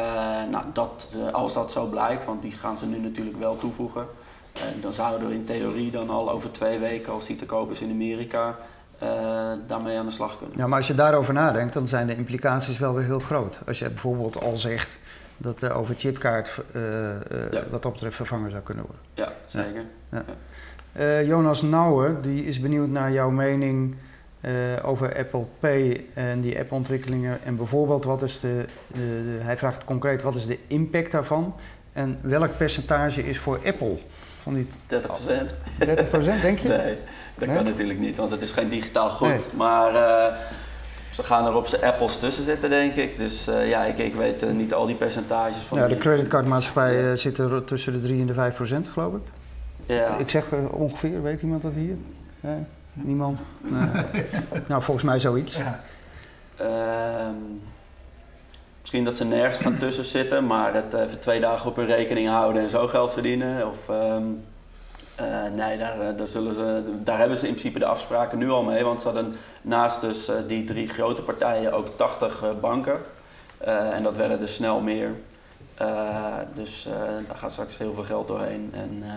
nou, 0.52 0.64
dat, 0.74 1.18
eh, 1.28 1.34
als 1.34 1.54
dat 1.54 1.72
zo 1.72 1.86
blijkt, 1.86 2.26
want 2.26 2.42
die 2.42 2.52
gaan 2.52 2.78
ze 2.78 2.86
nu 2.86 2.98
natuurlijk 3.00 3.38
wel 3.38 3.58
toevoegen, 3.58 4.06
dan 4.82 4.94
zouden 4.94 5.28
we 5.28 5.34
in 5.34 5.46
theorie 5.46 5.92
dan 5.92 6.10
al 6.10 6.32
over 6.32 6.52
twee 6.52 6.80
weken, 6.80 7.14
als 7.14 7.26
die 7.26 7.36
te 7.36 7.46
koop 7.46 7.72
is 7.72 7.82
in 7.82 7.92
Amerika, 7.92 8.58
daarmee 9.68 9.98
aan 9.98 10.06
de 10.06 10.12
slag 10.12 10.38
kunnen. 10.38 10.58
Ja, 10.58 10.68
maar 10.68 10.78
als 10.78 10.88
je 10.88 10.96
daarover 10.96 11.34
nadenkt, 11.34 11.74
dan 11.74 11.88
zijn 11.88 12.08
de 12.08 12.16
implicaties 12.16 12.78
wel 12.78 12.94
weer 12.94 13.06
heel 13.06 13.20
groot. 13.20 13.60
Als 13.68 13.80
je 13.80 13.90
bijvoorbeeld 13.90 14.44
al 14.44 14.58
zegt 14.58 14.98
dat 15.42 15.60
de 15.60 15.72
over 15.72 15.96
chipkaart 15.96 16.62
eh, 16.74 17.10
eh, 17.12 17.22
Ja. 17.52 17.64
wat 17.70 17.84
dat 17.84 17.92
betreft 17.94 18.16
vervangen 18.16 18.52
zou 18.52 18.64
kunnen 18.64 18.86
worden. 18.86 19.04
Ja, 19.14 19.32
zeker. 19.46 19.84
Eh, 20.92 21.28
Jonas 21.28 21.62
Nouwen, 21.62 22.22
die 22.22 22.46
is 22.46 22.60
benieuwd 22.60 22.90
naar 22.90 23.12
jouw 23.12 23.30
mening 23.30 23.96
eh, 24.42 24.52
over 24.84 25.18
Apple 25.18 25.46
Pay 25.60 26.06
en 26.14 26.42
die 26.42 26.60
appontwikkelingen. 26.60 27.38
En 27.44 27.56
bijvoorbeeld, 27.58 28.04
wat 28.06 28.22
is 28.22 28.40
de, 28.40 28.66
de, 28.88 28.98
de- 29.00 29.38
hij 29.44 29.58
vraagt 29.58 29.84
concreet, 29.84 30.22
wat 30.22 30.36
is 30.36 30.46
de 30.46 30.60
impact 30.68 31.12
daarvan? 31.12 31.56
En 31.94 32.18
welk 32.22 32.58
percentage 32.58 33.24
is 33.28 33.40
voor 33.40 33.60
Apple? 33.66 33.98
Van 34.42 34.54
die 34.54 34.68
30%. 34.88 35.54
30% 35.80 36.42
denk 36.42 36.60
je? 36.60 36.68
Nee, 36.78 36.98
dat 37.36 37.48
Nee? 37.48 37.56
kan 37.58 37.66
natuurlijk 37.66 38.00
niet, 38.00 38.18
want 38.18 38.32
het 38.32 38.42
is 38.42 38.52
geen 38.52 38.70
digitaal 38.70 39.10
goed. 39.10 39.28
Nee. 39.28 39.40
Maar 39.56 39.96
eh, 39.96 40.36
ze 41.12 41.24
gaan 41.24 41.46
er 41.46 41.56
op 41.56 41.68
zijn 41.68 41.84
apples 41.84 42.18
tussen 42.18 42.44
zitten, 42.44 42.70
denk 42.70 42.96
ik. 42.96 43.18
Dus 43.18 43.48
eh, 43.48 43.70
ja, 43.70 43.84
ik, 43.84 43.98
ik 43.98 44.16
weet 44.16 44.44
eh, 44.44 44.50
niet 44.52 44.74
al 44.74 44.86
die 44.86 44.96
percentages 44.96 45.56
van. 45.62 45.78
Ja, 45.78 45.84
de 45.88 45.94
die- 45.94 46.02
creditcardmaatschappij 46.02 47.10
eh, 47.12 47.16
zit 47.18 47.38
er 47.38 47.64
tussen 47.66 47.94
de 47.94 48.02
3 48.02 48.22
en 48.22 48.28
de 48.28 48.34
5 48.34 48.56
procent, 48.56 48.88
geloof 48.88 49.14
ik. 49.14 49.22
Ja. 49.86 50.16
Ik 50.18 50.30
zeg 50.30 50.46
ongeveer, 50.72 51.22
weet 51.22 51.42
iemand 51.42 51.62
dat 51.62 51.74
hier? 51.74 51.96
Nee? 52.40 52.64
Niemand? 52.94 53.40
Nee. 53.60 54.26
nou, 54.68 54.82
volgens 54.82 55.06
mij 55.06 55.20
zoiets. 55.20 55.56
Ja. 55.58 55.80
Ehm, 56.58 57.36
misschien 58.80 59.04
dat 59.04 59.18
ze 59.18 59.26
nergens 59.26 59.58
gaan 59.58 59.78
tussen 59.78 60.06
zitten, 60.06 60.46
maar 60.48 60.74
het 60.74 60.94
even 60.94 61.20
twee 61.20 61.40
dagen 61.40 61.70
op 61.70 61.76
hun 61.76 61.86
rekening 61.86 62.28
houden 62.28 62.62
en 62.62 62.70
zo 62.70 62.88
geld 62.88 63.14
verdienen. 63.14 63.68
Of, 63.70 63.90
ehm, 63.90 64.24
eh, 65.20 65.52
nee, 65.54 65.78
daar, 65.78 66.00
eh, 66.00 66.18
daar, 66.18 66.28
zullen 66.28 66.54
ze, 66.54 66.84
daar 67.04 67.18
hebben 67.18 67.38
ze 67.38 67.48
in 67.48 67.54
principe 67.54 67.80
de 67.80 67.86
afspraken 67.86 68.38
nu 68.38 68.50
al 68.50 68.64
mee. 68.64 68.84
Want 68.84 69.02
ze 69.02 69.08
hadden 69.08 69.36
naast 69.62 70.02
dus, 70.02 70.28
eh, 70.28 70.36
die 70.48 70.64
drie 70.64 70.88
grote 70.88 71.22
partijen 71.22 71.74
ook 71.74 71.88
80 71.96 72.44
eh, 72.44 72.50
banken. 72.62 73.00
Eh, 73.58 73.94
en 73.94 74.04
dat 74.04 74.18
werden 74.18 74.42
er 74.42 74.50
snel 74.50 74.80
meer. 74.80 75.12
Eh, 75.80 76.38
dus 76.54 76.86
eh, 76.86 76.94
daar 77.28 77.38
gaat 77.38 77.52
straks 77.52 77.78
heel 77.78 77.94
veel 77.94 78.04
geld 78.04 78.28
doorheen. 78.28 78.74
En 78.74 79.00
eh, 79.04 79.10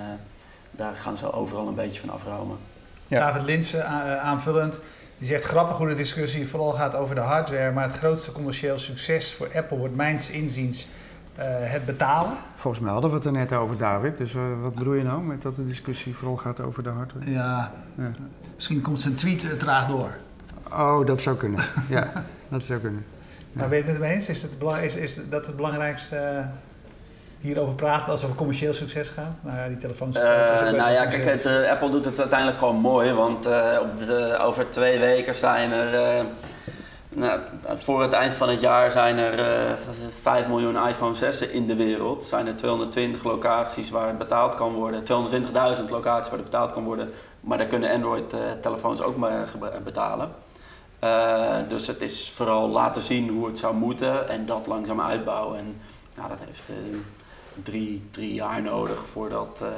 daar 0.70 0.94
gaan 0.94 1.16
ze 1.16 1.32
overal 1.32 1.68
een 1.68 1.74
beetje 1.74 2.00
van 2.00 2.10
afromen. 2.10 2.58
Ja. 3.06 3.18
David 3.18 3.42
Linsen 3.42 3.86
aanvullend. 4.20 4.80
Die 5.18 5.26
zegt 5.26 5.44
grappig 5.44 5.76
hoe 5.76 5.88
de 5.88 5.94
discussie 5.94 6.48
vooral 6.48 6.70
gaat 6.70 6.94
over 6.94 7.14
de 7.14 7.20
hardware. 7.20 7.72
Maar 7.72 7.88
het 7.88 7.96
grootste 7.96 8.32
commercieel 8.32 8.78
succes 8.78 9.34
voor 9.34 9.48
Apple 9.54 9.76
wordt 9.76 9.96
mijns 9.96 10.30
inziens 10.30 10.86
het 11.44 11.84
betalen. 11.86 12.32
Volgens 12.56 12.82
mij 12.82 12.92
hadden 12.92 13.10
we 13.10 13.16
het 13.16 13.24
er 13.24 13.32
net 13.32 13.52
over, 13.52 13.76
David. 13.78 14.18
Dus 14.18 14.34
eh, 14.34 14.40
wat 14.62 14.74
bedoel 14.74 14.94
je 14.94 15.02
nou 15.02 15.22
met 15.22 15.42
dat 15.42 15.56
de 15.56 15.66
discussie 15.66 16.14
vooral 16.14 16.36
gaat 16.36 16.60
over 16.60 16.82
de 16.82 16.88
hardware? 16.88 17.30
Ja, 17.30 17.72
Ja. 17.94 18.10
misschien 18.54 18.80
komt 18.80 19.00
zijn 19.00 19.14
tweet 19.14 19.44
eh, 19.44 19.50
traag 19.50 19.86
door. 19.86 20.10
Oh, 20.70 21.06
dat 21.06 21.20
zou 21.20 21.36
kunnen. 21.36 21.64
ja, 21.88 22.12
dat 22.48 22.64
zou 22.64 22.80
kunnen. 22.80 23.04
Maar 23.52 23.68
ben 23.68 23.78
je 23.78 23.84
het 23.84 23.92
met 23.92 24.00
me 24.08 24.14
eens? 24.14 24.28
Is, 24.28 24.42
het 24.42 24.56
is, 24.82 24.96
is 24.96 25.20
dat 25.30 25.46
het 25.46 25.56
belangrijkste 25.56 26.16
eh, 26.16 26.44
hierover 27.40 27.74
praten 27.74 28.06
als 28.10 28.14
het 28.14 28.24
over 28.24 28.36
commercieel 28.36 28.72
succes 28.72 29.08
gaat? 29.08 29.32
Nou 29.40 29.56
ja, 29.56 29.68
die 29.68 29.76
telefoons. 29.76 30.16
Eh, 30.16 30.22
best 30.62 30.76
nou 30.76 30.90
ja, 30.92 31.06
kijk, 31.06 31.24
het, 31.24 31.46
eh, 31.46 31.70
Apple 31.70 31.90
doet 31.90 32.04
het 32.04 32.18
uiteindelijk 32.18 32.58
gewoon 32.58 32.76
mooi, 32.76 33.12
want 33.12 33.46
eh, 33.46 33.78
op 33.80 33.96
de, 34.06 34.38
over 34.40 34.70
twee 34.70 34.98
weken 34.98 35.34
zijn 35.34 35.72
er, 35.72 36.18
eh, 36.18 36.24
nou, 37.12 37.40
voor 37.64 38.02
het 38.02 38.12
eind 38.12 38.32
van 38.32 38.48
het 38.48 38.60
jaar 38.60 38.90
zijn 38.90 39.18
er 39.18 39.38
eh 39.38 39.72
5 40.20 40.48
miljoen 40.48 40.88
iPhone 40.88 41.14
6'en 41.14 41.52
in 41.52 41.66
de 41.66 41.76
wereld. 41.76 42.24
Zijn 42.24 42.46
er 42.46 42.56
220 42.56 43.24
locaties 43.24 43.90
waar 43.90 44.08
het 44.08 44.18
betaald 44.18 44.54
kan 44.54 44.72
worden, 44.72 45.02
220.000 45.02 45.90
locaties 45.90 46.28
waar 46.28 46.38
het 46.38 46.50
betaald 46.50 46.72
kan 46.72 46.84
worden, 46.84 47.12
maar 47.40 47.58
daar 47.58 47.66
kunnen 47.66 47.90
Android-telefoons 47.90 49.02
ook 49.02 49.16
maar 49.16 49.48
gebru- 49.48 49.80
betalen. 49.84 50.30
Eh, 50.98 51.56
dus 51.68 51.86
het 51.86 52.02
is 52.02 52.30
vooral 52.34 52.68
laten 52.68 53.02
zien 53.02 53.28
hoe 53.28 53.46
het 53.46 53.58
zou 53.58 53.74
moeten 53.74 54.28
en 54.28 54.46
dat 54.46 54.66
langzaam 54.66 55.00
uitbouwen. 55.00 55.58
En 55.58 55.80
nou, 56.14 56.28
dat 56.28 56.38
heeft 56.44 56.68
eh, 56.68 56.76
drie, 57.62 58.08
drie 58.10 58.34
jaar 58.34 58.62
nodig 58.62 59.06
voordat 59.06 59.58
eh, 59.62 59.68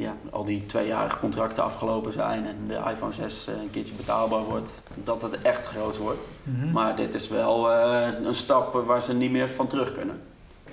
ja, 0.00 0.14
al 0.30 0.44
die 0.44 0.66
tweejarige 0.66 1.18
contracten 1.18 1.62
afgelopen 1.62 2.12
zijn 2.12 2.46
en 2.46 2.56
de 2.66 2.74
iPhone 2.90 3.12
6 3.12 3.46
een 3.46 3.70
keertje 3.70 3.94
betaalbaar 3.94 4.42
wordt. 4.44 4.70
Dat 5.04 5.22
het 5.22 5.42
echt 5.42 5.66
groot 5.66 5.98
wordt. 5.98 6.28
Mhm. 6.42 6.70
Maar 6.72 6.96
dit 6.96 7.14
is 7.14 7.28
wel 7.28 7.70
eh, 7.72 8.08
een 8.24 8.34
stap 8.34 8.72
waar 8.86 9.02
ze 9.02 9.14
niet 9.14 9.30
meer 9.30 9.48
van 9.48 9.66
terug 9.66 9.92
kunnen. 9.92 10.16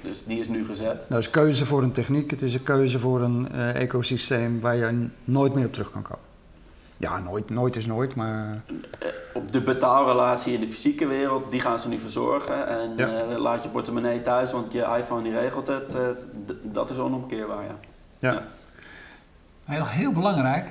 Dus 0.02 0.24
die 0.26 0.40
is 0.40 0.48
nu 0.48 0.66
gezet. 0.66 1.06
Nou, 1.10 1.22
is 1.22 1.30
keuze 1.30 1.66
voor 1.66 1.84
een 1.84 1.92
techniek, 1.92 2.32
het 2.32 2.42
is 2.42 2.54
een 2.54 2.64
keuze 2.64 3.00
voor 3.00 3.22
een 3.22 3.52
eh, 3.52 3.76
ecosysteem 3.82 4.60
waar 4.60 4.76
je 4.76 5.08
nooit 5.24 5.54
meer 5.54 5.66
op 5.66 5.74
terug 5.74 5.92
kan 5.92 6.02
komen. 6.02 6.26
Ja, 7.00 7.20
nooit, 7.20 7.50
nooit 7.50 7.76
is 7.76 7.86
nooit, 7.86 8.16
maar 8.16 8.62
Eh, 9.00 9.08
op 9.34 9.52
de 9.52 9.62
betaalrelatie 9.62 10.54
in 10.54 10.60
de 10.60 10.68
fysieke 10.68 11.08
wereld, 11.08 11.52
die 11.52 11.60
gaan 11.60 11.80
ze 11.80 11.88
nu 11.88 11.98
verzorgen. 11.98 12.68
En 12.68 12.94
Ja. 12.96 13.08
eh, 13.22 13.38
laat 13.38 13.64
je 13.64 13.70
portemonnee 13.70 14.22
thuis, 14.22 14.52
want 14.52 14.72
je 14.74 14.96
iPhone 14.98 15.24
die 15.24 15.32
regelt 15.40 15.68
het. 15.68 15.94
eh, 15.96 16.02
dat 16.62 16.90
is 16.90 16.98
onomkeerbaar, 16.98 17.64
ja. 17.64 17.76
ja. 18.32 18.44
Maar 19.68 19.78
nog 19.78 19.94
heel 19.94 20.12
belangrijk. 20.12 20.68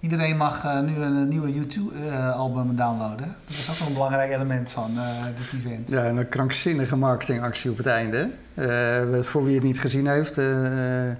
Iedereen 0.00 0.36
mag 0.36 0.64
eh, 0.64 0.80
nu 0.80 0.96
een 0.96 1.28
nieuwe 1.28 1.54
YouTube-album 1.54 2.76
downloaden. 2.76 3.34
Dat 3.46 3.56
is 3.56 3.70
ook 3.70 3.78
nog 3.78 3.88
een 3.88 3.94
belangrijk 3.94 4.32
element 4.32 4.70
van 4.70 4.98
eh, 4.98 5.24
dit 5.24 5.60
event. 5.60 5.90
Ja, 5.90 6.04
en 6.04 6.16
een 6.16 6.28
krankzinnige 6.28 6.96
marketingactie 6.96 7.70
op 7.70 7.76
het 7.76 7.86
einde. 7.86 8.30
Eh, 8.54 9.20
voor 9.22 9.44
wie 9.44 9.54
het 9.54 9.62
niet 9.64 9.80
gezien 9.80 10.06
heeft, 10.06 10.38
eh, 10.38 11.10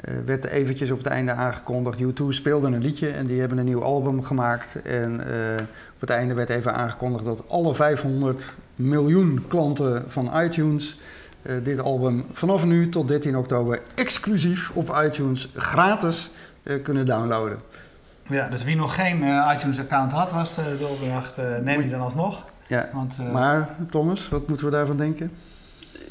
eh, 0.00 0.14
werd 0.24 0.44
eventjes 0.44 0.90
op 0.90 0.98
het 0.98 1.06
einde 1.06 1.32
aangekondigd. 1.32 2.00
U2 2.00 2.24
speelde 2.28 2.66
een 2.66 2.82
liedje 2.82 3.10
en 3.10 3.26
die 3.26 3.40
hebben 3.40 3.58
een 3.58 3.64
nieuw 3.64 3.82
album 3.82 4.22
gemaakt. 4.22 4.82
En 4.82 5.20
eh, 5.26 5.62
op 5.94 6.00
het 6.00 6.10
einde 6.10 6.34
werd 6.34 6.50
even 6.50 6.74
aangekondigd 6.74 7.24
dat 7.24 7.48
alle 7.48 7.74
500 7.74 8.54
miljoen 8.76 9.44
klanten 9.48 10.04
van 10.08 10.40
iTunes 10.42 11.00
eh, 11.42 11.54
dit 11.62 11.80
album 11.80 12.24
vanaf 12.32 12.64
nu 12.64 12.88
tot 12.88 13.08
13 13.08 13.36
oktober 13.36 13.80
exclusief 13.94 14.70
op 14.74 15.00
iTunes 15.04 15.52
gratis 15.56 16.30
eh, 16.34 16.40
kunnen 16.78 17.06
downloaden. 17.06 17.60
Ja, 18.28 18.48
dus 18.48 18.64
wie 18.64 18.76
nog 18.76 18.94
geen 18.94 19.22
eh, 19.22 19.50
iTunes-account 19.54 20.12
had, 20.12 20.32
was 20.32 20.58
eh, 20.58 20.64
de 20.78 20.86
opdracht, 20.86 21.38
eh 21.38 21.56
neem 21.58 21.80
die 21.80 21.90
dan 21.90 22.00
alsnog. 22.00 22.44
Ja. 22.66 22.88
Want, 22.92 23.16
eh, 23.20 23.32
Maar 23.32 23.68
Thomas, 23.90 24.28
wat 24.28 24.46
moeten 24.48 24.66
we 24.66 24.72
daarvan 24.72 24.96
denken? 24.96 25.32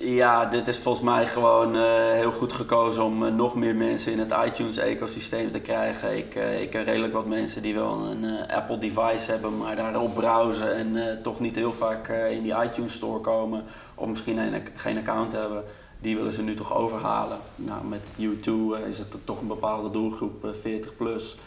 Ja, 0.01 0.45
dit 0.45 0.67
is 0.67 0.77
volgens 0.79 1.03
mij 1.05 1.27
gewoon 1.27 1.75
eh, 1.75 1.81
heel 2.11 2.31
goed 2.31 2.53
gekozen 2.53 3.03
om 3.03 3.25
eh, 3.25 3.33
nog 3.33 3.55
meer 3.55 3.75
mensen 3.75 4.11
in 4.11 4.19
het 4.19 4.33
iTunes-ecosysteem 4.45 5.51
te 5.51 5.59
krijgen. 5.59 6.17
Ik, 6.17 6.35
eh, 6.35 6.61
ik 6.61 6.69
ken 6.69 6.83
redelijk 6.83 7.13
wat 7.13 7.25
mensen 7.25 7.61
die 7.61 7.73
wel 7.73 8.05
een 8.05 8.25
eh, 8.25 8.55
Apple-device 8.55 9.31
hebben, 9.31 9.57
maar 9.57 9.75
daarop 9.75 10.13
browsen 10.15 10.75
en 10.75 10.95
eh, 10.95 11.15
toch 11.23 11.39
niet 11.39 11.55
heel 11.55 11.73
vaak 11.73 12.07
eh, 12.07 12.29
in 12.29 12.43
die 12.43 12.53
iTunes-store 12.63 13.19
komen. 13.19 13.63
Of 13.95 14.07
misschien 14.07 14.37
een, 14.37 14.61
geen 14.75 14.97
account 14.97 15.31
hebben. 15.31 15.63
Die 16.01 16.15
willen 16.15 16.33
ze 16.33 16.41
nu 16.41 16.53
toch 16.53 16.75
overhalen. 16.75 17.37
Nou, 17.55 17.85
met 17.85 18.11
U2 18.17 18.47
eh, 18.47 18.87
is 18.87 18.97
het 18.97 19.15
toch 19.23 19.41
een 19.41 19.47
bepaalde 19.47 19.91
doelgroep, 19.91 20.45
eh, 20.45 20.51
40 20.61 20.95
plus. 20.95 21.37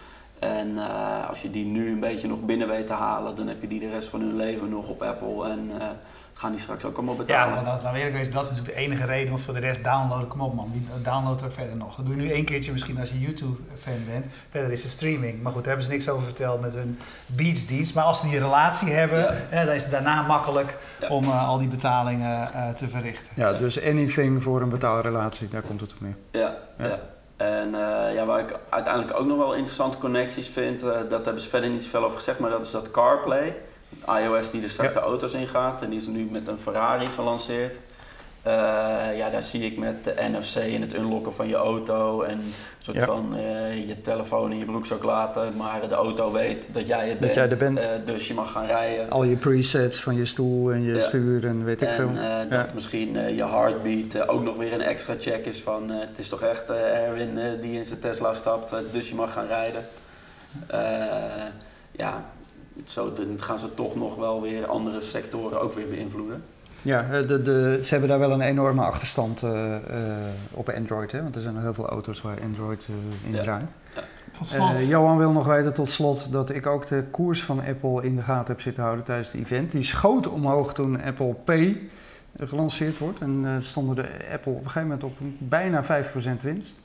En 0.43 0.79
eh, 0.79 1.29
als 1.29 1.43
je 1.43 1.51
die 1.51 1.65
nu 1.65 1.91
een 1.91 2.01
beetje 2.01 2.29
nog 2.29 2.43
binnen 2.45 2.69
weet 2.69 2.87
te 2.87 2.93
halen, 2.93 3.37
dan 3.37 3.47
heb 3.47 3.61
je 3.61 3.69
die 3.69 3.81
de 3.81 3.91
rest 3.91 4.09
van 4.09 4.21
hun 4.21 4.37
leven 4.37 4.69
nog 4.69 4.89
op 4.89 5.03
Apple. 5.03 5.49
En 5.49 5.81
eh, 5.81 5.89
gaan 6.35 6.51
die 6.51 6.61
straks 6.61 6.85
ook 6.85 6.97
allemaal 6.97 7.15
ja, 7.15 7.21
betalen. 7.21 7.55
want 7.55 7.67
dat, 7.67 7.83
nou 7.83 7.97
eerlijk 7.97 8.15
wezen, 8.17 8.33
dat 8.33 8.43
is 8.43 8.49
natuurlijk 8.49 8.77
de 8.77 8.83
enige 8.85 9.05
reden. 9.07 9.31
Want 9.31 9.43
voor 9.43 9.55
de 9.55 9.61
rest 9.61 9.85
downloaden, 9.85 10.29
kom 10.29 10.41
op 10.41 10.55
man, 10.55 10.71
wie 10.73 10.87
downloadt 11.03 11.43
er 11.43 11.53
verder 11.53 11.77
nog? 11.77 11.97
Dat 11.97 12.07
doe 12.07 12.17
je 12.17 12.23
nu 12.23 12.31
één 12.31 12.45
keertje 12.45 12.73
misschien 12.73 13.01
als 13.01 13.11
je 13.11 13.21
YouTube-fan 13.21 14.05
bent. 14.07 14.27
Verder 14.51 14.73
is 14.73 14.83
het 14.83 14.93
streaming. 14.93 15.43
Maar 15.43 15.53
goed, 15.53 15.61
daar 15.61 15.69
hebben 15.71 15.87
ze 15.87 15.93
niks 15.93 16.09
over 16.09 16.25
verteld 16.25 16.61
met 16.61 16.75
hun 16.75 16.99
Beats-dienst. 17.27 17.95
Maar 17.95 18.05
als 18.05 18.21
ze 18.21 18.29
die 18.29 18.39
relatie 18.39 18.91
hebben, 18.93 19.19
Ja. 19.19 19.35
eh, 19.51 19.67
dan 19.67 19.75
is 19.75 19.83
het 19.83 19.93
daarna 19.93 20.23
makkelijk 20.23 20.77
Ja. 21.01 21.09
om 21.09 21.23
eh, 21.25 21.49
al 21.49 21.59
die 21.59 21.69
betalingen 21.69 22.53
eh, 22.53 22.69
te 22.71 22.89
verrichten. 22.89 23.33
Ja, 23.37 23.53
dus 23.53 23.83
anything 23.85 24.43
voor 24.43 24.63
een 24.63 24.69
betaalrelatie, 24.69 25.49
daar 25.49 25.63
komt 25.63 25.81
het 25.81 25.93
op 25.93 26.01
neer. 26.01 26.17
Ja, 26.31 26.55
Ja. 26.79 26.87
ja. 26.87 26.99
En 27.37 27.75
eh, 27.75 28.15
ja, 28.15 28.25
waar 28.25 28.41
ik 28.41 28.55
uiteindelijk 28.69 29.19
ook 29.21 29.27
nog 29.27 29.37
wel 29.37 29.55
interessante 29.55 29.99
connecties 29.99 30.49
vind, 30.49 30.81
dat 30.81 31.25
hebben 31.25 31.41
ze 31.41 31.49
verder 31.49 31.71
niet 31.71 31.83
zoveel 31.83 32.05
over 32.05 32.19
gezegd, 32.19 32.39
maar 32.39 32.51
dat 32.51 32.65
is 32.65 32.71
dat 32.71 32.91
CarPlay. 32.91 33.57
iOS 34.07 34.51
die 34.51 34.63
er 34.63 34.69
straks 34.71 34.93
Ja. 34.95 35.01
de 35.01 35.07
auto's 35.07 35.33
in 35.33 35.49
gaat 35.49 35.83
en 35.83 35.91
die 35.91 35.99
is 35.99 36.07
nu 36.07 36.29
met 36.31 36.49
een 36.49 36.59
Ferrari 36.59 37.07
gelanceerd. 37.07 37.79
Eh, 38.43 38.53
ja, 39.17 39.31
daar 39.31 39.43
zie 39.43 39.61
ik 39.67 39.79
met 39.79 40.05
de 40.05 40.15
NFC 40.19 40.57
en 40.57 40.81
het 40.81 40.95
unlocken 40.95 41.35
van 41.35 41.49
je 41.49 41.55
auto 41.55 42.23
en 42.23 42.39
een 42.39 42.55
soort 42.79 42.97
Ja. 42.97 43.05
van 43.05 43.37
eh, 43.37 43.89
je 43.89 44.01
telefoon 44.01 44.53
in 44.53 44.59
je 44.59 44.65
broekzak 44.65 45.03
laten, 45.03 45.57
maar 45.57 45.89
de 45.89 45.95
auto 45.95 46.33
weet 46.33 46.67
dat 46.73 46.87
jij 46.87 47.01
het 47.09 47.11
Dat 47.11 47.21
bent, 47.21 47.35
jij 47.35 47.49
er 47.51 47.57
bent. 47.57 47.81
eh, 47.81 47.89
dus 48.05 48.29
je 48.29 48.35
mag 48.35 48.53
gaan 48.53 48.67
rijden. 48.67 49.11
Al 49.11 49.25
je 49.25 49.37
presets 49.37 50.01
van 50.03 50.17
je 50.17 50.25
stoel 50.27 50.73
en 50.73 50.83
je 50.83 50.95
Ja. 50.95 51.03
stuur 51.03 51.47
en 51.47 51.65
weet 51.65 51.83
ik 51.83 51.89
veel. 51.89 52.11
En 52.17 52.49
dat 52.49 52.75
misschien 52.75 53.35
je 53.35 53.45
heartbeat 53.45 54.29
ook 54.29 54.43
nog 54.43 54.57
weer 54.57 54.73
een 54.73 54.81
extra 54.83 55.15
check 55.19 55.45
is 55.47 55.61
van 55.61 55.91
het 55.91 56.19
is 56.19 56.29
toch 56.29 56.43
echt 56.43 56.71
Erwin 56.71 57.39
die 57.61 57.79
in 57.79 57.85
zijn 57.85 58.01
Tesla 58.01 58.35
stapt, 58.35 58.75
dus 58.93 59.09
je 59.09 59.15
mag 59.15 59.33
gaan 59.33 59.47
rijden. 59.47 59.85
Ja, 61.93 62.25
zo 62.85 63.13
gaan 63.37 63.59
ze 63.59 63.75
toch 63.75 63.95
nog 63.95 64.17
wel 64.17 64.43
weer 64.43 64.67
andere 64.67 65.01
sectoren 65.01 65.61
ook 65.61 65.75
weer 65.75 65.89
beïnvloeden. 65.89 66.43
Ja, 66.83 67.03
eh, 67.11 67.29
de, 67.29 67.43
de, 67.43 67.81
ze 67.83 67.91
hebben 67.91 68.09
daar 68.09 68.19
wel 68.19 68.33
een 68.33 68.41
enorme 68.41 68.83
achterstand 68.83 69.43
eh, 69.43 69.75
eh, 69.77 69.83
op 70.51 70.69
Android, 70.69 71.13
hè? 71.13 71.23
want 71.23 71.37
er 71.37 71.43
zijn 71.43 71.55
nog 71.55 71.63
heel 71.63 71.75
veel 71.75 71.89
auto's 71.89 72.21
waar 72.23 72.39
Android 72.43 72.87
eh, 72.89 73.29
in 73.29 73.35
Ja. 73.37 73.43
draait. 73.43 73.71
Tot 74.39 74.47
slot. 74.47 74.71
Eh, 74.75 74.89
Johan 74.89 75.19
wil 75.19 75.33
nog 75.33 75.47
weten 75.47 75.75
tot 75.75 75.91
slot 75.91 76.33
dat 76.33 76.51
ik 76.51 76.67
ook 76.67 76.87
de 76.87 77.05
koers 77.11 77.43
van 77.43 77.63
Apple 77.65 78.03
in 78.05 78.17
de 78.17 78.23
gaten 78.23 78.47
heb 78.53 78.61
zitten 78.61 78.83
houden 78.83 79.05
tijdens 79.05 79.33
het 79.33 79.41
event. 79.41 79.71
Die 79.71 79.83
schoot 79.83 80.29
omhoog 80.29 80.75
toen 80.75 81.03
Apple 81.03 81.35
Pay 81.45 81.81
gelanceerd 82.39 82.99
wordt. 82.99 83.21
En 83.21 83.41
eh, 83.45 83.53
stonden 83.61 83.95
de 83.95 84.09
Apple 84.33 84.53
op 84.53 84.59
een 84.65 84.71
gegeven 84.71 84.83
moment 84.89 85.05
op 85.05 85.13
bijna 85.39 85.85
5% 85.85 86.43
winst. 86.43 86.81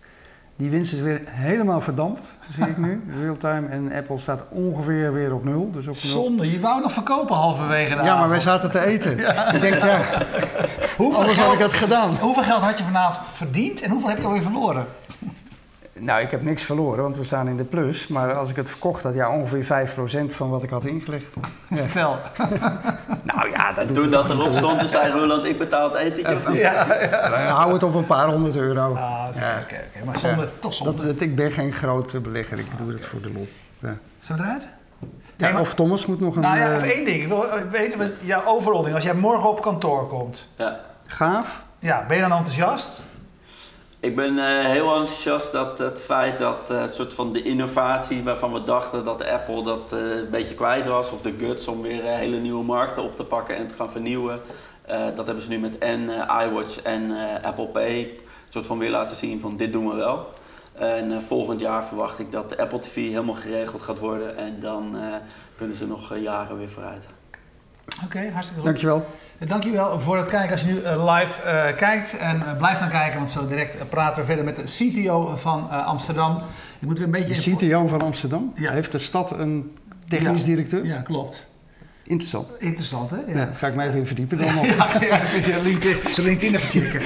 Die 0.58 0.70
winst 0.70 0.93
is 0.93 1.00
weer 1.00 1.22
helemaal 1.26 1.82
verdampt, 1.82 2.26
zie 2.56 2.67
ik 2.67 2.78
nu, 2.78 3.04
real-time. 3.22 3.67
En 3.67 3.93
Apple 3.93 4.17
staat 4.17 4.43
ongeveer 4.50 5.13
weer 5.13 5.34
op 5.34 5.43
nul. 5.43 5.72
Dus 5.72 5.88
op. 5.88 5.96
Zonde, 5.96 6.52
je 6.52 6.60
wou 6.60 6.82
nog 6.82 6.91
verkopen 6.91 7.36
halverwege 7.36 7.96
de 7.96 8.04
Ja, 8.04 8.20
maar 8.20 8.30
wij 8.30 8.39
zaten 8.39 8.72
te 8.72 8.86
eten. 8.86 9.12
Ik 9.56 9.62
denk, 9.62 9.78
ja, 9.78 10.00
Hoeveel 10.98 11.20
anders 11.20 11.38
had 11.39 11.54
ik 11.54 11.60
het 11.60 11.74
gedaan. 11.74 12.15
hoeveel 12.20 12.43
geld 12.43 12.62
had 12.62 12.78
je 12.78 12.84
vanavond 12.84 13.28
verdiend 13.34 13.82
en 13.82 13.89
hoeveel 13.91 14.10
heb 14.10 14.17
je 14.17 14.26
alweer 14.26 14.41
verloren? 14.41 14.86
Nou, 16.00 16.22
ik 16.22 16.32
heb 16.32 16.42
niks 16.42 16.64
verloren, 16.64 17.04
want 17.04 17.18
we 17.18 17.24
staan 17.24 17.48
in 17.48 17.58
de 17.58 17.64
plus. 17.64 18.08
Maar 18.08 18.36
als 18.36 18.50
ik 18.50 18.56
het 18.56 18.70
verkocht 18.70 19.04
had, 19.04 19.14
ja, 19.14 19.32
ongeveer 19.32 19.64
5% 19.64 20.34
van 20.36 20.50
wat 20.50 20.64
ik 20.64 20.70
had 20.70 20.86
ingelegd. 20.86 21.26
Ja. 21.70 21.78
Vertel. 21.82 22.18
Nou 23.24 23.50
ja, 23.52 23.72
dat 23.74 23.88
En 23.88 23.94
toen 23.94 24.10
dat 24.12 24.30
erop 24.30 24.52
stond, 24.54 24.80
toen 24.80 24.88
zei 24.88 25.12
Roland, 25.12 25.46
ik 25.46 25.58
betaal 25.58 25.92
het 25.92 25.98
etentje? 26.02 26.54
Ja, 26.54 26.88
Eh, 26.90 27.54
Hou 27.56 27.74
het 27.74 27.84
op 27.84 27.94
een 27.96 28.06
paar 28.06 28.28
honderd 28.28 28.56
euro. 28.56 28.94
Ah, 28.96 29.26
oké, 29.30 29.40
Ja. 29.40 29.60
oké, 29.64 29.76
oké. 29.96 30.06
Maar 30.06 30.20
zonde, 30.20 30.48
toch 30.60 30.74
zonde. 30.74 30.96
Dat, 30.96 31.06
dat, 31.06 31.20
ik 31.20 31.36
ben 31.36 31.52
geen 31.52 31.72
grote 31.74 32.20
belegger, 32.20 32.60
ik 32.60 32.66
doe 32.78 32.92
het 32.92 33.06
voor 33.06 33.22
de 33.22 33.32
lol. 33.34 33.48
Ja. 33.80 33.96
Zijn 34.20 34.38
we 34.38 34.44
eruit? 34.44 34.68
Ja, 35.36 35.52
maar- 35.52 35.62
of 35.62 35.74
Thomas 35.74 36.06
moet 36.06 36.20
nog 36.20 36.36
een 36.36 36.42
Nou 36.42 36.58
ja, 36.58 36.70
eh, 36.70 36.76
even 36.76 36.92
één 36.94 37.06
ding. 37.06 37.22
Ik 37.22 37.28
wil 37.28 37.50
eh, 37.52 37.62
weten 37.72 38.00
wat 38.00 38.08
jouw 38.22 38.46
overrolling. 38.46 38.96
Als 38.96 39.04
jij 39.04 39.14
morgen 39.14 39.50
op 39.50 39.62
kantoor 39.62 40.08
komt, 40.08 40.48
Ja. 40.58 40.80
gaaf. 41.06 41.64
ja, 41.80 42.06
ben 42.08 42.16
je 42.18 42.22
dan 42.22 42.32
enthousiast? 42.32 43.04
Ik 44.00 44.16
ben 44.16 44.40
eh, 44.40 44.66
heel 44.66 44.96
enthousiast 44.96 45.52
dat 45.52 45.78
het 45.78 46.02
feit 46.02 46.38
dat 46.38 46.70
eh, 46.70 46.88
soort 46.88 47.14
van 47.14 47.34
de 47.34 47.44
innovatie 47.44 48.24
waarvan 48.24 48.54
we 48.54 48.64
dachten 48.64 49.06
dat 49.06 49.26
Apple 49.26 49.64
dat 49.64 49.94
eh, 49.94 50.00
een 50.00 50.30
beetje 50.30 50.56
kwijt 50.56 50.86
was, 50.86 51.12
of 51.12 51.22
de 51.22 51.34
guts 51.40 51.68
om 51.68 51.82
weer 51.82 52.04
hele 52.04 52.38
nieuwe 52.38 52.64
markten 52.64 53.04
op 53.04 53.16
te 53.16 53.24
pakken 53.24 53.56
en 53.56 53.68
te 53.68 53.74
gaan 53.74 53.92
vernieuwen, 53.92 54.42
dat 55.16 55.26
hebben 55.26 55.44
ze 55.44 55.50
nu 55.50 55.60
met 55.60 55.78
en 55.78 56.10
iWatch 56.46 56.82
en 56.82 57.12
Apple 57.44 57.68
Pay 57.68 58.00
een 58.00 58.20
soort 58.50 58.68
van 58.68 58.78
weer 58.78 58.90
laten 58.90 59.16
zien 59.16 59.40
van 59.40 59.58
dit 59.58 59.74
doen 59.74 59.90
we 59.90 59.96
wel. 59.96 60.28
En 60.74 61.22
volgend 61.22 61.60
jaar 61.60 61.84
verwacht 61.84 62.20
ik 62.20 62.32
dat 62.32 62.50
de 62.50 62.58
Apple 62.58 62.80
TV 62.80 62.96
helemaal 62.96 63.36
geregeld 63.36 63.82
gaat 63.82 64.00
worden 64.00 64.38
en 64.38 64.60
dan 64.60 64.98
kunnen 65.56 65.78
ze 65.78 65.88
nog 65.88 66.17
jaren 66.17 66.58
weer 66.58 66.69
vooruit. 66.69 67.17
Oké, 68.06 68.19
hartstikke 68.33 68.54
goed. 68.62 68.63
Dankjewel. 68.63 69.06
Eh, 69.38 69.50
Dankjewel 69.50 70.00
voor 70.00 70.17
het 70.17 70.27
kijken. 70.29 70.52
Als 70.52 70.62
je 70.62 70.67
nu 70.71 70.81
eh, 70.81 71.15
live 71.15 71.42
eh, 71.42 71.75
kijkt 71.77 72.17
en 72.17 72.48
eh, 72.48 72.58
blijf 72.58 72.79
dan 72.79 72.90
kijken, 72.90 73.17
want 73.17 73.29
zo 73.29 73.48
direct 73.48 73.90
praten 73.90 74.21
we 74.21 74.27
verder 74.27 74.46
met 74.46 74.56
de 74.56 74.63
CTO 74.63 75.35
van 75.35 75.69
Amsterdam. 75.69 76.42
Ik 76.79 76.88
moet 76.88 76.98
weer 76.98 77.06
een 77.06 77.12
beetje... 77.12 77.56
De 77.58 77.65
CTO 77.67 77.88
van 77.88 78.02
Amsterdam 78.02 78.52
Ja. 78.56 78.71
heeft 78.71 78.92
de 78.92 79.00
stad 79.00 79.31
een 79.31 79.75
technisch 80.08 80.40
Ja. 80.42 80.46
directeur. 80.46 80.85
Ja, 80.85 81.02
klopt. 81.02 81.46
Interessant. 82.08 82.48
Interessant, 82.60 83.10
hè? 83.10 83.18
Ja. 83.28 83.50
ga 83.54 83.68
ik 83.68 83.76
me 83.76 83.84
even 83.84 84.00
in 84.00 84.08
verdiepen 84.08 84.38
dan. 84.38 84.46
Ja, 84.46 85.00
ja 85.02 85.42
zijn 85.42 85.62
LinkedIn, 85.62 86.14
zijn 86.14 86.28
LinkedIn 86.28 86.56
even 86.56 86.70
checken. 86.70 87.02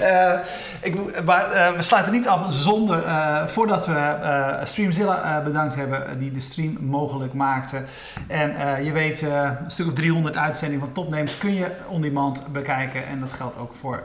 uh, 0.00 0.34
ik, 0.88 1.24
maar 1.24 1.52
uh, 1.52 1.76
we 1.76 1.82
sluiten 1.82 2.12
niet 2.12 2.28
af 2.28 2.52
zonder, 2.52 3.04
uh, 3.04 3.46
voordat 3.46 3.86
we 3.86 4.60
Streamzilla 4.64 5.42
bedankt 5.44 5.74
hebben, 5.74 6.18
die 6.18 6.32
de 6.32 6.40
stream 6.40 6.76
mogelijk 6.80 7.32
maakte. 7.32 7.82
En 8.26 8.84
je 8.84 8.92
weet, 8.92 9.22
een 9.22 9.56
stuk 9.70 9.86
of 9.86 9.92
300 9.92 10.36
uitzendingen 10.36 10.84
van 10.84 10.94
Topnames 10.94 11.38
kun 11.38 11.54
je 11.54 11.70
on 11.88 12.00
demand 12.00 12.46
bekijken. 12.52 13.06
En 13.06 13.20
dat 13.20 13.32
geldt 13.32 13.58
ook 13.58 13.74
voor 13.74 14.02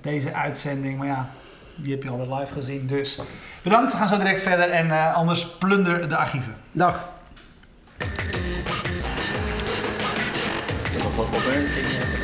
deze 0.00 0.34
uitzending. 0.34 0.98
Maar 0.98 1.06
ja, 1.06 1.28
die 1.76 1.92
heb 1.92 2.02
je 2.02 2.10
alweer 2.10 2.38
live 2.38 2.52
gezien. 2.52 2.86
Dus 2.86 3.20
bedankt, 3.62 3.92
we 3.92 3.98
gaan 3.98 4.08
zo 4.08 4.16
direct 4.16 4.42
verder. 4.42 4.70
En 4.70 5.14
anders 5.14 5.46
plunder 5.46 6.08
de 6.08 6.16
archieven. 6.16 6.54
Dag. 6.72 7.08
Nog 11.22 11.30
wat 11.30 11.38
opmerkingen 11.38 12.21